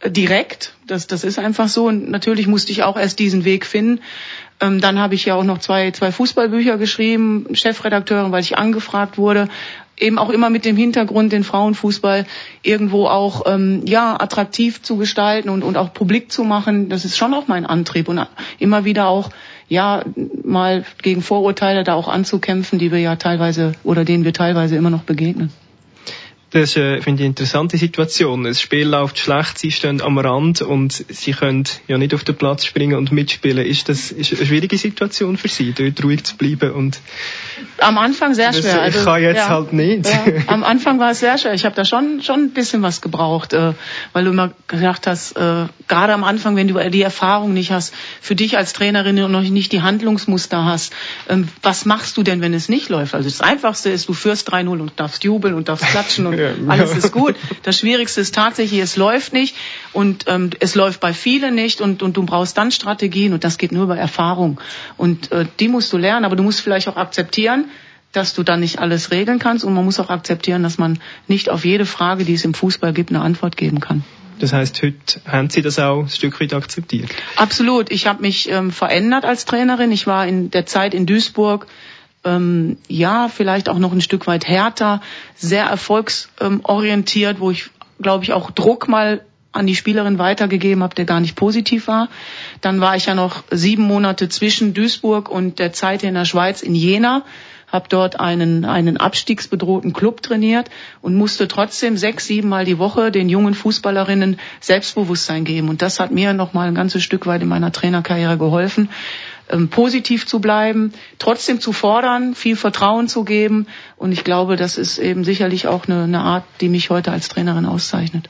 äh, 0.00 0.10
direkt. 0.10 0.74
Das, 0.88 1.06
das 1.06 1.22
ist 1.22 1.38
einfach 1.38 1.68
so. 1.68 1.86
Und 1.86 2.10
natürlich 2.10 2.48
musste 2.48 2.72
ich 2.72 2.82
auch 2.82 2.96
erst 2.96 3.20
diesen 3.20 3.44
Weg 3.44 3.64
finden. 3.64 4.00
Ähm, 4.60 4.80
dann 4.80 4.98
habe 4.98 5.14
ich 5.14 5.24
ja 5.24 5.34
auch 5.34 5.44
noch 5.44 5.58
zwei, 5.58 5.90
zwei 5.90 6.12
Fußballbücher 6.12 6.78
geschrieben, 6.78 7.46
Chefredakteurin, 7.52 8.32
weil 8.32 8.42
ich 8.42 8.58
angefragt 8.58 9.18
wurde 9.18 9.48
eben 10.00 10.18
auch 10.18 10.30
immer 10.30 10.50
mit 10.50 10.64
dem 10.64 10.76
Hintergrund, 10.76 11.32
den 11.32 11.44
Frauenfußball 11.44 12.26
irgendwo 12.62 13.06
auch 13.06 13.42
ähm, 13.46 13.82
ja 13.86 14.20
attraktiv 14.20 14.82
zu 14.82 14.96
gestalten 14.96 15.48
und, 15.48 15.62
und 15.62 15.76
auch 15.76 15.92
publik 15.92 16.32
zu 16.32 16.44
machen. 16.44 16.88
Das 16.88 17.04
ist 17.04 17.16
schon 17.16 17.34
auch 17.34 17.48
mein 17.48 17.66
Antrieb 17.66 18.08
und 18.08 18.26
immer 18.58 18.84
wieder 18.84 19.08
auch 19.08 19.30
ja 19.68 20.04
mal 20.42 20.84
gegen 21.02 21.22
Vorurteile 21.22 21.84
da 21.84 21.94
auch 21.94 22.08
anzukämpfen, 22.08 22.78
die 22.78 22.90
wir 22.90 22.98
ja 22.98 23.16
teilweise 23.16 23.72
oder 23.84 24.04
denen 24.04 24.24
wir 24.24 24.32
teilweise 24.32 24.76
immer 24.76 24.90
noch 24.90 25.02
begegnen. 25.02 25.52
Das 26.50 26.76
äh, 26.76 27.00
finde 27.00 27.22
ich 27.22 27.26
eine 27.26 27.26
interessante 27.26 27.76
Situation. 27.76 28.42
Das 28.42 28.60
Spiel 28.60 28.88
läuft 28.88 29.18
schlecht, 29.18 29.58
sie 29.58 29.70
stehen 29.70 30.00
am 30.00 30.18
Rand 30.18 30.62
und 30.62 30.92
sie 30.92 31.32
können 31.32 31.64
ja 31.86 31.96
nicht 31.96 32.12
auf 32.12 32.24
den 32.24 32.34
Platz 32.34 32.64
springen 32.64 32.96
und 32.96 33.12
mitspielen. 33.12 33.64
Ist 33.64 33.88
das 33.88 34.10
ist 34.10 34.34
eine 34.34 34.46
schwierige 34.46 34.76
Situation 34.76 35.36
für 35.36 35.48
sie, 35.48 35.72
dort 35.72 36.02
ruhig 36.02 36.24
zu 36.24 36.36
bleiben 36.36 36.72
und 36.72 37.00
am 37.78 37.98
Anfang 37.98 38.34
sehr 38.34 38.52
schwer. 38.52 38.62
Das, 38.62 38.72
ich 38.74 38.80
also, 38.80 39.04
kann 39.04 39.22
jetzt 39.22 39.36
ja, 39.36 39.48
halt 39.48 39.72
nicht. 39.72 40.06
Ja, 40.06 40.24
am 40.48 40.64
Anfang 40.64 40.98
war 40.98 41.12
es 41.12 41.20
sehr 41.20 41.38
schwer. 41.38 41.54
Ich 41.54 41.64
habe 41.64 41.76
da 41.76 41.84
schon 41.84 42.20
schon 42.22 42.40
ein 42.40 42.50
bisschen 42.50 42.82
was 42.82 43.00
gebraucht, 43.00 43.52
äh, 43.52 43.74
weil 44.12 44.24
du 44.24 44.30
immer 44.30 44.50
gedacht 44.66 45.06
hast, 45.06 45.36
äh, 45.36 45.66
gerade 45.90 46.14
am 46.14 46.24
Anfang, 46.24 46.56
wenn 46.56 46.68
du 46.68 46.78
die 46.88 47.02
Erfahrung 47.02 47.52
nicht 47.52 47.70
hast, 47.70 47.92
für 48.22 48.34
dich 48.34 48.56
als 48.56 48.72
Trainerin 48.72 49.22
und 49.22 49.32
noch 49.32 49.42
nicht 49.42 49.72
die 49.72 49.82
Handlungsmuster 49.82 50.64
hast, 50.64 50.94
ähm, 51.28 51.48
was 51.62 51.84
machst 51.84 52.16
du 52.16 52.22
denn, 52.22 52.40
wenn 52.40 52.54
es 52.54 52.70
nicht 52.70 52.88
läuft? 52.88 53.14
Also 53.14 53.28
das 53.28 53.42
Einfachste 53.42 53.90
ist, 53.90 54.08
du 54.08 54.14
führst 54.14 54.50
3-0 54.50 54.68
und 54.68 54.92
darfst 54.96 55.24
jubeln 55.24 55.54
und 55.54 55.68
darfst 55.68 55.84
klatschen 55.86 56.26
und 56.26 56.38
ja. 56.38 56.52
alles 56.68 56.96
ist 56.96 57.12
gut. 57.12 57.34
Das 57.64 57.78
Schwierigste 57.78 58.22
ist 58.22 58.34
tatsächlich, 58.34 58.80
es 58.80 58.96
läuft 58.96 59.34
nicht 59.34 59.56
und 59.92 60.24
ähm, 60.28 60.50
es 60.60 60.74
läuft 60.74 61.00
bei 61.00 61.12
vielen 61.12 61.54
nicht 61.54 61.80
und, 61.80 62.02
und 62.02 62.16
du 62.16 62.22
brauchst 62.22 62.56
dann 62.56 62.70
Strategien 62.70 63.32
und 63.32 63.44
das 63.44 63.58
geht 63.58 63.72
nur 63.72 63.84
über 63.84 63.98
Erfahrung. 63.98 64.60
Und 64.96 65.30
äh, 65.32 65.44
die 65.58 65.68
musst 65.68 65.92
du 65.92 65.98
lernen, 65.98 66.24
aber 66.24 66.36
du 66.36 66.44
musst 66.44 66.60
vielleicht 66.60 66.88
auch 66.88 66.96
akzeptieren, 66.96 67.66
dass 68.12 68.34
du 68.34 68.44
dann 68.44 68.60
nicht 68.60 68.78
alles 68.78 69.10
regeln 69.10 69.40
kannst 69.40 69.64
und 69.64 69.74
man 69.74 69.84
muss 69.84 69.98
auch 69.98 70.10
akzeptieren, 70.10 70.62
dass 70.62 70.78
man 70.78 71.00
nicht 71.26 71.48
auf 71.48 71.64
jede 71.64 71.84
Frage, 71.86 72.24
die 72.24 72.34
es 72.34 72.44
im 72.44 72.54
Fußball 72.54 72.92
gibt, 72.92 73.10
eine 73.10 73.22
Antwort 73.22 73.56
geben 73.56 73.80
kann. 73.80 74.04
Das 74.40 74.52
heißt, 74.52 74.82
heute 74.82 75.20
haben 75.26 75.50
Sie 75.50 75.62
das 75.62 75.78
auch 75.78 76.00
ein 76.00 76.08
Stück 76.08 76.40
weit 76.40 76.54
akzeptiert? 76.54 77.10
Absolut. 77.36 77.90
Ich 77.90 78.06
habe 78.06 78.22
mich 78.22 78.48
ähm, 78.50 78.70
verändert 78.70 79.24
als 79.24 79.44
Trainerin. 79.44 79.92
Ich 79.92 80.06
war 80.06 80.26
in 80.26 80.50
der 80.50 80.66
Zeit 80.66 80.94
in 80.94 81.06
Duisburg 81.06 81.66
ähm, 82.24 82.78
ja, 82.88 83.28
vielleicht 83.28 83.68
auch 83.68 83.78
noch 83.78 83.92
ein 83.92 84.00
Stück 84.00 84.26
weit 84.26 84.46
härter, 84.46 85.00
sehr 85.36 85.64
erfolgsorientiert, 85.64 87.40
wo 87.40 87.50
ich, 87.50 87.70
glaube 88.00 88.24
ich, 88.24 88.32
auch 88.32 88.50
Druck 88.50 88.88
mal 88.88 89.22
an 89.52 89.66
die 89.66 89.74
Spielerin 89.74 90.18
weitergegeben 90.18 90.82
habe, 90.82 90.94
der 90.94 91.06
gar 91.06 91.20
nicht 91.20 91.34
positiv 91.34 91.88
war. 91.88 92.08
Dann 92.60 92.80
war 92.80 92.94
ich 92.96 93.06
ja 93.06 93.14
noch 93.14 93.42
sieben 93.50 93.82
Monate 93.82 94.28
zwischen 94.28 94.74
Duisburg 94.74 95.28
und 95.28 95.58
der 95.58 95.72
Zeit 95.72 96.02
in 96.04 96.14
der 96.14 96.24
Schweiz 96.24 96.62
in 96.62 96.74
Jena, 96.74 97.24
habe 97.70 97.88
dort 97.88 98.18
einen, 98.18 98.64
einen 98.64 98.96
abstiegsbedrohten 98.96 99.92
Club 99.92 100.22
trainiert 100.22 100.70
und 101.00 101.14
musste 101.14 101.48
trotzdem 101.48 101.96
sechs, 101.96 102.26
sieben 102.26 102.48
Mal 102.48 102.64
die 102.64 102.78
Woche 102.78 103.10
den 103.10 103.28
jungen 103.28 103.54
Fußballerinnen 103.54 104.38
Selbstbewusstsein 104.60 105.44
geben. 105.44 105.68
Und 105.68 105.82
das 105.82 106.00
hat 106.00 106.10
mir 106.10 106.32
noch 106.32 106.52
mal 106.52 106.68
ein 106.68 106.74
ganzes 106.74 107.02
Stück 107.02 107.26
weit 107.26 107.42
in 107.42 107.48
meiner 107.48 107.72
Trainerkarriere 107.72 108.38
geholfen, 108.38 108.88
ähm, 109.48 109.68
positiv 109.68 110.26
zu 110.26 110.40
bleiben, 110.40 110.92
trotzdem 111.18 111.60
zu 111.60 111.72
fordern, 111.72 112.34
viel 112.34 112.56
Vertrauen 112.56 113.08
zu 113.08 113.24
geben. 113.24 113.66
Und 113.96 114.12
ich 114.12 114.24
glaube, 114.24 114.56
das 114.56 114.78
ist 114.78 114.98
eben 114.98 115.24
sicherlich 115.24 115.66
auch 115.66 115.86
eine, 115.86 116.04
eine 116.04 116.20
Art, 116.20 116.44
die 116.60 116.68
mich 116.68 116.90
heute 116.90 117.12
als 117.12 117.28
Trainerin 117.28 117.66
auszeichnet. 117.66 118.28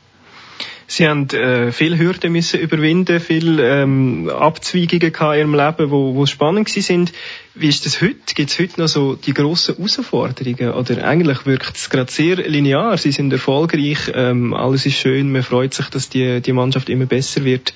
Sie 0.91 1.07
haben 1.07 1.29
äh, 1.29 1.71
viel 1.71 1.97
Hürden 1.97 2.33
müssen 2.33 2.59
überwinden, 2.59 3.21
viel 3.21 3.61
ähm, 3.61 4.29
Abzweigungen 4.29 5.15
in 5.15 5.39
Ihrem 5.39 5.55
Leben, 5.55 5.93
wo, 5.93 6.17
wo 6.17 6.27
spannend 6.27 6.67
gewesen 6.67 6.83
sind. 6.83 7.13
Wie 7.55 7.69
ist 7.69 7.87
das 7.87 8.03
heute? 8.03 8.35
Gibt 8.35 8.51
es 8.51 8.59
heute 8.59 8.81
noch 8.81 8.89
so 8.89 9.15
die 9.15 9.33
grossen 9.33 9.77
Herausforderungen? 9.77 10.73
Oder 10.73 11.07
eigentlich 11.07 11.47
wirkt 11.47 11.77
es 11.77 11.91
gerade 11.91 12.11
sehr 12.11 12.39
linear. 12.39 12.99
Sie 12.99 13.13
sind 13.13 13.33
erfolgreich, 13.33 14.11
ähm, 14.13 14.53
alles 14.53 14.85
ist 14.85 14.97
schön, 14.97 15.31
man 15.31 15.45
freut 15.45 15.75
sich, 15.75 15.87
dass 15.91 16.09
die, 16.09 16.41
die 16.41 16.53
Mannschaft 16.53 16.89
immer 16.89 17.07
besser 17.07 17.45
wird. 17.45 17.73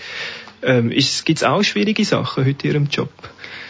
Ähm, 0.65 0.91
Gibt 0.91 1.39
es 1.39 1.45
auch 1.45 1.63
schwierige 1.63 2.05
Sachen 2.05 2.45
heute 2.45 2.67
in 2.67 2.75
Ihrem 2.75 2.89
Job? 2.91 3.13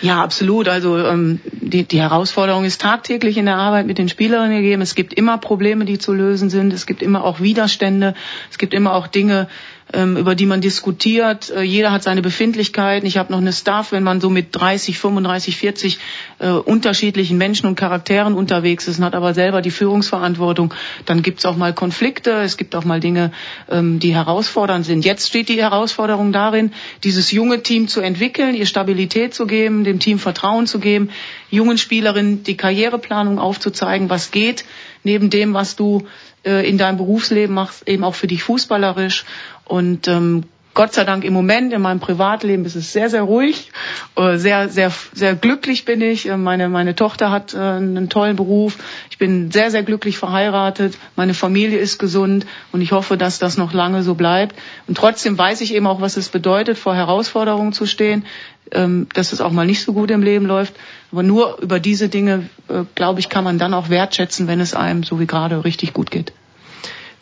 Ja, 0.05 0.23
absolut. 0.23 0.69
Also 0.69 0.99
ähm, 0.99 1.41
die, 1.45 1.85
die 1.85 1.99
Herausforderung 1.99 2.67
ist 2.67 2.83
tagtäglich 2.83 3.39
in 3.39 3.47
der 3.47 3.57
Arbeit 3.57 3.87
mit 3.87 3.97
den 3.97 4.11
Spielerinnen 4.11 4.59
gegeben. 4.59 4.83
Es 4.83 4.95
gibt 4.95 5.15
immer 5.15 5.39
Probleme, 5.39 5.87
die 5.87 5.97
zu 5.97 6.13
lösen 6.13 6.51
sind. 6.51 6.75
Es 6.75 6.85
gibt 6.85 7.03
immer 7.03 7.25
auch 7.25 7.41
Widerstände. 7.41 8.13
Es 8.51 8.59
gibt 8.59 8.75
immer 8.75 8.93
auch 8.93 9.07
Dinge, 9.07 9.49
über 9.93 10.35
die 10.35 10.47
man 10.47 10.61
diskutiert. 10.61 11.51
Äh, 11.51 11.63
jeder 11.63 11.93
hat 11.93 12.03
seine 12.03 12.23
Befindlichkeiten. 12.23 13.07
Ich 13.07 13.17
habe 13.19 13.33
noch 13.33 13.41
eine 13.41 13.53
Staff, 13.53 13.93
wenn 13.93 14.03
man 14.03 14.21
so 14.21 14.31
mit 14.31 14.49
30, 14.53 14.99
35, 14.99 15.57
40 15.57 15.99
äh, 16.39 16.49
unterschiedlichen 16.49 17.39
Menschen 17.39 17.67
und 17.67 17.77
Charakteren 17.77 18.35
unterwegs 18.35 18.89
ist 18.89 18.99
und 18.99 19.05
hat 19.05 19.15
aber 19.15 19.35
selber 19.35 19.61
die 19.63 19.71
Führungsverantwortung, 19.71 20.73
dann 21.05 21.23
gibt 21.23 21.41
es 21.41 21.45
auch 21.47 21.57
mal 21.57 21.73
Konflikte, 21.75 22.33
es 22.43 22.57
gibt 22.57 22.75
auch 22.75 22.85
mal 22.85 23.01
Dinge, 23.01 23.31
ähm, 23.71 23.99
die 24.01 24.15
herausfordernd 24.15 24.87
sind. 24.87 25.05
Jetzt 25.05 25.29
steht 25.29 25.49
die 25.49 25.61
Herausforderung 25.61 26.33
darin, 26.33 26.73
dieses 27.05 27.31
junge 27.31 27.63
Team 27.63 27.87
zu 27.87 28.01
entwickeln, 28.01 28.55
ihr 28.55 28.67
Stabilität 28.67 29.35
zu 29.35 29.47
geben, 29.47 29.85
dem 29.85 29.99
Team 29.99 30.19
Vertrauen 30.19 30.67
zu 30.67 30.79
geben, 30.79 31.11
jungen 31.51 31.79
Spielerinnen 31.79 32.43
die 32.43 32.57
Karriereplanung 32.57 33.39
aufzuzeigen, 33.39 34.11
was 34.11 34.31
geht, 34.31 34.65
neben 35.05 35.31
dem, 35.31 35.55
was 35.55 35.77
du 35.77 36.05
in 36.45 36.79
deinem 36.79 36.97
Berufsleben 36.97 37.55
machst, 37.55 37.89
eben 37.89 38.05
auch 38.05 38.15
für 38.15 38.27
dich 38.27 38.43
fußballerisch. 38.43 39.25
Und 39.65 40.09
ähm, 40.09 40.45
Gott 40.75 40.93
sei 40.93 41.05
Dank 41.05 41.23
im 41.23 41.33
Moment 41.33 41.73
in 41.73 41.81
meinem 41.81 42.01
Privatleben 42.01 42.65
ist 42.65 42.75
es 42.75 42.93
sehr, 42.93 43.09
sehr 43.09 43.23
ruhig. 43.23 43.71
Äh, 44.17 44.39
sehr, 44.39 44.69
sehr, 44.69 44.91
sehr 45.13 45.37
glücklich 45.37 45.85
bin 45.85 46.01
ich. 46.01 46.29
Äh, 46.29 46.37
meine, 46.37 46.69
meine 46.69 46.97
Tochter 46.97 47.31
hat 47.31 47.55
einen 47.55 48.09
tollen 48.09 48.35
Beruf. 48.35 48.77
Ich 49.09 49.19
bin 49.19 49.53
sehr, 49.53 49.71
sehr 49.71 49.85
glücklich 49.85 50.19
verheiratet. 50.19 50.99
Meine 51.15 51.33
Familie 51.33 51.79
ist 51.79 52.01
gesund 52.01 52.45
und 52.73 52.81
ich 52.81 52.91
hoffe, 52.91 53.17
dass 53.17 53.39
das 53.39 53.57
noch 53.57 53.73
lange 53.73 54.03
so 54.03 54.17
bleibt. 54.17 54.57
Und 54.89 54.97
trotzdem 54.99 55.39
weiß 55.39 55.61
ich 55.61 55.73
eben 55.75 55.87
auch, 55.87 56.01
was 56.01 56.17
es 56.17 56.29
bedeutet, 56.29 56.77
vor 56.77 56.97
Herausforderungen 56.97 57.73
zu 57.73 57.87
stehen, 57.87 58.27
ähm, 58.73 59.07
dass 59.15 59.33
es 59.33 59.41
auch 59.41 59.53
mal 59.53 59.67
nicht 59.67 59.85
so 59.85 59.93
gut 59.93 60.11
im 60.11 60.25
Leben 60.25 60.47
läuft. 60.47 60.75
Aber 61.13 61.23
nur 61.23 61.59
über 61.63 61.79
diese 61.79 62.09
Dinge, 62.09 62.49
glaube 62.97 63.21
ich, 63.21 63.29
kann 63.29 63.45
man 63.45 63.61
dann 63.61 63.75
auch 63.75 63.89
wertschätzen, 63.91 64.49
wenn 64.49 64.59
es 64.59 64.75
einem 64.75 65.05
so 65.05 65.21
wie 65.21 65.27
gerade 65.27 65.65
richtig 65.65 65.93
gut 65.93 66.11
geht. 66.11 66.33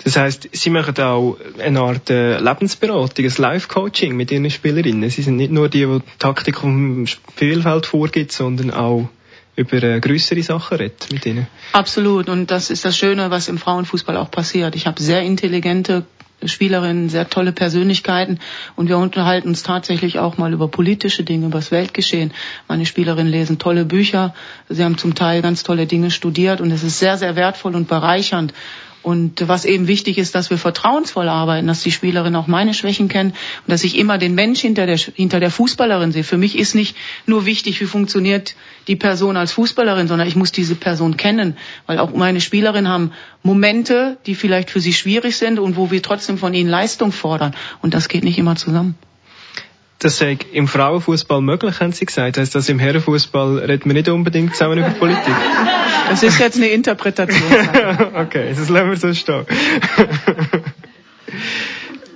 Das 0.05 0.17
heißt, 0.17 0.49
Sie 0.53 0.71
machen 0.71 0.99
auch 0.99 1.37
eine 1.59 1.81
Art 1.81 2.11
äh, 2.11 2.39
Lebensberatung, 2.39 3.25
ein 3.25 3.35
Live-Coaching 3.37 4.17
mit 4.17 4.31
Ihren 4.31 4.51
Spielerinnen. 4.51 5.09
Sie 5.11 5.23
sind 5.23 5.37
nicht 5.37 5.53
nur 5.53 5.69
die, 5.69 5.87
die, 5.87 5.99
die 5.99 6.19
Taktik 6.19 6.59
vom 6.59 7.07
Spielfeld 7.07 7.87
vorgibt, 7.87 8.33
sondern 8.33 8.71
auch 8.71 9.09
über 9.57 9.83
äh, 9.83 10.01
größere 10.01 10.43
Sachen 10.43 10.79
redet 10.79 11.09
mit 11.13 11.27
ihnen. 11.27 11.47
Absolut. 11.73 12.29
Und 12.29 12.51
das 12.51 12.71
ist 12.71 12.85
das 12.85 12.97
Schöne, 12.97 13.31
was 13.31 13.49
im 13.49 13.59
Frauenfußball 13.59 14.17
auch 14.17 14.31
passiert. 14.31 14.75
Ich 14.77 14.87
habe 14.87 15.03
sehr 15.03 15.23
intelligente 15.23 16.05
Spielerinnen, 16.45 17.09
sehr 17.09 17.29
tolle 17.29 17.53
Persönlichkeiten 17.53 18.41
und 18.75 18.89
wir 18.89 18.99
unterhalten 18.99 19.49
uns 19.49 19.63
tatsächlich 19.63 20.19
auch 20.19 20.39
mal 20.39 20.53
über 20.53 20.69
politische 20.69 21.23
Dinge, 21.23 21.47
über 21.47 21.59
das 21.59 21.71
Weltgeschehen. 21.71 22.33
Meine 22.67 22.87
Spielerinnen 22.87 23.31
lesen 23.31 23.59
tolle 23.59 23.85
Bücher, 23.85 24.35
sie 24.69 24.83
haben 24.83 24.99
zum 24.99 25.15
Teil 25.15 25.43
ganz 25.43 25.63
tolle 25.63 25.87
Dinge 25.87 26.11
studiert 26.11 26.61
und 26.61 26.73
es 26.73 26.83
ist 26.83 26.99
sehr, 26.99 27.17
sehr 27.17 27.37
wertvoll 27.37 27.77
und 27.77 27.87
bereichernd. 27.87 28.53
Und 29.03 29.49
was 29.49 29.65
eben 29.65 29.89
wichtig 29.89 30.19
ist, 30.19 30.35
dass 30.35 30.51
wir 30.51 30.59
vertrauensvoll 30.59 31.29
arbeiten, 31.29 31.67
dass 31.67 31.83
die 31.83 31.91
Spielerin 31.91 32.37
auch 32.37 32.47
meine 32.47 32.73
Schwächen 32.73 33.09
kennen 33.09 33.31
und 33.31 33.71
dass 33.71 33.83
ich 33.83 33.99
immer 33.99 34.17
den 34.17 34.35
Mensch 34.35 34.61
hinter 34.61 34.87
der, 34.87 34.97
hinter 34.97 35.41
der 35.41 35.51
Fußballerin 35.51 36.13
sehe. 36.13 36.23
Für 36.23 36.39
mich 36.39 36.57
ist 36.57 36.75
nicht 36.75 36.97
nur 37.27 37.45
wichtig, 37.45 37.81
wie 37.81 37.87
funktioniert 37.87 38.55
die 38.87 38.97
Person 38.97 39.37
als 39.37 39.53
Fußballerin, 39.53 40.07
sondern 40.07 40.29
ich 40.29 40.37
muss 40.37 40.53
diese 40.53 40.77
Person 40.77 41.17
kennen, 41.17 41.57
weil 41.87 41.99
auch 41.99 42.13
meine 42.13 42.41
Spielerinnen 42.41 42.91
haben 42.91 43.13
Momente, 43.43 44.19
die 44.27 44.37
vielleicht 44.37 44.71
für 44.71 44.81
sie 44.81 44.93
schwierig 44.93 45.37
sind 45.37 45.59
und 45.59 45.77
wo 45.77 45.91
wir 45.91 46.03
trotzdem 46.03 46.39
von 46.39 46.55
ihnen 46.55 46.71
Leistung 46.71 47.11
fordern. 47.11 47.55
Und 47.81 47.95
das 47.95 48.09
geht 48.09 48.23
nicht 48.23 48.39
immer 48.39 48.57
zusammen. 48.57 48.95
Das 50.03 50.19
sei 50.19 50.37
im 50.53 50.67
Frauenfußball 50.67 51.41
möglich, 51.41 51.79
haben 51.79 51.93
Sie 51.93 52.05
gesagt. 52.05 52.37
Heißt 52.37 52.57
das, 52.57 52.69
im 52.69 52.81
Herrenfußball 52.81 53.59
reden 53.59 53.85
wir 53.85 53.95
nicht 53.95 54.09
unbedingt 54.09 54.53
zusammen 54.53 54.79
über 54.79 54.91
Politik? 54.91 55.33
Das 56.09 56.25
ist 56.25 56.41
jetzt 56.41 56.57
eine 56.57 56.67
Interpretation. 56.71 57.41
okay, 58.15 58.49
das 58.49 58.69
lassen 58.69 58.91
wir 58.91 58.97
so 58.97 59.15
stehen. 59.15 59.47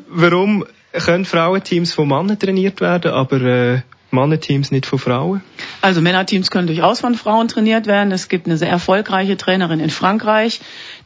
Warum 0.09 0.65
können 0.93 1.25
Frauenteams 1.25 1.95
von 1.95 2.09
Männern 2.09 2.37
trainiert 2.37 2.81
werden, 2.81 3.13
aber 3.13 3.41
äh, 3.41 3.81
Männerteams 4.11 4.73
nicht 4.73 4.87
von 4.87 4.99
Frauen? 4.99 5.43
Also 5.87 6.01
Männerteams 6.01 6.51
können 6.51 6.67
durchaus 6.67 6.99
von 6.99 7.15
Frauen 7.15 7.47
trainiert 7.47 7.87
werden. 7.87 8.11
Es 8.11 8.29
gibt 8.29 8.47
eine 8.47 8.57
sehr 8.57 8.69
erfolgreiche 8.69 9.37
Trainerin 9.37 9.79
in 9.79 9.91
Frankreich, 9.91 10.61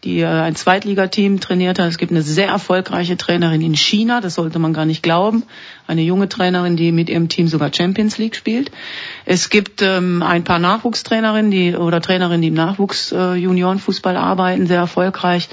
die 0.05 0.21
äh, 0.21 0.25
ein 0.25 0.57
Zweitligateam 0.57 1.39
trainiert 1.39 1.79
hat. 1.79 1.87
Es 1.87 1.99
gibt 1.99 2.13
eine 2.13 2.23
sehr 2.23 2.49
erfolgreiche 2.49 3.19
Trainerin 3.19 3.61
in 3.61 3.77
China, 3.77 4.23
das 4.23 4.37
sollte 4.37 4.59
man 4.59 4.73
gar 4.73 4.87
nicht 4.87 5.03
glauben. 5.03 5.43
Eine 5.87 6.01
junge 6.01 6.31
Trainerin, 6.31 6.79
die 6.79 6.93
mit 6.93 7.11
ihrem 7.11 7.29
Team 7.29 7.47
sogar 7.47 7.75
Champions 7.75 8.17
League 8.17 8.35
spielt. 8.35 8.71
Es 9.27 9.51
gibt 9.51 9.83
ähm, 9.83 10.23
ein 10.23 10.45
paar 10.45 10.59
Nachwuchstrainerinnen, 10.59 11.51
die 11.51 11.77
oder 11.77 12.01
Trainerinnen, 12.01 12.41
die 12.41 12.49
im 12.49 12.55
Nachwuchs 12.55 13.13
äh, 13.13 14.17
arbeiten, 14.17 14.67
sehr 14.67 14.79
erfolgreich. 14.79 15.51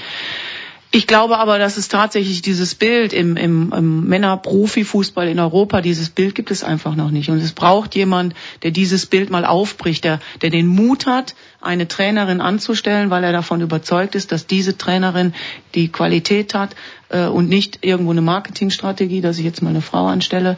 Ich 0.89 1.05
glaube 1.05 1.37
aber, 1.37 1.59
dass 1.59 1.75
es 1.75 1.89
tatsächlich 1.89 2.41
dieses 2.41 2.73
Bild 2.73 3.11
im, 3.11 3.35
im, 3.35 3.73
im 3.73 4.07
Männer-Profi-Fußball 4.07 5.27
in 5.27 5.37
Europa, 5.37 5.81
dieses 5.81 6.09
Bild 6.09 6.33
gibt 6.33 6.49
es 6.49 6.63
einfach 6.63 6.95
noch 6.95 7.11
nicht. 7.11 7.29
Und 7.29 7.39
es 7.39 7.51
braucht 7.51 7.93
jemand, 7.93 8.33
der 8.63 8.71
dieses 8.71 9.05
Bild 9.05 9.29
mal 9.29 9.43
aufbricht, 9.43 10.05
der, 10.05 10.21
der 10.41 10.49
den 10.49 10.65
Mut 10.65 11.05
hat, 11.05 11.35
eine 11.59 11.89
Trainerin 11.89 12.39
anzustellen, 12.39 13.09
weil 13.09 13.25
er 13.25 13.33
davon 13.33 13.59
überzeugt 13.59 14.15
ist, 14.15 14.31
dass 14.31 14.47
diese 14.47 14.77
Trainerin 14.77 15.33
die 15.75 15.89
Qualität 15.89 16.53
hat 16.53 16.73
äh, 17.09 17.25
und 17.25 17.49
nicht 17.49 17.79
irgendwo 17.81 18.11
eine 18.11 18.21
Marketingstrategie, 18.21 19.19
dass 19.19 19.37
ich 19.39 19.45
jetzt 19.45 19.61
mal 19.61 19.71
eine 19.71 19.81
Frau 19.81 20.05
anstelle. 20.07 20.57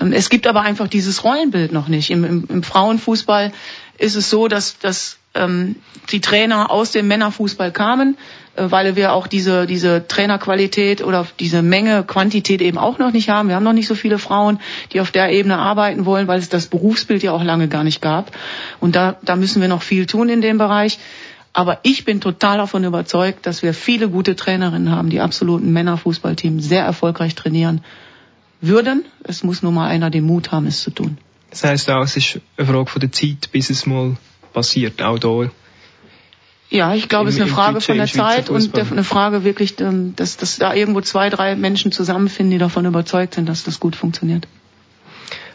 Ähm, 0.00 0.12
es 0.12 0.28
gibt 0.28 0.48
aber 0.48 0.62
einfach 0.62 0.88
dieses 0.88 1.22
Rollenbild 1.22 1.72
noch 1.72 1.86
nicht. 1.86 2.10
Im, 2.10 2.24
im, 2.24 2.44
im 2.48 2.62
Frauenfußball 2.64 3.52
ist 3.96 4.16
es 4.16 4.28
so, 4.28 4.48
dass, 4.48 4.80
dass 4.80 5.18
ähm, 5.34 5.76
die 6.10 6.20
Trainer 6.20 6.70
aus 6.70 6.92
dem 6.92 7.06
Männerfußball 7.06 7.72
kamen, 7.72 8.16
weil 8.58 8.96
wir 8.96 9.12
auch 9.12 9.26
diese, 9.26 9.66
diese 9.66 10.06
Trainerqualität 10.06 11.02
oder 11.02 11.26
diese 11.38 11.62
Menge, 11.62 12.04
Quantität 12.04 12.60
eben 12.60 12.78
auch 12.78 12.98
noch 12.98 13.12
nicht 13.12 13.28
haben. 13.28 13.48
Wir 13.48 13.56
haben 13.56 13.64
noch 13.64 13.72
nicht 13.72 13.88
so 13.88 13.94
viele 13.94 14.18
Frauen, 14.18 14.60
die 14.92 15.00
auf 15.00 15.10
der 15.10 15.30
Ebene 15.30 15.58
arbeiten 15.58 16.04
wollen, 16.04 16.26
weil 16.28 16.38
es 16.38 16.48
das 16.48 16.66
Berufsbild 16.66 17.22
ja 17.22 17.32
auch 17.32 17.44
lange 17.44 17.68
gar 17.68 17.84
nicht 17.84 18.02
gab. 18.02 18.32
Und 18.80 18.96
da, 18.96 19.16
da 19.22 19.36
müssen 19.36 19.60
wir 19.60 19.68
noch 19.68 19.82
viel 19.82 20.06
tun 20.06 20.28
in 20.28 20.40
dem 20.40 20.58
Bereich. 20.58 20.98
Aber 21.52 21.80
ich 21.82 22.04
bin 22.04 22.20
total 22.20 22.58
davon 22.58 22.84
überzeugt, 22.84 23.46
dass 23.46 23.62
wir 23.62 23.74
viele 23.74 24.08
gute 24.08 24.36
Trainerinnen 24.36 24.90
haben, 24.90 25.10
die 25.10 25.20
absoluten 25.20 25.72
Männerfußballteam 25.72 26.60
sehr 26.60 26.84
erfolgreich 26.84 27.34
trainieren 27.34 27.82
würden. 28.60 29.04
Es 29.24 29.42
muss 29.42 29.62
nur 29.62 29.72
mal 29.72 29.88
einer 29.88 30.10
den 30.10 30.24
Mut 30.24 30.52
haben, 30.52 30.66
es 30.66 30.82
zu 30.82 30.90
tun. 30.90 31.18
Das 31.50 31.64
heisst 31.64 31.90
auch, 31.90 32.02
es 32.02 32.16
ist 32.16 32.40
eine 32.56 32.66
Frage 32.66 32.86
von 32.86 33.00
der 33.00 33.12
Zeit, 33.12 33.50
bis 33.52 33.70
es 33.70 33.86
mal 33.86 34.16
passiert, 34.52 35.02
auch 35.02 35.18
da. 35.18 35.50
Ja, 36.70 36.94
ich 36.94 37.08
glaube, 37.08 37.30
es 37.30 37.36
ist 37.36 37.40
eine 37.40 37.50
Frage 37.50 37.80
von 37.80 37.96
der 37.96 38.06
Zeit 38.06 38.50
und 38.50 38.78
eine 38.92 39.04
Frage 39.04 39.42
wirklich, 39.42 39.80
ähm, 39.80 40.14
dass, 40.16 40.36
dass 40.36 40.58
da 40.58 40.74
irgendwo 40.74 41.00
zwei, 41.00 41.30
drei 41.30 41.56
Menschen 41.56 41.92
zusammenfinden, 41.92 42.50
die 42.50 42.58
davon 42.58 42.84
überzeugt 42.84 43.34
sind, 43.34 43.48
dass 43.48 43.64
das 43.64 43.80
gut 43.80 43.96
funktioniert. 43.96 44.46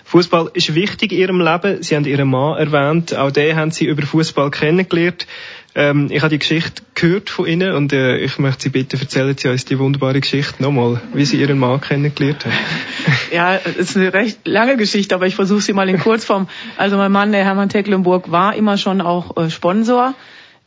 Fußball 0.06 0.52
ist 0.54 0.76
wichtig 0.76 1.12
in 1.12 1.20
ihrem 1.20 1.42
Leben. 1.42 1.82
Sie 1.82 1.96
haben 1.96 2.06
ihren 2.06 2.30
Mann 2.30 2.58
erwähnt. 2.58 3.16
Auch 3.16 3.32
den 3.32 3.56
haben 3.56 3.72
sie 3.72 3.86
über 3.86 4.04
Fußball 4.04 4.52
kennengelernt. 4.52 5.28
Ähm, 5.76 6.08
ich 6.12 6.22
habe 6.22 6.30
die 6.30 6.40
Geschichte 6.40 6.84
gehört 6.94 7.32
von 7.32 7.48
Ihnen 7.48 7.74
und 7.74 7.94
äh, 7.94 8.18
ich 8.18 8.38
möchte 8.38 8.64
Sie 8.64 8.70
bitten, 8.70 9.00
erzählen 9.00 9.36
Sie 9.36 9.48
uns 9.48 9.66
die 9.66 9.80
wunderbare 9.80 10.22
Geschichte 10.22 10.62
nochmal, 10.62 11.02
wie 11.16 11.26
Sie 11.26 11.38
Ihren 11.38 11.58
Mann 11.58 11.82
kennengelernt 11.82 12.46
haben. 12.46 12.54
Ja, 13.32 13.56
es 13.56 13.76
ist 13.76 13.98
eine 13.98 14.14
recht 14.14 14.48
lange 14.48 14.78
Geschichte, 14.78 15.16
aber 15.16 15.26
ich 15.26 15.34
versuche 15.34 15.62
sie 15.62 15.74
mal 15.74 15.90
in 15.90 16.00
Kurzform. 16.00 16.48
Also 16.78 16.98
mein 16.98 17.12
Mann, 17.12 17.32
der 17.32 17.44
Hermann 17.44 17.70
Tecklenburg, 17.70 18.30
war 18.30 18.56
immer 18.56 18.78
schon 18.78 19.02
auch 19.02 19.36
äh, 19.36 19.50
Sponsor 19.50 20.14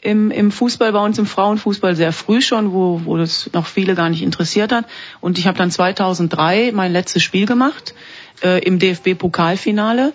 im, 0.07 0.31
im 0.31 0.53
Fußball, 0.53 0.93
bei 0.93 1.05
uns 1.05 1.19
im 1.19 1.27
Frauenfußball 1.27 1.97
sehr 1.97 2.13
früh 2.13 2.41
schon, 2.41 2.73
wo, 2.73 3.01
wo 3.05 3.17
das 3.17 3.51
noch 3.53 3.67
viele 3.67 3.97
gar 3.97 4.09
nicht 4.09 4.23
interessiert 4.23 4.71
hat. 4.71 4.85
Und 5.21 5.37
ich 5.37 5.49
habe 5.49 5.59
dann 5.59 5.73
2003 5.73 6.71
mein 6.73 6.93
letztes 6.93 7.25
Spiel 7.25 7.45
gemacht 7.45 7.93
äh, 8.41 8.63
im 8.65 8.79
DFB-Pokalfinale. 8.79 10.13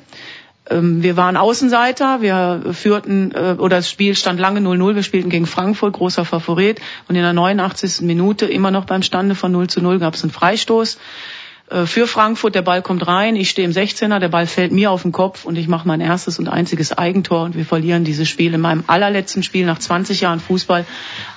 Ähm, 0.70 1.04
wir 1.04 1.18
waren 1.18 1.36
Außenseiter, 1.36 2.22
wir 2.22 2.72
führten, 2.72 3.34
äh, 3.34 3.56
oder 3.58 3.78
das 3.78 3.90
Spiel 3.90 4.16
stand 4.16 4.40
lange 4.40 4.62
0-0, 4.62 4.96
wir 4.96 5.04
spielten 5.04 5.30
gegen 5.30 5.46
Frankfurt, 5.46 5.92
großer 5.92 6.24
Favorit. 6.24 6.80
Und 7.10 7.16
in 7.16 7.22
der 7.22 7.34
89. 7.34 8.02
Minute, 8.02 8.46
immer 8.46 8.72
noch 8.72 8.86
beim 8.86 9.04
Stande 9.04 9.36
von 9.36 9.52
0 9.52 9.68
zu 9.68 9.82
0, 9.82 10.00
gab 10.00 10.14
es 10.14 10.24
einen 10.24 10.32
Freistoß 10.32 11.00
für 11.86 12.06
Frankfurt, 12.06 12.54
der 12.54 12.64
Ball 12.64 12.82
kommt 12.82 13.08
rein, 13.08 13.38
ich 13.38 13.50
stehe 13.50 13.66
im 13.66 13.74
16er, 13.74 14.20
der 14.20 14.28
Ball 14.28 14.46
fällt 14.46 14.74
mir 14.74 14.92
auf 14.92 15.04
den 15.04 15.14
Kopf 15.14 15.46
und 15.46 15.58
ich 15.58 15.70
mache 15.70 15.88
mein 15.88 16.02
erstes 16.02 16.38
und 16.38 16.50
einziges 16.50 16.92
Eigentor 16.98 17.44
und 17.44 17.56
wir 17.56 17.66
verlieren 17.66 18.04
dieses 18.04 18.28
Spiel 18.28 18.54
in 18.54 18.60
meinem 18.60 18.84
allerletzten 18.88 19.42
Spiel 19.42 19.66
nach 19.66 19.80
20 19.80 20.20
Jahren 20.20 20.42
Fußball 20.42 20.86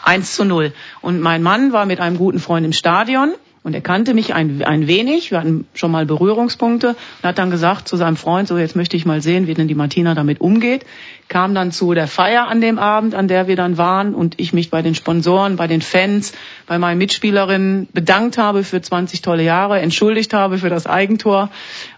1 0.02 0.34
zu 0.34 0.44
0. 0.44 0.72
Und 1.00 1.20
mein 1.20 1.42
Mann 1.42 1.72
war 1.72 1.86
mit 1.86 2.00
einem 2.00 2.18
guten 2.18 2.40
Freund 2.40 2.66
im 2.66 2.72
Stadion 2.72 3.34
und 3.64 3.72
er 3.74 3.80
kannte 3.80 4.12
mich 4.12 4.34
ein, 4.34 4.62
ein 4.62 4.86
wenig, 4.86 5.30
wir 5.30 5.40
hatten 5.40 5.66
schon 5.72 5.90
mal 5.90 6.04
Berührungspunkte 6.04 6.88
und 6.90 7.22
hat 7.22 7.38
dann 7.38 7.50
gesagt 7.50 7.88
zu 7.88 7.96
seinem 7.96 8.16
Freund, 8.16 8.46
so 8.46 8.58
jetzt 8.58 8.76
möchte 8.76 8.94
ich 8.94 9.06
mal 9.06 9.22
sehen, 9.22 9.46
wie 9.46 9.54
denn 9.54 9.68
die 9.68 9.74
Martina 9.74 10.14
damit 10.14 10.42
umgeht. 10.42 10.84
Kam 11.28 11.54
dann 11.54 11.72
zu 11.72 11.94
der 11.94 12.06
Feier 12.06 12.46
an 12.46 12.60
dem 12.60 12.78
Abend, 12.78 13.14
an 13.14 13.26
der 13.26 13.48
wir 13.48 13.56
dann 13.56 13.78
waren 13.78 14.14
und 14.14 14.38
ich 14.38 14.52
mich 14.52 14.68
bei 14.68 14.82
den 14.82 14.94
Sponsoren, 14.94 15.56
bei 15.56 15.66
den 15.66 15.80
Fans, 15.80 16.34
bei 16.66 16.78
meinen 16.78 16.98
Mitspielerinnen 16.98 17.88
bedankt 17.94 18.36
habe 18.36 18.64
für 18.64 18.82
20 18.82 19.22
tolle 19.22 19.42
Jahre, 19.42 19.80
entschuldigt 19.80 20.34
habe 20.34 20.58
für 20.58 20.68
das 20.68 20.86
Eigentor 20.86 21.48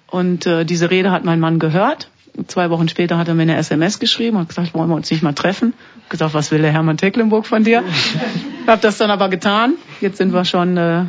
und 0.06 0.46
äh, 0.46 0.64
diese 0.64 0.92
Rede 0.92 1.10
hat 1.10 1.24
mein 1.24 1.40
Mann 1.40 1.58
gehört. 1.58 2.10
Zwei 2.46 2.70
Wochen 2.70 2.88
später 2.88 3.18
hat 3.18 3.26
er 3.26 3.34
mir 3.34 3.42
eine 3.42 3.56
SMS 3.56 3.98
geschrieben 3.98 4.36
und 4.36 4.48
gesagt, 4.48 4.72
wollen 4.72 4.88
wir 4.88 4.94
uns 4.94 5.10
nicht 5.10 5.22
mal 5.24 5.32
treffen? 5.32 5.74
Ich 6.04 6.10
gesagt, 6.10 6.32
was 6.32 6.52
will 6.52 6.62
der 6.62 6.70
Hermann 6.70 6.96
Tecklenburg 6.96 7.44
von 7.44 7.64
dir? 7.64 7.82
Hab 8.68 8.82
das 8.82 8.98
dann 8.98 9.10
aber 9.10 9.28
getan. 9.28 9.74
Jetzt 10.00 10.18
sind 10.18 10.32
wir 10.32 10.44
schon 10.44 10.76
äh, 10.76 11.06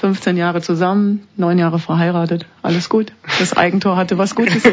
15 0.00 0.36
Jahre 0.36 0.62
zusammen, 0.62 1.26
neun 1.36 1.58
Jahre 1.58 1.78
verheiratet. 1.78 2.46
Alles 2.62 2.88
gut. 2.88 3.12
Das 3.38 3.56
Eigentor 3.56 3.96
hatte 3.96 4.18
was 4.18 4.34
Gutes. 4.34 4.62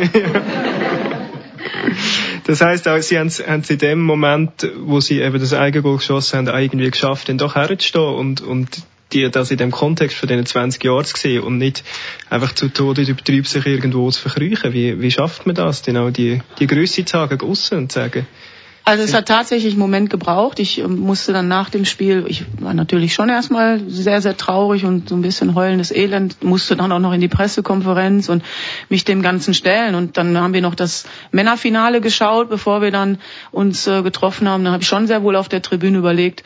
Das 2.45 2.61
heisst 2.61 2.87
auch, 2.87 2.99
Sie 2.99 3.17
haben 3.17 3.27
es 3.27 3.39
in 3.39 3.77
dem 3.79 4.01
Moment, 4.01 4.69
wo 4.77 4.99
Sie 4.99 5.19
eben 5.19 5.39
das 5.39 5.53
Eigengoal 5.53 5.97
geschossen 5.97 6.47
haben, 6.47 6.61
irgendwie 6.61 6.91
geschafft, 6.91 7.27
dann 7.27 7.39
doch 7.39 7.55
herzustehen 7.55 8.13
und, 8.13 8.41
und 8.41 8.83
die, 9.13 9.29
das 9.31 9.49
in 9.49 9.57
dem 9.57 9.71
Kontext 9.71 10.17
von 10.17 10.27
diesen 10.27 10.45
20 10.45 10.83
Jahren 10.83 11.05
zu 11.05 11.17
sehen 11.17 11.41
und 11.41 11.57
nicht 11.57 11.83
einfach 12.29 12.53
zu 12.53 12.69
Tode 12.69 13.01
übertrieben 13.01 13.45
sich 13.45 13.65
irgendwo 13.65 14.09
zu 14.11 14.21
verkriechen. 14.21 14.73
Wie, 14.73 15.01
wie 15.01 15.09
schafft 15.09 15.47
man 15.47 15.55
das, 15.55 15.81
denn 15.81 15.97
auch 15.97 16.11
die, 16.11 16.41
die 16.59 16.67
Größe 16.67 17.05
zu 17.05 17.17
haben, 17.17 17.41
aussen 17.41 17.79
und 17.79 17.91
zu 17.91 17.99
sagen, 17.99 18.27
Also 18.87 19.03
es 19.03 19.15
hat 19.15 19.27
tatsächlich 19.27 19.73
einen 19.73 19.79
Moment 19.79 20.11
gebraucht. 20.11 20.59
Ich 20.59 20.77
ähm, 20.77 20.99
musste 20.99 21.33
dann 21.33 21.47
nach 21.47 21.71
dem 21.71 21.85
Spiel, 21.85 22.25
ich 22.27 22.45
war 22.59 22.75
natürlich 22.75 23.15
schon 23.15 23.29
erstmal 23.29 23.81
sehr, 23.87 24.21
sehr 24.21 24.37
traurig 24.37 24.85
und 24.85 25.09
so 25.09 25.15
ein 25.15 25.23
bisschen 25.23 25.55
heulendes 25.55 25.91
Elend, 25.91 26.43
musste 26.43 26.75
dann 26.75 26.91
auch 26.91 26.99
noch 26.99 27.11
in 27.11 27.19
die 27.19 27.27
Pressekonferenz 27.27 28.29
und 28.29 28.43
mich 28.87 29.03
dem 29.03 29.23
Ganzen 29.23 29.55
stellen. 29.55 29.95
Und 29.95 30.17
dann 30.17 30.37
haben 30.37 30.53
wir 30.53 30.61
noch 30.61 30.75
das 30.75 31.05
Männerfinale 31.31 31.99
geschaut, 31.99 32.47
bevor 32.47 32.83
wir 32.83 32.91
dann 32.91 33.17
uns 33.51 33.87
äh, 33.87 34.03
getroffen 34.03 34.47
haben. 34.47 34.63
Dann 34.63 34.73
habe 34.73 34.83
ich 34.83 34.87
schon 34.87 35.07
sehr 35.07 35.23
wohl 35.23 35.35
auf 35.35 35.49
der 35.49 35.63
Tribüne 35.63 35.97
überlegt, 35.97 36.43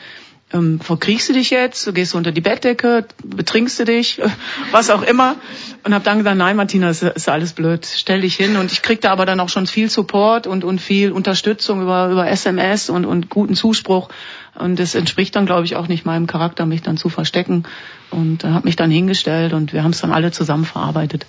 ähm, 0.52 0.80
verkriechst 0.80 1.28
du 1.28 1.32
dich 1.32 1.50
jetzt, 1.50 1.86
du 1.86 1.92
gehst 1.92 2.14
unter 2.14 2.32
die 2.32 2.40
Bettdecke, 2.40 3.06
betrinkst 3.22 3.78
du 3.78 3.84
dich, 3.84 4.20
was 4.72 4.90
auch 4.90 5.02
immer. 5.02 5.36
Und 5.84 5.94
habe 5.94 6.04
dann 6.04 6.18
gesagt, 6.18 6.36
nein, 6.36 6.56
Martina, 6.56 6.90
ist, 6.90 7.02
ist 7.02 7.28
alles 7.28 7.52
blöd, 7.52 7.86
stell 7.86 8.20
dich 8.22 8.36
hin. 8.36 8.56
Und 8.56 8.72
ich 8.72 8.82
kriegte 8.82 9.10
aber 9.10 9.26
dann 9.26 9.40
auch 9.40 9.48
schon 9.48 9.66
viel 9.66 9.88
Support 9.88 10.46
und, 10.46 10.64
und 10.64 10.80
viel 10.80 11.12
Unterstützung 11.12 11.82
über, 11.82 12.10
über 12.10 12.28
SMS 12.28 12.90
und, 12.90 13.04
und 13.04 13.30
guten 13.30 13.54
Zuspruch. 13.54 14.08
Und 14.54 14.80
es 14.80 14.94
entspricht 14.94 15.36
dann, 15.36 15.46
glaube 15.46 15.64
ich, 15.64 15.76
auch 15.76 15.88
nicht 15.88 16.04
meinem 16.04 16.26
Charakter, 16.26 16.66
mich 16.66 16.82
dann 16.82 16.96
zu 16.96 17.08
verstecken. 17.08 17.64
Und 18.10 18.44
äh, 18.44 18.48
habe 18.48 18.66
mich 18.66 18.76
dann 18.76 18.90
hingestellt 18.90 19.52
und 19.52 19.72
wir 19.72 19.84
haben 19.84 19.92
es 19.92 20.00
dann 20.00 20.12
alle 20.12 20.32
zusammen 20.32 20.64
verarbeitet. 20.64 21.26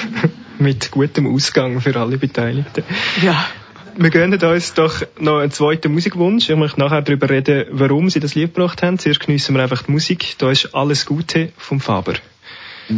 mit 0.58 0.90
gutem 0.90 1.32
Ausgang 1.32 1.80
für 1.80 1.96
alle 1.96 2.18
Beteiligten. 2.18 2.82
Ja. 3.22 3.46
Wir 3.98 4.10
gönnen 4.10 4.42
uns 4.42 4.74
doch 4.74 5.02
noch 5.18 5.38
einen 5.38 5.50
zweiten 5.50 5.92
Musikwunsch. 5.92 6.50
Ich 6.50 6.56
möchte 6.56 6.80
nachher 6.80 7.02
darüber 7.02 7.30
reden, 7.30 7.66
warum 7.70 8.10
Sie 8.10 8.20
das 8.20 8.34
Lied 8.34 8.54
gebracht 8.54 8.82
haben. 8.82 8.98
Zuerst 8.98 9.20
geniessen 9.20 9.54
wir 9.54 9.62
einfach 9.62 9.82
die 9.84 9.92
Musik. 9.92 10.36
Da 10.38 10.50
ist 10.50 10.74
«Alles 10.74 11.06
Gute» 11.06 11.52
vom 11.56 11.80
Faber. 11.80 12.14
Weil 12.88 12.96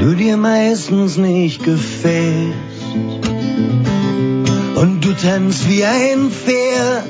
du 0.00 0.14
dir 0.16 0.36
meistens 0.36 1.16
nicht 1.16 1.62
gefällst 1.62 2.58
und 4.74 5.04
du 5.04 5.12
tanzt 5.12 5.68
wie 5.70 5.84
ein 5.84 6.30
Pferd 6.30 7.04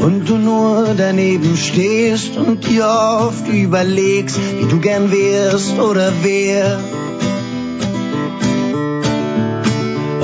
und 0.00 0.28
du 0.28 0.38
nur 0.38 0.94
daneben 0.96 1.56
stehst 1.56 2.36
und 2.36 2.66
dir 2.66 2.86
oft 2.86 3.46
überlegst, 3.48 4.38
wie 4.58 4.66
du 4.66 4.78
gern 4.78 5.12
wärst 5.12 5.78
oder 5.78 6.12
wer. 6.22 6.80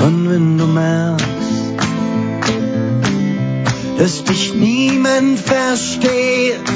Und 0.05 0.29
wenn 0.29 0.57
du 0.57 0.65
merkst, 0.65 1.27
dass 3.99 4.23
dich 4.23 4.53
niemand 4.55 5.39
versteht, 5.39 6.69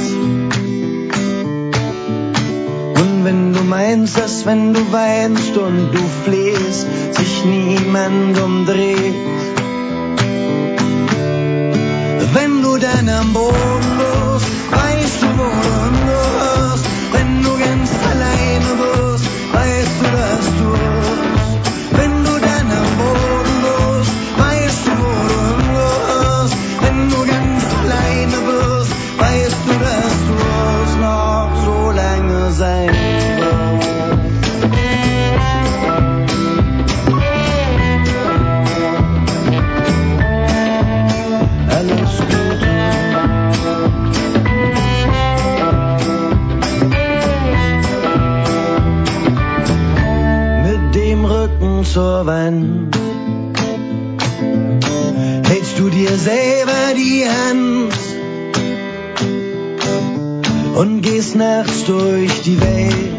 und 3.02 3.26
wenn 3.26 3.54
du 3.54 3.62
meinst, 3.64 4.18
dass 4.18 4.45
wenn 4.45 4.74
du 4.74 4.91
weinst 4.91 5.58
und 5.58 5.91
du 5.91 6.04
flehst, 6.24 6.88
sich 7.16 7.45
niemand 7.45 8.39
umdreht, 8.39 9.16
dann 12.82 13.07
am 13.09 13.32
Boden 13.32 13.97
bist, 13.97 14.47
weißt 14.71 15.21
du, 15.21 15.27
wo 15.38 15.47
du 15.61 15.71
hingehörst. 15.86 16.86
Wenn 17.11 17.43
du 17.43 17.57
ganz 17.57 17.91
alleine 18.11 18.69
bist, 18.82 19.25
weißt 19.53 19.95
du, 19.99 20.05
dass 20.17 20.45
du 20.57 20.80
Wand 52.26 52.95
hältst 55.47 55.80
du 55.80 55.89
dir 55.89 56.09
selber 56.17 56.93
die 56.95 57.26
Hand 57.28 57.93
und 60.76 61.01
gehst 61.01 61.36
nachts 61.36 61.86
durch 61.86 62.41
die 62.41 62.59
Welt. 62.59 63.11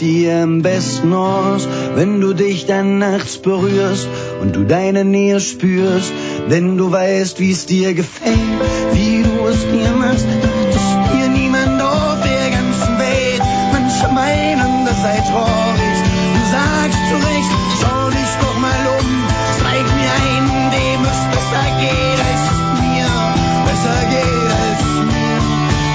Dir 0.00 0.42
am 0.42 0.62
besten 0.62 1.12
aus, 1.12 1.68
wenn 1.94 2.20
du 2.20 2.32
dich 2.32 2.66
dann 2.66 2.98
nachts 2.98 3.38
berührst 3.38 4.08
und 4.40 4.54
du 4.54 4.64
deine 4.64 5.04
Nähe 5.04 5.40
spürst, 5.40 6.12
wenn 6.48 6.76
du 6.76 6.90
weißt, 6.92 7.40
wie 7.40 7.52
es 7.52 7.66
dir 7.66 7.94
gefällt, 7.94 8.36
wie 8.92 9.22
du 9.22 9.46
es 9.48 9.64
macht 9.98 10.14
es 10.14 10.88
dir 11.12 11.28
niemand 11.28 11.80
auf 11.82 12.18
der 12.22 12.50
ganzen 12.50 12.98
Welt. 12.98 13.42
Manche 13.72 14.08
meinen, 14.14 14.86
das 14.86 15.02
sei 15.02 15.18
traurig, 15.30 15.98
du 16.34 16.42
sagst 16.54 17.00
zu 17.08 17.16
Recht, 17.28 17.52
schau 17.80 18.10
dich 18.10 18.32
doch 18.40 18.58
mal 18.58 18.82
um, 18.98 19.08
zeig 19.60 19.86
mir 19.98 20.12
einen, 20.28 20.70
dem 20.70 21.02
es 21.12 21.20
besser 21.34 21.66
geht 21.82 22.20
als 22.28 22.44
mir, 22.82 23.10
besser 23.68 24.00
geht 24.14 24.50
als 24.64 24.82
mir. 25.10 25.38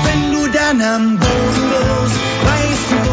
Wenn 0.05 0.21
du 0.33 0.41
dann 0.57 0.81
am 0.81 1.17
Boden 1.17 1.65
bist, 1.71 2.19
weißt 2.47 2.89
du, 2.91 3.12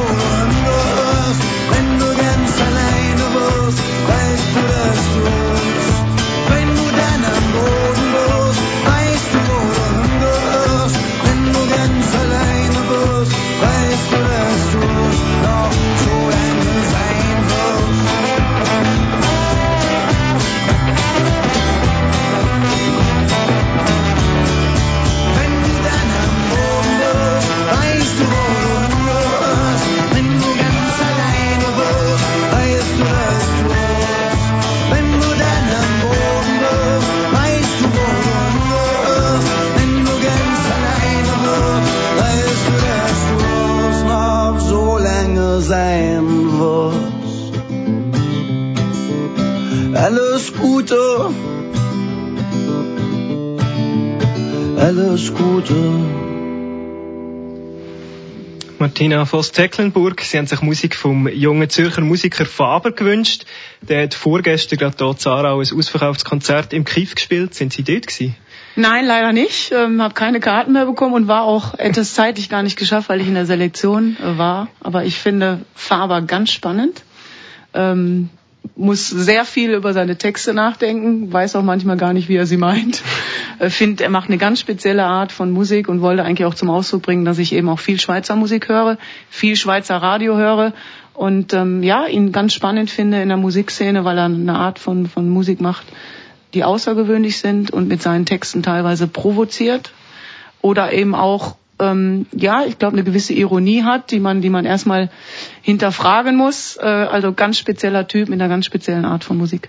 Martina 59.01 59.25
Voss-Tecklenburg, 59.25 60.21
Sie 60.21 60.37
haben 60.37 60.47
sich 60.47 60.61
Musik 60.61 60.95
vom 60.95 61.27
jungen 61.27 61.71
Zürcher 61.71 62.03
Musiker 62.03 62.45
Faber 62.45 62.93
gewünscht. 62.93 63.47
Der 63.81 64.03
hat 64.03 64.13
vorgestern 64.13 64.79
gerade 64.79 64.95
hier 64.99 65.07
in 65.13 65.17
Zarau 65.17 65.61
ein 65.61 65.67
ausverkauftes 65.75 66.27
Konzert 66.27 66.75
im 66.75 66.85
Kiff 66.85 67.15
gespielt. 67.15 67.55
Sind 67.55 67.73
Sie 67.73 67.83
dort 67.83 68.09
gewesen? 68.09 68.37
Nein, 68.77 69.07
leider 69.07 69.33
nicht. 69.33 69.73
Ähm, 69.73 70.03
habe 70.03 70.13
keine 70.13 70.39
Karten 70.39 70.75
mehr 70.75 70.85
bekommen 70.85 71.15
und 71.15 71.29
war 71.29 71.45
auch 71.45 71.73
etwas 71.79 72.13
zeitlich 72.15 72.51
gar 72.51 72.63
nicht 72.63 72.79
geschafft, 72.79 73.09
weil 73.09 73.23
ich 73.23 73.27
in 73.27 73.33
der 73.33 73.47
Selektion 73.47 74.19
äh, 74.23 74.37
war. 74.37 74.69
Aber 74.81 75.03
ich 75.03 75.17
finde 75.17 75.65
Faber 75.75 76.21
ganz 76.21 76.53
spannend. 76.53 77.03
Ähm, 77.73 78.29
muss 78.77 79.09
sehr 79.09 79.45
viel 79.45 79.73
über 79.73 79.93
seine 79.93 80.17
Texte 80.17 80.55
nachdenken, 80.55 81.33
weiß 81.33 81.57
auch 81.57 81.63
manchmal 81.63 81.97
gar 81.97 82.13
nicht, 82.13 82.29
wie 82.29 82.37
er 82.37 82.47
sie 82.47 82.57
meint. 82.57 83.03
Äh, 83.59 83.69
Finde, 83.69 84.05
er 84.05 84.11
macht 84.11 84.29
eine 84.29 84.39
ganz 84.39 84.61
spezielle 84.61 85.05
Art 85.05 85.33
von 85.33 85.51
Musik 85.51 85.89
und 85.89 86.01
wollte 86.01 86.25
eigentlich 86.25 86.47
auch 86.47 86.55
zum 86.55 86.71
Ausdruck 86.71 87.03
bringen, 87.03 87.27
dass 87.27 87.39
ich 87.39 87.53
eben 87.53 87.69
auch 87.69 87.79
viel 87.79 88.01
Schweizer 88.01 88.37
Musik 88.37 88.69
höre, 88.69 88.97
viel 89.29 89.57
Schweizer 89.57 89.97
Radio 89.97 90.37
höre 90.37 90.73
und 91.13 91.53
ähm, 91.53 91.83
ja, 91.83 92.07
ihn 92.07 92.33
ganz 92.33 92.55
spannend 92.55 92.91
finde 92.91 93.21
in 93.21 93.29
der 93.29 93.37
Musikszene, 93.37 94.05
weil 94.07 94.17
er 94.17 94.25
eine 94.25 94.55
Art 94.55 94.79
von, 94.79 95.07
von 95.07 95.29
Musik 95.29 95.61
macht, 95.61 95.87
die 96.55 96.65
außergewöhnlich 96.65 97.39
sind 97.39 97.71
und 97.71 97.89
mit 97.89 98.01
seinen 98.01 98.25
Texten 98.25 98.63
teilweise 98.63 99.07
provoziert 99.07 99.93
oder 100.63 100.93
eben 100.93 101.15
auch 101.15 101.57
ähm, 101.81 102.27
ja, 102.33 102.65
ich 102.65 102.79
glaube, 102.79 102.95
eine 102.95 103.05
gewisse 103.05 103.33
Ironie 103.33 103.83
hat, 103.83 104.11
die 104.11 104.21
man, 104.21 104.41
die 104.41 104.51
man 104.51 104.65
erstmal 104.65 105.11
hinterfragen 105.63 106.37
muss. 106.37 106.77
Äh, 106.77 106.87
also 106.87 107.33
ganz 107.33 107.59
spezieller 107.59 108.07
Typ 108.09 108.29
mit 108.29 108.41
einer 108.41 108.49
ganz 108.49 108.67
speziellen 108.67 109.05
Art 109.05 109.25
von 109.25 109.37
Musik. 109.37 109.69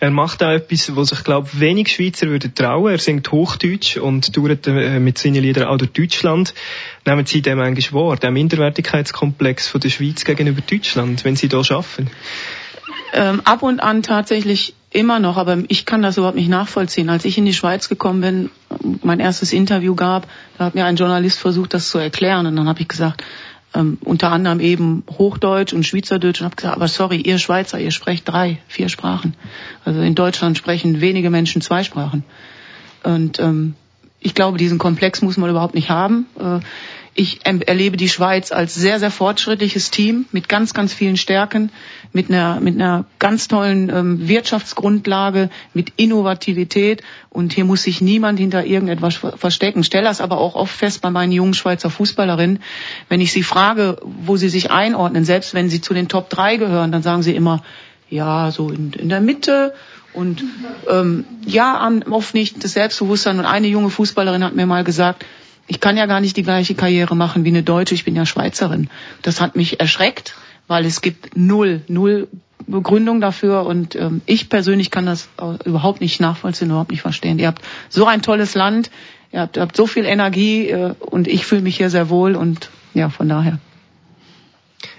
Er 0.00 0.10
macht 0.10 0.42
auch 0.42 0.50
etwas, 0.50 0.94
was 0.94 1.08
sich, 1.08 1.24
glaube 1.24 1.48
wenig 1.54 1.88
Schweizer 1.88 2.28
würden 2.28 2.54
trauen. 2.54 2.92
Er 2.92 2.98
singt 2.98 3.30
Hochdeutsch 3.32 3.96
und 3.96 4.32
tourt 4.32 4.66
äh, 4.66 5.00
mit 5.00 5.18
seinen 5.18 5.42
Liedern 5.42 5.64
auch 5.64 5.78
durch 5.78 5.92
Deutschland. 5.92 6.54
Nehmen 7.04 7.26
Sie 7.26 7.42
dem 7.42 7.60
eigentlich 7.60 7.92
wahr, 7.92 8.16
dem 8.16 8.34
Minderwertigkeitskomplex 8.34 9.68
von 9.68 9.80
der 9.80 9.90
Schweiz 9.90 10.24
gegenüber 10.24 10.60
Deutschland, 10.60 11.24
wenn 11.24 11.36
Sie 11.36 11.48
da 11.48 11.58
arbeiten? 11.58 12.10
Ähm, 13.12 13.42
ab 13.44 13.62
und 13.62 13.80
an 13.80 14.02
tatsächlich 14.02 14.74
immer 14.90 15.18
noch, 15.18 15.36
aber 15.36 15.58
ich 15.68 15.86
kann 15.86 16.02
das 16.02 16.16
überhaupt 16.16 16.36
nicht 16.36 16.48
nachvollziehen. 16.48 17.08
Als 17.10 17.24
ich 17.24 17.38
in 17.38 17.44
die 17.44 17.52
Schweiz 17.52 17.88
gekommen 17.88 18.20
bin, 18.20 18.50
mein 19.02 19.20
erstes 19.20 19.52
Interview 19.52 19.94
gab, 19.94 20.26
da 20.58 20.66
hat 20.66 20.74
mir 20.74 20.84
ein 20.84 20.96
Journalist 20.96 21.38
versucht, 21.38 21.74
das 21.74 21.88
zu 21.88 21.98
erklären. 21.98 22.46
Und 22.46 22.56
dann 22.56 22.68
habe 22.68 22.80
ich 22.80 22.88
gesagt, 22.88 23.22
ähm, 23.74 23.98
unter 24.04 24.30
anderem 24.30 24.60
eben 24.60 25.02
Hochdeutsch 25.10 25.72
und 25.72 25.84
Schweizerdeutsch 25.84 26.40
und 26.40 26.46
habe 26.46 26.56
gesagt, 26.56 26.76
aber 26.76 26.88
sorry, 26.88 27.16
ihr 27.16 27.38
Schweizer, 27.38 27.78
ihr 27.78 27.90
sprecht 27.90 28.28
drei, 28.28 28.58
vier 28.68 28.88
Sprachen. 28.88 29.34
Also 29.84 30.00
in 30.00 30.14
Deutschland 30.14 30.56
sprechen 30.56 31.00
wenige 31.00 31.30
Menschen 31.30 31.60
zwei 31.60 31.82
Sprachen. 31.82 32.24
Und 33.02 33.38
ähm, 33.40 33.74
ich 34.20 34.34
glaube, 34.34 34.56
diesen 34.58 34.78
Komplex 34.78 35.22
muss 35.22 35.36
man 35.36 35.50
überhaupt 35.50 35.74
nicht 35.74 35.90
haben. 35.90 36.26
Äh, 36.38 36.60
ich 37.16 37.40
erlebe 37.44 37.96
die 37.96 38.08
Schweiz 38.08 38.50
als 38.50 38.74
sehr, 38.74 38.98
sehr 38.98 39.12
fortschrittliches 39.12 39.92
Team 39.92 40.24
mit 40.32 40.48
ganz, 40.48 40.74
ganz 40.74 40.92
vielen 40.92 41.16
Stärken, 41.16 41.70
mit 42.12 42.28
einer, 42.28 42.58
mit 42.60 42.74
einer 42.74 43.04
ganz 43.20 43.46
tollen 43.46 43.88
ähm, 43.88 44.28
Wirtschaftsgrundlage, 44.28 45.48
mit 45.74 45.92
Innovativität. 45.96 47.02
Und 47.30 47.52
hier 47.52 47.64
muss 47.64 47.84
sich 47.84 48.00
niemand 48.00 48.40
hinter 48.40 48.66
irgendetwas 48.66 49.14
verstecken. 49.36 49.84
Stelle 49.84 50.08
das 50.08 50.20
aber 50.20 50.38
auch 50.38 50.56
oft 50.56 50.74
fest 50.74 51.02
bei 51.02 51.10
meinen 51.10 51.30
jungen 51.30 51.54
Schweizer 51.54 51.88
Fußballerinnen. 51.88 52.58
Wenn 53.08 53.20
ich 53.20 53.32
sie 53.32 53.44
frage, 53.44 53.98
wo 54.02 54.36
sie 54.36 54.48
sich 54.48 54.72
einordnen, 54.72 55.24
selbst 55.24 55.54
wenn 55.54 55.70
sie 55.70 55.80
zu 55.80 55.94
den 55.94 56.08
Top 56.08 56.30
3 56.30 56.56
gehören, 56.56 56.90
dann 56.90 57.04
sagen 57.04 57.22
sie 57.22 57.36
immer, 57.36 57.62
ja, 58.10 58.50
so 58.50 58.70
in, 58.70 58.92
in 58.92 59.08
der 59.08 59.20
Mitte 59.20 59.72
und 60.14 60.44
ähm, 60.88 61.24
ja, 61.44 61.90
oft 62.10 62.34
nicht 62.34 62.62
das 62.62 62.72
Selbstbewusstsein. 62.72 63.38
Und 63.38 63.46
eine 63.46 63.68
junge 63.68 63.90
Fußballerin 63.90 64.42
hat 64.44 64.54
mir 64.54 64.66
mal 64.66 64.84
gesagt, 64.84 65.24
ich 65.66 65.80
kann 65.80 65.96
ja 65.96 66.06
gar 66.06 66.20
nicht 66.20 66.36
die 66.36 66.42
gleiche 66.42 66.74
Karriere 66.74 67.16
machen 67.16 67.44
wie 67.44 67.48
eine 67.48 67.62
Deutsche, 67.62 67.94
ich 67.94 68.04
bin 68.04 68.16
ja 68.16 68.26
Schweizerin. 68.26 68.88
Das 69.22 69.40
hat 69.40 69.56
mich 69.56 69.80
erschreckt, 69.80 70.34
weil 70.66 70.84
es 70.84 71.00
gibt 71.00 71.36
null, 71.36 71.82
null 71.88 72.28
Begründung 72.66 73.20
dafür 73.20 73.66
und 73.66 73.94
ähm, 73.94 74.22
ich 74.26 74.48
persönlich 74.48 74.90
kann 74.90 75.06
das 75.06 75.28
überhaupt 75.64 76.00
nicht 76.00 76.20
nachvollziehen, 76.20 76.68
überhaupt 76.68 76.90
nicht 76.90 77.02
verstehen. 77.02 77.38
Ihr 77.38 77.48
habt 77.48 77.62
so 77.88 78.06
ein 78.06 78.22
tolles 78.22 78.54
Land, 78.54 78.90
ihr 79.32 79.40
habt, 79.40 79.56
ihr 79.56 79.62
habt 79.62 79.76
so 79.76 79.86
viel 79.86 80.06
Energie 80.06 80.68
äh, 80.68 80.94
und 81.00 81.28
ich 81.28 81.44
fühle 81.44 81.62
mich 81.62 81.76
hier 81.76 81.90
sehr 81.90 82.08
wohl 82.08 82.36
und 82.36 82.70
ja, 82.94 83.10
von 83.10 83.28
daher. 83.28 83.58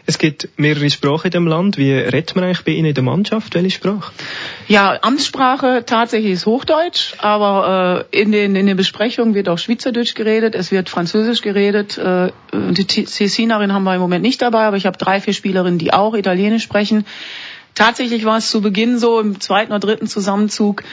Es 0.07 0.19
gibt 0.19 0.49
mehrere 0.57 0.89
Sprachen 0.89 1.25
in 1.25 1.31
dem 1.31 1.47
Land. 1.47 1.77
Wie 1.77 1.91
redet 1.91 2.35
man 2.35 2.45
eigentlich 2.45 2.63
bei 2.63 2.73
Ihnen 2.73 2.89
in 2.89 2.93
der 2.93 3.03
Mannschaft? 3.03 3.55
Welche 3.55 3.71
Sprache? 3.71 4.11
Ja, 4.67 4.99
Amtssprache 5.01 5.83
tatsächlich 5.85 6.33
ist 6.33 6.45
Hochdeutsch, 6.45 7.15
aber 7.17 8.05
äh, 8.11 8.21
in, 8.21 8.31
den, 8.31 8.55
in 8.55 8.67
den 8.67 8.77
Besprechungen 8.77 9.33
wird 9.33 9.49
auch 9.49 9.57
Schweizerdeutsch 9.57 10.13
geredet, 10.13 10.53
es 10.53 10.71
wird 10.71 10.89
Französisch 10.89 11.41
geredet. 11.41 11.97
Äh, 11.97 12.31
die 12.53 12.85
Tessinerin 12.85 13.73
haben 13.73 13.83
wir 13.83 13.95
im 13.95 14.01
Moment 14.01 14.21
nicht 14.21 14.41
dabei, 14.41 14.65
aber 14.65 14.77
ich 14.77 14.85
habe 14.85 14.97
drei, 14.97 15.19
vier 15.19 15.33
Spielerinnen, 15.33 15.79
die 15.79 15.91
auch 15.91 16.13
Italienisch 16.13 16.63
sprechen. 16.63 17.05
Tatsächlich 17.73 18.25
war 18.25 18.37
es 18.37 18.51
zu 18.51 18.61
Beginn 18.61 18.99
so 18.99 19.19
im 19.19 19.41
zweiten 19.41 19.71
oder 19.71 19.79
dritten 19.79 20.07
Zusammenzug, 20.07 20.83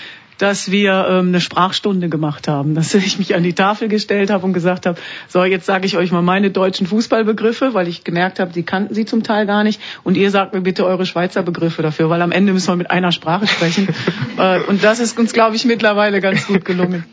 dass 0.42 0.72
wir 0.72 1.06
ähm, 1.08 1.28
eine 1.28 1.40
Sprachstunde 1.40 2.08
gemacht 2.08 2.48
haben, 2.48 2.74
dass 2.74 2.92
ich 2.94 3.16
mich 3.16 3.36
an 3.36 3.44
die 3.44 3.52
Tafel 3.52 3.86
gestellt 3.86 4.28
habe 4.28 4.44
und 4.44 4.52
gesagt 4.52 4.86
habe, 4.86 4.98
so 5.28 5.44
jetzt 5.44 5.66
sage 5.66 5.86
ich 5.86 5.96
euch 5.96 6.10
mal 6.10 6.20
meine 6.20 6.50
deutschen 6.50 6.88
Fußballbegriffe, 6.88 7.74
weil 7.74 7.86
ich 7.86 8.02
gemerkt 8.02 8.40
habe, 8.40 8.52
die 8.52 8.64
kannten 8.64 8.92
sie 8.92 9.04
zum 9.04 9.22
Teil 9.22 9.46
gar 9.46 9.62
nicht 9.62 9.80
und 10.02 10.16
ihr 10.16 10.32
sagt 10.32 10.52
mir 10.52 10.60
bitte 10.60 10.84
eure 10.84 11.06
Schweizer 11.06 11.44
Begriffe 11.44 11.82
dafür, 11.82 12.10
weil 12.10 12.20
am 12.22 12.32
Ende 12.32 12.52
müssen 12.52 12.66
wir 12.66 12.74
mit 12.74 12.90
einer 12.90 13.12
Sprache 13.12 13.46
sprechen 13.46 13.88
äh, 14.36 14.58
und 14.62 14.82
das 14.82 14.98
ist 14.98 15.16
uns, 15.16 15.32
glaube 15.32 15.54
ich, 15.54 15.64
mittlerweile 15.64 16.20
ganz 16.20 16.48
gut 16.48 16.64
gelungen. 16.64 17.04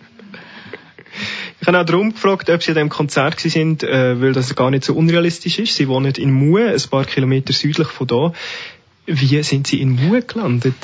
Ich 1.62 1.68
habe 1.68 1.80
auch 1.80 1.86
darum 1.86 2.14
gefragt, 2.14 2.50
ob 2.50 2.64
Sie 2.64 2.72
an 2.72 2.78
dem 2.78 2.90
Konzert 2.90 3.40
sind, 3.40 3.84
äh, 3.84 4.20
weil 4.20 4.34
das 4.34 4.56
gar 4.56 4.72
nicht 4.72 4.86
so 4.86 4.96
unrealistisch 4.96 5.60
ist. 5.60 5.76
Sie 5.76 5.88
wohnen 5.88 6.16
in 6.16 6.32
Mue, 6.32 6.68
ein 6.68 6.90
paar 6.90 7.06
Kilometer 7.06 7.54
südlich 7.54 7.90
von 7.90 8.08
da. 8.08 8.34
Wie 9.06 9.44
sind 9.44 9.68
Sie 9.68 9.82
in 9.82 9.90
Mue 9.90 10.22
gelandet? 10.22 10.76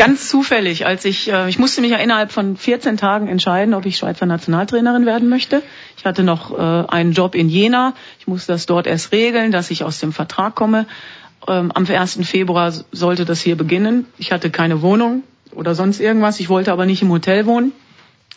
Ganz 0.00 0.30
zufällig, 0.30 0.86
als 0.86 1.04
ich, 1.04 1.30
äh, 1.30 1.50
ich 1.50 1.58
musste 1.58 1.82
mich 1.82 1.90
ja 1.90 1.98
innerhalb 1.98 2.32
von 2.32 2.56
14 2.56 2.96
Tagen 2.96 3.28
entscheiden, 3.28 3.74
ob 3.74 3.84
ich 3.84 3.98
Schweizer 3.98 4.24
Nationaltrainerin 4.24 5.04
werden 5.04 5.28
möchte. 5.28 5.62
Ich 5.98 6.06
hatte 6.06 6.22
noch 6.22 6.58
äh, 6.58 6.86
einen 6.88 7.12
Job 7.12 7.34
in 7.34 7.50
Jena. 7.50 7.92
Ich 8.18 8.26
musste 8.26 8.52
das 8.52 8.64
dort 8.64 8.86
erst 8.86 9.12
regeln, 9.12 9.52
dass 9.52 9.70
ich 9.70 9.84
aus 9.84 10.00
dem 10.00 10.14
Vertrag 10.14 10.54
komme. 10.54 10.86
Ähm, 11.46 11.70
am 11.72 11.84
1. 11.86 12.18
Februar 12.22 12.72
sollte 12.92 13.26
das 13.26 13.42
hier 13.42 13.56
beginnen. 13.56 14.06
Ich 14.16 14.32
hatte 14.32 14.48
keine 14.48 14.80
Wohnung 14.80 15.22
oder 15.52 15.74
sonst 15.74 16.00
irgendwas. 16.00 16.40
Ich 16.40 16.48
wollte 16.48 16.72
aber 16.72 16.86
nicht 16.86 17.02
im 17.02 17.10
Hotel 17.10 17.44
wohnen. 17.44 17.72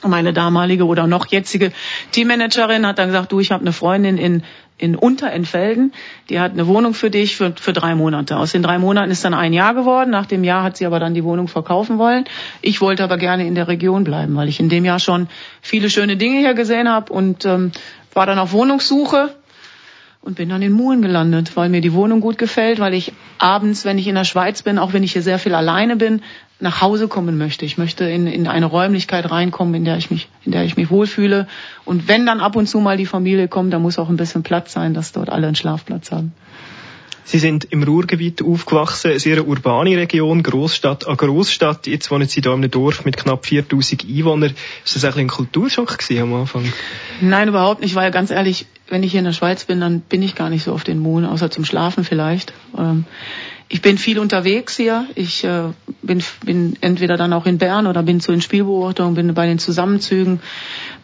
Meine 0.05 0.33
damalige 0.33 0.85
oder 0.85 1.07
noch 1.07 1.27
jetzige 1.27 1.71
Teammanagerin 2.11 2.85
hat 2.85 2.99
dann 2.99 3.07
gesagt, 3.07 3.31
du, 3.31 3.39
ich 3.39 3.53
habe 3.53 3.61
eine 3.61 3.71
Freundin 3.71 4.17
in 4.17 4.43
in 4.83 4.97
Unterentfelden. 4.97 5.93
Die 6.29 6.41
hat 6.41 6.51
eine 6.51 6.67
Wohnung 6.67 6.93
für 6.93 7.09
dich 7.09 7.37
für, 7.37 7.53
für 7.55 7.71
drei 7.71 7.95
Monate. 7.95 8.35
Aus 8.35 8.51
den 8.51 8.63
drei 8.63 8.77
Monaten 8.79 9.11
ist 9.11 9.23
dann 9.23 9.33
ein 9.33 9.53
Jahr 9.53 9.73
geworden. 9.73 10.09
Nach 10.09 10.25
dem 10.25 10.43
Jahr 10.43 10.61
hat 10.61 10.75
sie 10.75 10.85
aber 10.85 10.99
dann 10.99 11.13
die 11.13 11.23
Wohnung 11.23 11.47
verkaufen 11.47 11.97
wollen. 11.97 12.25
Ich 12.61 12.81
wollte 12.81 13.01
aber 13.01 13.17
gerne 13.17 13.47
in 13.47 13.55
der 13.55 13.69
Region 13.69 14.03
bleiben, 14.03 14.35
weil 14.35 14.49
ich 14.49 14.59
in 14.59 14.67
dem 14.67 14.83
Jahr 14.83 14.99
schon 14.99 15.29
viele 15.61 15.89
schöne 15.89 16.17
Dinge 16.17 16.39
hier 16.39 16.53
gesehen 16.53 16.89
habe 16.89 17.13
und 17.13 17.45
ähm, 17.45 17.71
war 18.13 18.25
dann 18.25 18.37
auf 18.39 18.51
Wohnungssuche 18.51 19.33
und 20.19 20.35
bin 20.35 20.49
dann 20.49 20.61
in 20.61 20.73
Muhlen 20.73 21.01
gelandet, 21.01 21.55
weil 21.55 21.69
mir 21.69 21.79
die 21.79 21.93
Wohnung 21.93 22.19
gut 22.19 22.37
gefällt, 22.37 22.79
weil 22.79 22.93
ich 22.93 23.13
abends, 23.37 23.85
wenn 23.85 23.97
ich 23.97 24.07
in 24.07 24.15
der 24.15 24.25
Schweiz 24.25 24.63
bin, 24.63 24.79
auch 24.79 24.91
wenn 24.91 25.03
ich 25.03 25.13
hier 25.13 25.21
sehr 25.21 25.39
viel 25.39 25.55
alleine 25.55 25.95
bin, 25.95 26.21
nach 26.63 26.81
Hause 26.81 27.07
kommen 27.07 27.37
möchte. 27.37 27.65
Ich 27.65 27.77
möchte 27.77 28.05
in, 28.05 28.25
in 28.25 28.47
eine 28.47 28.65
Räumlichkeit 28.65 29.29
reinkommen, 29.29 29.75
in 29.75 29.85
der 29.85 29.97
ich 29.97 30.09
mich, 30.09 30.29
in 30.45 30.53
der 30.53 30.63
ich 30.63 30.77
mich 30.77 30.89
wohlfühle. 30.89 31.47
Und 31.85 32.07
wenn 32.07 32.25
dann 32.25 32.39
ab 32.39 32.55
und 32.55 32.67
zu 32.67 32.79
mal 32.79 32.97
die 32.97 33.05
Familie 33.05 33.47
kommt, 33.49 33.73
dann 33.73 33.81
muss 33.81 33.99
auch 33.99 34.09
ein 34.09 34.15
bisschen 34.15 34.43
Platz 34.43 34.71
sein, 34.71 34.93
dass 34.93 35.11
dort 35.11 35.29
alle 35.29 35.45
einen 35.45 35.55
Schlafplatz 35.55 36.11
haben. 36.11 36.31
Sie 37.25 37.39
sind 37.39 37.65
im 37.65 37.83
Ruhrgebiet 37.83 38.41
aufgewachsen, 38.41 39.17
sehr 39.17 39.47
urbane 39.47 39.95
Region, 39.97 40.43
Großstadt 40.43 41.07
an 41.07 41.15
Großstadt. 41.15 41.87
Jetzt 41.87 42.11
wohnen 42.11 42.27
Sie 42.27 42.41
hier 42.41 42.51
in 42.51 42.59
einem 42.59 42.71
Dorf 42.71 43.05
mit 43.05 43.15
knapp 43.17 43.45
4000 43.45 44.05
Einwohnern. 44.05 44.53
Ist 44.83 44.95
das 44.95 45.05
eigentlich 45.05 45.17
ein 45.19 45.27
Kulturschock 45.29 45.97
am 46.19 46.33
Anfang? 46.33 46.65
Nein, 47.21 47.47
überhaupt 47.47 47.81
nicht, 47.81 47.95
weil 47.95 48.11
ganz 48.11 48.29
ehrlich, 48.29 48.65
wenn 48.89 49.03
ich 49.03 49.11
hier 49.11 49.19
in 49.19 49.25
der 49.25 49.33
Schweiz 49.33 49.63
bin, 49.63 49.79
dann 49.79 50.01
bin 50.01 50.21
ich 50.21 50.35
gar 50.35 50.49
nicht 50.49 50.63
so 50.63 50.73
auf 50.73 50.83
den 50.83 50.99
Mohn, 50.99 51.25
außer 51.25 51.49
zum 51.49 51.63
Schlafen 51.63 52.03
vielleicht. 52.03 52.53
Ich 53.73 53.81
bin 53.81 53.97
viel 53.97 54.19
unterwegs 54.19 54.77
hier. 54.77 55.07
Ich 55.15 55.43
äh, 55.43 55.63
bin, 56.03 56.21
bin 56.45 56.77
entweder 56.81 57.17
dann 57.17 57.33
auch 57.33 57.47
in 57.47 57.57
Bern 57.57 57.87
oder 57.87 58.03
bin 58.03 58.19
zu 58.19 58.31
den 58.31 58.39
Spielbeobachtungen, 58.39 59.15
bin 59.15 59.33
bei 59.33 59.47
den 59.47 59.57
Zusammenzügen, 59.57 60.41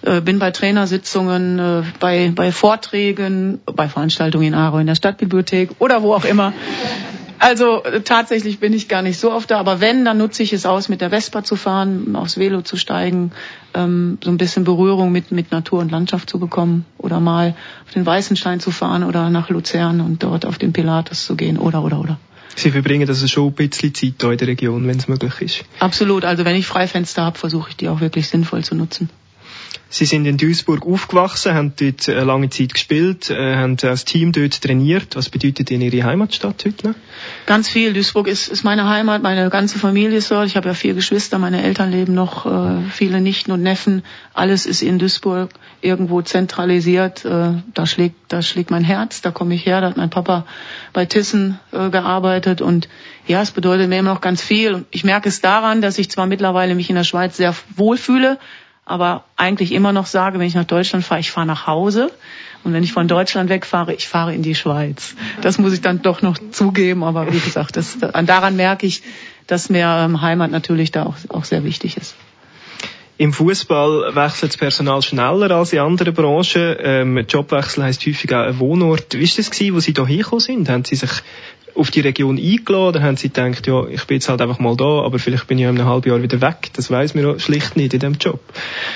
äh, 0.04 0.22
bin 0.22 0.38
bei 0.38 0.52
Trainersitzungen, 0.52 1.58
äh, 1.58 1.82
bei, 2.00 2.32
bei 2.36 2.52
Vorträgen, 2.52 3.60
bei 3.66 3.90
Veranstaltungen 3.90 4.50
in 4.50 4.54
Aarau 4.54 4.78
in 4.78 4.86
der 4.86 4.94
Stadtbibliothek 4.94 5.72
oder 5.80 6.04
wo 6.04 6.14
auch 6.14 6.26
immer. 6.26 6.54
Also 7.40 7.84
äh, 7.84 8.02
tatsächlich 8.02 8.60
bin 8.60 8.74
ich 8.74 8.88
gar 8.88 9.02
nicht 9.02 9.20
so 9.20 9.32
oft 9.32 9.50
da, 9.50 9.60
aber 9.60 9.82
wenn, 9.82 10.06
dann 10.06 10.20
nutze 10.20 10.44
ich 10.44 10.54
es 10.54 10.68
aus, 10.68 10.90
mit 10.90 11.02
der 11.02 11.10
Vespa 11.10 11.44
zu 11.44 11.56
fahren, 11.56 12.16
aufs 12.16 12.38
Velo 12.38 12.62
zu 12.62 12.78
steigen, 12.78 13.32
ähm, 13.74 14.20
so 14.24 14.30
ein 14.30 14.38
bisschen 14.38 14.64
Berührung 14.64 15.12
mit, 15.12 15.32
mit 15.32 15.52
Natur 15.52 15.80
und 15.80 15.90
Landschaft 15.90 16.30
zu 16.30 16.38
bekommen 16.38 16.86
oder 17.00 17.20
mal 17.20 17.56
auf 17.88 17.94
den 17.94 18.06
Weißenstein 18.06 18.60
zu 18.60 18.70
fahren 18.70 19.04
oder 19.04 19.32
nach 19.32 19.50
Luzern 19.50 20.02
und 20.02 20.22
dort 20.22 20.46
auf 20.46 20.60
den 20.60 20.72
Pilatus 20.72 21.26
zu 21.26 21.36
gehen 21.36 21.58
oder 21.58 21.84
oder 21.84 22.00
oder. 22.00 22.20
Sie 22.56 22.72
verbringen 22.72 23.08
also 23.08 23.28
schon 23.28 23.48
ein 23.48 23.54
bisschen 23.54 23.94
Zeit 23.94 24.16
hier 24.20 24.32
in 24.32 24.38
der 24.38 24.48
Region, 24.48 24.88
wenn 24.88 24.98
es 24.98 25.08
möglich 25.08 25.42
ist. 25.42 25.64
Absolut. 25.80 26.26
Also 26.26 26.46
wenn 26.46 26.56
ich 26.56 26.68
Freifenster 26.68 27.24
habe, 27.24 27.38
versuche 27.38 27.70
ich 27.70 27.78
die 27.78 27.90
auch 27.90 28.02
wirklich 28.02 28.28
sinnvoll 28.28 28.64
zu 28.64 28.76
nutzen. 28.76 29.10
Sie 29.92 30.06
sind 30.06 30.28
in 30.28 30.38
Duisburg 30.38 30.86
aufgewachsen, 30.86 31.56
haben 31.56 31.74
dort 31.76 32.08
eine 32.08 32.24
lange 32.24 32.52
Zeit 32.52 32.76
gespielt, 32.76 33.32
äh, 33.32 33.56
haben 33.56 33.76
als 33.82 34.06
Team 34.06 34.32
dort 34.32 34.62
trainiert. 34.62 35.16
Was 35.16 35.30
bedeutet 35.30 35.72
Ihnen 35.72 35.82
Ihre 35.82 36.04
Heimatstadt 36.04 36.64
heute? 36.64 36.94
Ganz 37.48 37.70
viel. 37.70 37.94
Duisburg 37.94 38.28
ist, 38.28 38.50
ist 38.50 38.64
meine 38.64 38.88
Heimat, 38.88 39.24
meine 39.24 39.50
ganze 39.50 39.80
Familie 39.80 40.20
ist 40.20 40.30
dort. 40.30 40.46
Ich 40.46 40.56
habe 40.56 40.68
ja 40.68 40.76
vier 40.76 40.94
Geschwister, 40.94 41.40
meine 41.40 41.64
Eltern 41.64 41.90
leben 41.90 42.14
noch, 42.14 42.46
äh, 42.46 42.82
viele 42.92 43.20
Nichten 43.20 43.52
und 43.52 43.64
Neffen. 43.64 44.04
Alles 44.36 44.68
ist 44.68 44.84
in 44.84 45.00
Duisburg 45.00 45.50
irgendwo 45.82 46.22
zentralisiert. 46.22 47.26
Äh, 47.26 47.54
da 47.74 47.86
schlägt, 47.88 48.16
da 48.28 48.44
schlägt 48.44 48.70
mein 48.70 48.84
Herz, 48.84 49.22
da 49.22 49.32
komme 49.32 49.56
ich 49.56 49.66
her. 49.66 49.82
Da 49.82 49.88
hat 49.88 49.98
mein 49.98 50.12
Papa 50.12 50.46
bei 50.94 51.08
Thyssen 51.08 51.60
äh, 51.72 51.90
gearbeitet 51.90 52.62
und 52.62 52.88
ja, 53.26 53.42
es 53.42 53.50
bedeutet 53.52 53.90
mir 53.90 53.98
immer 53.98 54.14
noch 54.14 54.22
ganz 54.22 54.44
viel. 54.44 54.86
Ich 54.92 55.04
merke 55.04 55.30
es 55.30 55.42
daran, 55.42 55.82
dass 55.82 55.98
ich 55.98 56.12
zwar 56.12 56.28
mittlerweile 56.28 56.76
mich 56.76 56.92
in 56.92 56.96
der 56.96 57.04
Schweiz 57.04 57.38
sehr 57.38 57.56
wohlfühle, 57.76 58.38
aber 58.90 59.24
eigentlich 59.38 59.72
immer 59.72 59.94
noch 59.94 60.08
sage, 60.08 60.40
wenn 60.40 60.48
ich 60.48 60.56
nach 60.56 60.66
Deutschland 60.66 61.06
fahre, 61.06 61.22
ich 61.22 61.32
fahre 61.32 61.46
nach 61.46 61.68
Hause. 61.68 62.12
Und 62.64 62.74
wenn 62.74 62.84
ich 62.84 62.92
von 62.92 63.08
Deutschland 63.08 63.50
wegfahre, 63.50 63.94
ich 63.94 64.08
fahre 64.08 64.34
in 64.34 64.42
die 64.42 64.56
Schweiz. 64.56 65.16
Das 65.42 65.60
muss 65.60 65.74
ich 65.74 65.82
dann 65.82 66.02
doch 66.02 66.22
noch 66.22 66.38
zugeben, 66.52 67.04
aber 67.04 67.32
wie 67.32 67.40
gesagt, 67.40 67.78
das, 67.78 67.98
daran 68.00 68.56
merke 68.56 68.86
ich, 68.86 69.02
dass 69.48 69.70
mir 69.70 69.86
ähm, 69.86 70.22
Heimat 70.22 70.52
natürlich 70.52 70.92
da 70.92 71.06
auch, 71.06 71.16
auch 71.30 71.46
sehr 71.46 71.64
wichtig 71.64 71.98
ist. 71.98 72.16
Im 73.20 73.34
Fußball 73.34 74.16
wechselt 74.16 74.54
das 74.54 74.58
Personal 74.58 75.02
schneller 75.02 75.52
als 75.52 75.74
in 75.74 75.80
anderen 75.80 76.14
Branchen. 76.14 76.78
Ähm, 76.80 77.18
Jobwechsel 77.28 77.84
heisst 77.84 78.06
häufig 78.06 78.34
auch 78.34 78.46
ein 78.46 78.60
Wohnort. 78.60 79.14
Wie 79.14 79.28
war 79.28 79.36
das, 79.36 79.52
gewesen, 79.52 79.76
wo 79.76 79.82
Sie 79.82 79.92
hier 79.94 80.06
hingekommen 80.06 80.40
sind? 80.40 80.70
Haben 80.70 80.86
Sie 80.86 80.96
sich 80.96 81.12
auf 81.76 81.92
die 81.92 82.00
Region 82.00 82.38
eingeladen 82.38 82.88
oder 82.88 83.02
haben 83.02 83.18
Sie 83.18 83.28
gedacht, 83.28 83.68
ja, 83.68 83.86
ich 83.88 84.06
bin 84.06 84.16
jetzt 84.16 84.30
halt 84.30 84.42
einfach 84.42 84.60
mal 84.60 84.78
da, 84.78 85.02
aber 85.02 85.20
vielleicht 85.20 85.48
bin 85.48 85.60
ich 85.60 85.66
in 85.66 85.72
einem 85.72 85.86
halben 85.86 86.10
Jahr 86.10 86.24
wieder 86.24 86.40
weg? 86.40 86.70
Das 86.72 86.90
weiß 86.90 87.14
man 87.14 87.38
schlicht 87.42 87.76
nicht 87.76 87.94
in 87.94 88.00
dem 88.00 88.14
Job. 88.14 88.40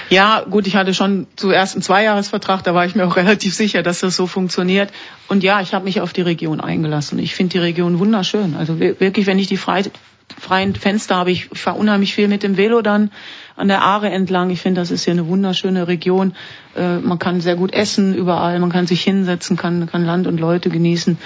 Ja, 0.09 0.45
gut, 0.49 0.67
ich 0.67 0.77
hatte 0.77 0.93
schon 0.93 1.27
zuerst 1.35 1.75
einen 1.75 1.81
Zweijahresvertrag, 1.81 2.63
da 2.63 2.73
war 2.73 2.85
ich 2.85 2.95
mir 2.95 3.05
auch 3.05 3.15
relativ 3.17 3.53
sicher, 3.53 3.83
dass 3.83 3.99
das 3.99 4.15
so 4.15 4.25
funktioniert. 4.25 4.89
Und 5.27 5.43
ja, 5.43 5.59
ich 5.59 5.73
habe 5.73 5.83
mich 5.83 5.99
auf 5.99 6.13
die 6.13 6.21
Region 6.21 6.61
eingelassen. 6.61 7.19
Ich 7.19 7.35
finde 7.35 7.51
die 7.51 7.59
Region 7.59 7.99
wunderschön. 7.99 8.55
Also 8.55 8.79
wirklich, 8.79 9.27
wenn 9.27 9.37
ich 9.37 9.47
die 9.47 9.57
freien 9.57 10.75
Fenster 10.75 11.17
habe. 11.17 11.31
Ich, 11.31 11.49
ich 11.51 11.59
fahre 11.59 11.77
unheimlich 11.77 12.13
viel 12.13 12.29
mit 12.29 12.43
dem 12.43 12.55
Velo 12.55 12.81
dann 12.81 13.11
an 13.55 13.67
der 13.67 13.81
Aare 13.81 14.09
entlang. 14.09 14.49
Ich 14.49 14.61
finde, 14.61 14.81
das 14.81 14.91
ist 14.91 15.03
hier 15.03 15.13
eine 15.13 15.27
wunderschöne 15.27 15.87
Region. 15.87 16.33
Äh, 16.75 16.97
man 16.97 17.19
kann 17.19 17.41
sehr 17.41 17.55
gut 17.55 17.73
essen 17.73 18.15
überall, 18.15 18.59
man 18.59 18.71
kann 18.71 18.87
sich 18.87 19.01
hinsetzen, 19.03 19.57
kann, 19.57 19.87
kann 19.87 20.05
Land 20.05 20.27
und 20.27 20.39
Leute 20.39 20.69
genießen. 20.69 21.17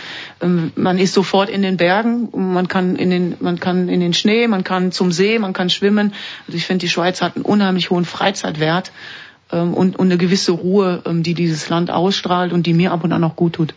Ähm, 0.42 0.72
man 0.76 0.98
ist 0.98 1.14
sofort 1.14 1.50
in 1.50 1.62
den 1.62 1.78
Bergen, 1.78 2.30
man 2.34 2.68
kann 2.68 2.96
in 2.96 3.10
den, 3.10 3.36
man 3.40 3.60
kann 3.60 3.90
in 3.90 4.00
den 4.00 4.14
Schnee, 4.14 4.48
man 4.48 4.64
kann 4.64 4.92
zum 4.92 5.12
See, 5.12 5.40
man 5.40 5.54
kann 5.54 5.70
schwimmen. 5.70 6.14
Also 6.48 6.58
ich 6.58 6.66
finde, 6.66 6.82
die 6.82 6.90
Schweiz 6.90 7.22
hat 7.22 7.36
einen 7.36 7.46
unheimlich 7.46 7.90
hohen 7.90 8.06
Freizeitwert 8.06 8.92
ähm, 9.52 9.74
und, 9.74 9.98
und 9.98 10.08
eine 10.08 10.18
gewisse 10.18 10.52
Ruhe, 10.52 11.02
ähm, 11.06 11.24
die 11.24 11.34
dieses 11.34 11.70
Land 11.70 11.92
ausstrahlt 11.92 12.52
und 12.52 12.66
die 12.66 12.74
mir 12.74 12.92
ab 12.92 13.04
und 13.04 13.14
an 13.14 13.24
auch 13.24 13.36
gut 13.36 13.54
tut. 13.54 13.74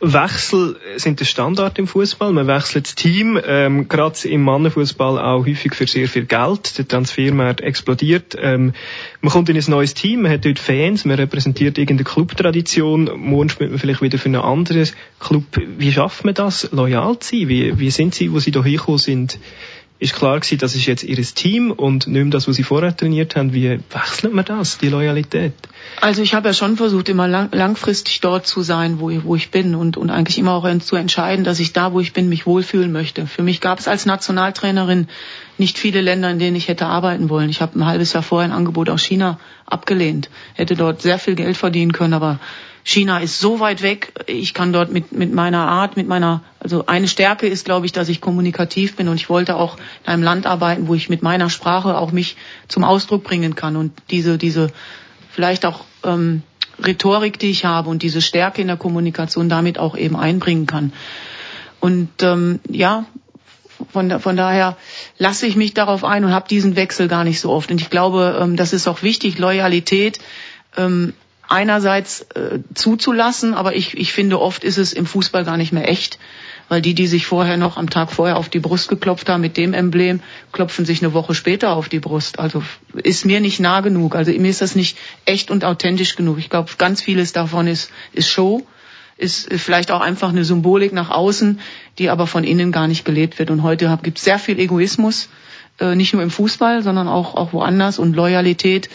Wechsel 0.00 0.76
sind 0.96 1.18
der 1.18 1.24
Standard 1.24 1.76
im 1.78 1.88
Fußball. 1.88 2.32
Man 2.32 2.46
wechselt 2.46 2.86
das 2.86 2.94
Team, 2.94 3.40
ähm, 3.44 3.88
gerade 3.88 4.28
im 4.28 4.42
Mannenfußball 4.42 5.18
auch 5.18 5.44
häufig 5.44 5.74
für 5.74 5.88
sehr 5.88 6.08
viel 6.08 6.24
Geld. 6.24 6.78
Der 6.78 6.86
Transfermarkt 6.86 7.60
explodiert. 7.60 8.36
Ähm, 8.40 8.74
man 9.20 9.32
kommt 9.32 9.48
in 9.48 9.56
ein 9.56 9.64
neues 9.66 9.94
Team, 9.94 10.22
man 10.22 10.30
hat 10.30 10.44
dort 10.44 10.60
Fans, 10.60 11.04
man 11.04 11.16
repräsentiert 11.16 11.78
irgendeine 11.78 12.08
Clubtradition. 12.08 13.10
Morgen 13.16 13.48
spielt 13.48 13.70
man 13.70 13.80
vielleicht 13.80 14.00
wieder 14.00 14.18
für 14.18 14.26
einen 14.26 14.36
anderen 14.36 14.88
Club. 15.18 15.44
Wie 15.78 15.90
schafft 15.90 16.24
man 16.24 16.34
das, 16.34 16.70
loyal 16.70 17.18
zu 17.18 17.36
sein? 17.36 17.48
Wie, 17.48 17.78
wie 17.80 17.90
sind 17.90 18.14
Sie, 18.14 18.32
wo 18.32 18.38
Sie 18.38 18.52
da 18.52 18.62
hingekommen 18.62 18.98
sind? 18.98 19.40
Ist 20.00 20.14
klar 20.14 20.38
gewesen, 20.38 20.58
das 20.58 20.76
ist 20.76 20.86
jetzt 20.86 21.02
ihr 21.02 21.16
Team 21.16 21.72
und 21.72 22.06
nicht 22.06 22.22
mehr 22.22 22.30
das, 22.30 22.46
was 22.46 22.54
sie 22.54 22.62
vorher 22.62 22.96
trainiert 22.96 23.34
haben. 23.34 23.52
Wie 23.52 23.80
wechselt 23.90 24.32
man 24.32 24.44
das, 24.44 24.78
die 24.78 24.88
Loyalität? 24.88 25.54
Also 26.00 26.22
ich 26.22 26.34
habe 26.34 26.48
ja 26.48 26.54
schon 26.54 26.76
versucht, 26.76 27.08
immer 27.08 27.26
lang, 27.26 27.48
langfristig 27.52 28.20
dort 28.20 28.46
zu 28.46 28.62
sein, 28.62 29.00
wo, 29.00 29.10
wo 29.24 29.34
ich 29.34 29.50
bin 29.50 29.74
und, 29.74 29.96
und 29.96 30.10
eigentlich 30.10 30.38
immer 30.38 30.52
auch 30.52 30.78
zu 30.78 30.94
entscheiden, 30.94 31.44
dass 31.44 31.58
ich 31.58 31.72
da, 31.72 31.92
wo 31.92 31.98
ich 31.98 32.12
bin, 32.12 32.28
mich 32.28 32.46
wohlfühlen 32.46 32.92
möchte. 32.92 33.26
Für 33.26 33.42
mich 33.42 33.60
gab 33.60 33.80
es 33.80 33.88
als 33.88 34.06
Nationaltrainerin 34.06 35.08
nicht 35.56 35.78
viele 35.78 36.00
Länder, 36.00 36.30
in 36.30 36.38
denen 36.38 36.56
ich 36.56 36.68
hätte 36.68 36.86
arbeiten 36.86 37.28
wollen. 37.28 37.50
Ich 37.50 37.60
habe 37.60 37.76
ein 37.78 37.84
halbes 37.84 38.12
Jahr 38.12 38.22
vorher 38.22 38.48
ein 38.48 38.56
Angebot 38.56 38.90
aus 38.90 39.02
China 39.02 39.40
abgelehnt, 39.66 40.30
hätte 40.54 40.76
dort 40.76 41.02
sehr 41.02 41.18
viel 41.18 41.34
Geld 41.34 41.56
verdienen 41.56 41.92
können, 41.92 42.14
aber 42.14 42.38
China 42.84 43.18
ist 43.18 43.38
so 43.38 43.60
weit 43.60 43.82
weg. 43.82 44.12
Ich 44.26 44.54
kann 44.54 44.72
dort 44.72 44.90
mit, 44.92 45.12
mit 45.12 45.32
meiner 45.32 45.68
Art, 45.68 45.96
mit 45.96 46.08
meiner, 46.08 46.42
also 46.60 46.86
eine 46.86 47.08
Stärke 47.08 47.46
ist, 47.46 47.64
glaube 47.64 47.86
ich, 47.86 47.92
dass 47.92 48.08
ich 48.08 48.20
kommunikativ 48.20 48.96
bin 48.96 49.08
und 49.08 49.16
ich 49.16 49.28
wollte 49.28 49.56
auch 49.56 49.76
in 50.04 50.12
einem 50.12 50.22
Land 50.22 50.46
arbeiten, 50.46 50.88
wo 50.88 50.94
ich 50.94 51.08
mit 51.08 51.22
meiner 51.22 51.50
Sprache 51.50 51.98
auch 51.98 52.12
mich 52.12 52.36
zum 52.68 52.84
Ausdruck 52.84 53.24
bringen 53.24 53.54
kann 53.54 53.76
und 53.76 53.92
diese, 54.10 54.38
diese, 54.38 54.70
vielleicht 55.30 55.66
auch, 55.66 55.84
ähm, 56.04 56.42
Rhetorik, 56.84 57.38
die 57.38 57.50
ich 57.50 57.64
habe 57.64 57.90
und 57.90 58.02
diese 58.02 58.22
Stärke 58.22 58.60
in 58.60 58.68
der 58.68 58.76
Kommunikation 58.76 59.48
damit 59.48 59.78
auch 59.78 59.96
eben 59.96 60.16
einbringen 60.16 60.66
kann. 60.66 60.92
Und 61.80 62.10
ähm, 62.22 62.60
ja, 62.68 63.04
von, 63.92 64.20
von 64.20 64.36
daher 64.36 64.76
lasse 65.18 65.46
ich 65.46 65.56
mich 65.56 65.74
darauf 65.74 66.04
ein 66.04 66.24
und 66.24 66.32
habe 66.32 66.48
diesen 66.48 66.76
Wechsel 66.76 67.08
gar 67.08 67.24
nicht 67.24 67.40
so 67.40 67.50
oft. 67.50 67.70
Und 67.70 67.80
ich 67.80 67.90
glaube, 67.90 68.38
ähm, 68.40 68.56
das 68.56 68.72
ist 68.72 68.88
auch 68.88 69.02
wichtig, 69.02 69.38
Loyalität 69.38 70.18
ähm, 70.76 71.14
einerseits 71.48 72.22
äh, 72.34 72.60
zuzulassen, 72.74 73.54
aber 73.54 73.74
ich, 73.74 73.96
ich 73.96 74.12
finde, 74.12 74.40
oft 74.40 74.64
ist 74.64 74.78
es 74.78 74.92
im 74.92 75.06
Fußball 75.06 75.44
gar 75.44 75.56
nicht 75.56 75.72
mehr 75.72 75.88
echt, 75.88 76.18
weil 76.68 76.82
die, 76.82 76.94
die 76.94 77.06
sich 77.06 77.26
vorher 77.26 77.56
noch 77.56 77.78
am 77.78 77.88
Tag 77.88 78.12
vorher 78.12 78.36
auf 78.36 78.50
die 78.50 78.58
Brust 78.58 78.88
geklopft 78.88 79.28
haben 79.30 79.40
mit 79.40 79.56
dem 79.56 79.72
Emblem, 79.72 80.20
klopfen 80.52 80.84
sich 80.84 81.02
eine 81.02 81.14
Woche 81.14 81.34
später 81.34 81.74
auf 81.74 81.88
die 81.88 82.00
Brust. 82.00 82.38
Also 82.38 82.62
ist 82.94 83.24
mir 83.24 83.40
nicht 83.40 83.60
nah 83.60 83.80
genug. 83.80 84.14
Also 84.14 84.30
mir 84.32 84.50
ist 84.50 84.60
das 84.60 84.74
nicht 84.74 84.98
echt 85.24 85.50
und 85.50 85.64
authentisch 85.64 86.16
genug. 86.16 86.38
Ich 86.38 86.50
glaube, 86.50 86.70
ganz 86.76 87.00
vieles 87.00 87.32
davon 87.32 87.66
ist, 87.66 87.90
ist 88.12 88.28
Show, 88.28 88.66
ist 89.16 89.52
vielleicht 89.52 89.90
auch 89.90 90.02
einfach 90.02 90.28
eine 90.28 90.44
Symbolik 90.44 90.92
nach 90.92 91.10
außen, 91.10 91.60
die 91.98 92.10
aber 92.10 92.26
von 92.26 92.44
innen 92.44 92.70
gar 92.70 92.86
nicht 92.86 93.06
gelebt 93.06 93.38
wird. 93.38 93.50
Und 93.50 93.62
heute 93.62 93.98
gibt 94.02 94.18
es 94.18 94.24
sehr 94.24 94.38
viel 94.38 94.58
Egoismus, 94.58 95.30
äh, 95.80 95.94
nicht 95.94 96.12
nur 96.12 96.22
im 96.22 96.30
Fußball, 96.30 96.82
sondern 96.82 97.08
auch, 97.08 97.34
auch 97.34 97.54
woanders 97.54 97.98
und 97.98 98.14
Loyalität 98.14 98.90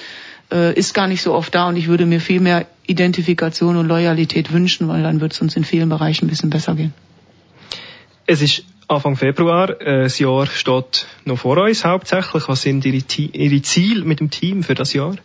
äh, 0.52 0.74
ist 0.74 0.94
gar 0.94 1.08
nicht 1.08 1.22
so 1.22 1.34
oft 1.34 1.54
da 1.54 1.68
und 1.68 1.76
ich 1.76 1.88
würde 1.88 2.06
mir 2.06 2.20
viel 2.20 2.39
mehr 2.39 2.66
Identifikation 2.86 3.78
und 3.78 3.88
Loyalität 3.88 4.52
wünschen, 4.52 4.88
weil 4.88 5.04
dann 5.04 5.22
wird 5.22 5.34
es 5.34 5.41
uns 5.41 5.56
in 5.56 5.64
vielen 5.64 5.89
Bereichen 5.89 6.26
ein 6.26 6.30
bisschen 6.30 6.50
besser 6.50 6.76
gehen. 6.76 6.94
Es 8.26 8.41
ist 8.41 8.64
Anfang 8.88 9.16
Februar, 9.16 9.70
äh, 9.82 10.04
das 10.04 10.20
Jahr 10.20 10.46
steht 10.46 11.08
noch 11.26 11.38
vor 11.38 11.58
uns 11.58 11.86
hauptsächlich. 11.86 12.48
Was 12.48 12.62
sind 12.62 12.86
Ihre, 12.86 13.04
Ihre 13.18 13.62
Ziele 13.62 14.04
mit 14.04 14.20
dem 14.20 14.30
Team 14.30 14.64
für 14.64 14.76
das 14.76 14.94
Jahr? 14.94 15.16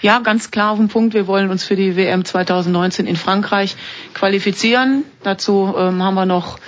Ja, 0.00 0.18
ganz 0.20 0.50
klar 0.50 0.72
auf 0.72 0.78
den 0.78 0.88
Punkt. 0.88 1.14
Wir 1.14 1.26
wollen 1.26 1.50
uns 1.50 1.64
für 1.64 1.76
die 1.76 1.96
WM 1.96 2.24
2019 2.24 3.06
in 3.06 3.16
Frankreich 3.16 3.76
qualifizieren. 4.14 5.04
Dazu 5.22 5.74
ähm, 5.76 6.02
haben 6.02 6.14
wir 6.14 6.26
noch 6.26 6.58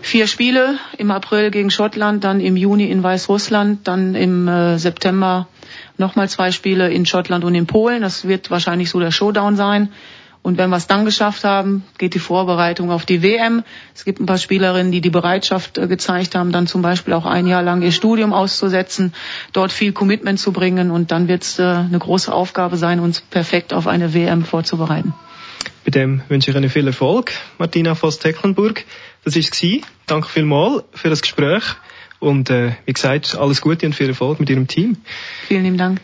vier 0.00 0.26
Spiele 0.26 0.78
im 0.98 1.10
April 1.10 1.50
gegen 1.50 1.70
Schottland, 1.70 2.24
dann 2.24 2.40
im 2.40 2.56
Juni 2.56 2.90
in 2.90 3.02
Weißrussland, 3.02 3.86
dann 3.86 4.14
im 4.14 4.48
äh, 4.48 4.78
September 4.78 5.46
nochmal 5.98 6.28
zwei 6.28 6.50
Spiele 6.50 6.90
in 6.90 7.06
Schottland 7.06 7.44
und 7.44 7.54
in 7.54 7.66
Polen. 7.66 8.02
Das 8.02 8.26
wird 8.26 8.50
wahrscheinlich 8.50 8.90
so 8.90 9.00
der 9.00 9.10
Showdown 9.10 9.56
sein. 9.56 9.90
Und 10.42 10.58
wenn 10.58 10.70
wir 10.70 10.76
es 10.76 10.88
dann 10.88 11.04
geschafft 11.04 11.44
haben, 11.44 11.84
geht 11.98 12.14
die 12.14 12.18
Vorbereitung 12.18 12.90
auf 12.90 13.06
die 13.06 13.22
WM. 13.22 13.62
Es 13.94 14.04
gibt 14.04 14.18
ein 14.18 14.26
paar 14.26 14.38
Spielerinnen, 14.38 14.90
die 14.90 15.00
die 15.00 15.10
Bereitschaft 15.10 15.78
äh, 15.78 15.86
gezeigt 15.86 16.34
haben, 16.34 16.50
dann 16.50 16.66
zum 16.66 16.82
Beispiel 16.82 17.14
auch 17.14 17.26
ein 17.26 17.46
Jahr 17.46 17.62
lang 17.62 17.80
ihr 17.82 17.92
Studium 17.92 18.32
auszusetzen, 18.32 19.14
dort 19.52 19.70
viel 19.70 19.92
Commitment 19.92 20.40
zu 20.40 20.52
bringen. 20.52 20.90
Und 20.90 21.12
dann 21.12 21.28
wird 21.28 21.44
es 21.44 21.60
äh, 21.60 21.62
eine 21.62 21.98
große 21.98 22.32
Aufgabe 22.32 22.76
sein, 22.76 22.98
uns 22.98 23.20
perfekt 23.20 23.72
auf 23.72 23.86
eine 23.86 24.14
WM 24.14 24.44
vorzubereiten. 24.44 25.14
Bei 25.84 25.90
dem 25.90 26.22
wünsche 26.28 26.50
ich 26.50 26.56
Ihnen 26.56 26.70
viel 26.70 26.88
Erfolg, 26.88 27.32
Martina 27.58 27.94
Voss-Tecklenburg. 27.94 28.84
Das 29.24 29.36
war 29.36 29.42
es. 29.42 29.80
Danke 30.06 30.28
vielmals 30.28 30.82
für 30.92 31.08
das 31.08 31.22
Gespräch. 31.22 31.62
Und 32.22 32.50
äh, 32.50 32.72
wie 32.86 32.92
gesagt, 32.92 33.36
alles 33.36 33.60
Gute 33.60 33.84
und 33.84 33.94
viel 33.94 34.08
Erfolg 34.08 34.38
mit 34.38 34.48
Ihrem 34.48 34.68
Team. 34.68 34.96
Vielen 35.48 35.64
lieben 35.64 35.76
Dank. 35.76 36.00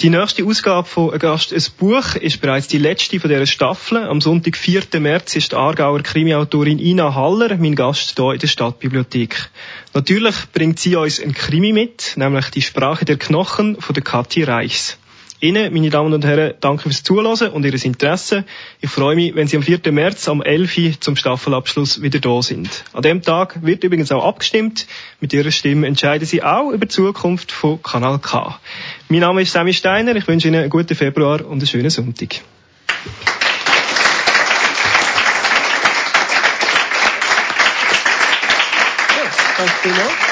Die 0.00 0.10
nächste 0.10 0.44
Ausgabe 0.44 0.88
von 0.88 1.12
«Ein 1.12 1.18
Gast, 1.18 1.52
ein 1.52 1.62
Buch» 1.78 2.16
ist 2.16 2.40
bereits 2.40 2.66
die 2.66 2.78
letzte 2.78 3.20
von 3.20 3.30
dieser 3.30 3.46
Staffel. 3.46 3.98
Am 3.98 4.20
Sonntag, 4.20 4.56
4. 4.56 4.98
März, 4.98 5.36
ist 5.36 5.52
die 5.52 5.56
Aargauer 5.56 6.02
Krimiautorin 6.02 6.78
Ina 6.78 7.14
Haller 7.14 7.56
mein 7.58 7.76
Gast 7.76 8.16
hier 8.16 8.32
in 8.32 8.38
der 8.38 8.46
Stadtbibliothek. 8.46 9.50
Natürlich 9.94 10.36
bringt 10.52 10.80
sie 10.80 10.96
uns 10.96 11.20
ein 11.20 11.34
Krimi 11.34 11.72
mit, 11.72 12.14
nämlich 12.16 12.48
die 12.48 12.62
Sprache 12.62 13.04
der 13.04 13.18
Knochen 13.18 13.80
von 13.80 13.94
der 13.94 14.02
Kathi 14.02 14.42
Reichs. 14.42 14.96
Ihnen, 15.42 15.72
meine 15.72 15.88
Damen 15.88 16.12
und 16.12 16.22
Herren, 16.22 16.52
danke 16.60 16.82
fürs 16.82 17.02
Zuhören 17.02 17.50
und 17.52 17.64
Ihres 17.64 17.86
Interesse. 17.86 18.44
Ich 18.82 18.90
freue 18.90 19.16
mich, 19.16 19.34
wenn 19.34 19.46
Sie 19.46 19.56
am 19.56 19.62
4. 19.62 19.80
März 19.90 20.28
am 20.28 20.42
11. 20.42 20.76
Uhr 20.76 21.00
zum 21.00 21.16
Staffelabschluss 21.16 22.02
wieder 22.02 22.20
da 22.20 22.42
sind. 22.42 22.84
An 22.92 23.00
dem 23.00 23.22
Tag 23.22 23.62
wird 23.62 23.82
übrigens 23.82 24.12
auch 24.12 24.26
abgestimmt. 24.26 24.86
Mit 25.18 25.32
Ihrer 25.32 25.50
Stimme 25.50 25.86
entscheiden 25.86 26.26
Sie 26.26 26.42
auch 26.42 26.70
über 26.70 26.84
die 26.84 26.88
Zukunft 26.88 27.52
von 27.52 27.82
Kanal 27.82 28.18
K. 28.18 28.60
Mein 29.08 29.20
Name 29.20 29.40
ist 29.40 29.52
Sammy 29.52 29.72
Steiner. 29.72 30.14
Ich 30.14 30.28
wünsche 30.28 30.48
Ihnen 30.48 30.60
einen 30.60 30.68
guten 30.70 30.94
Februar 30.94 31.42
und 31.46 31.52
einen 31.52 31.66
schönen 31.66 31.88
Sonntag. 31.88 32.42
Ja, 39.84 40.29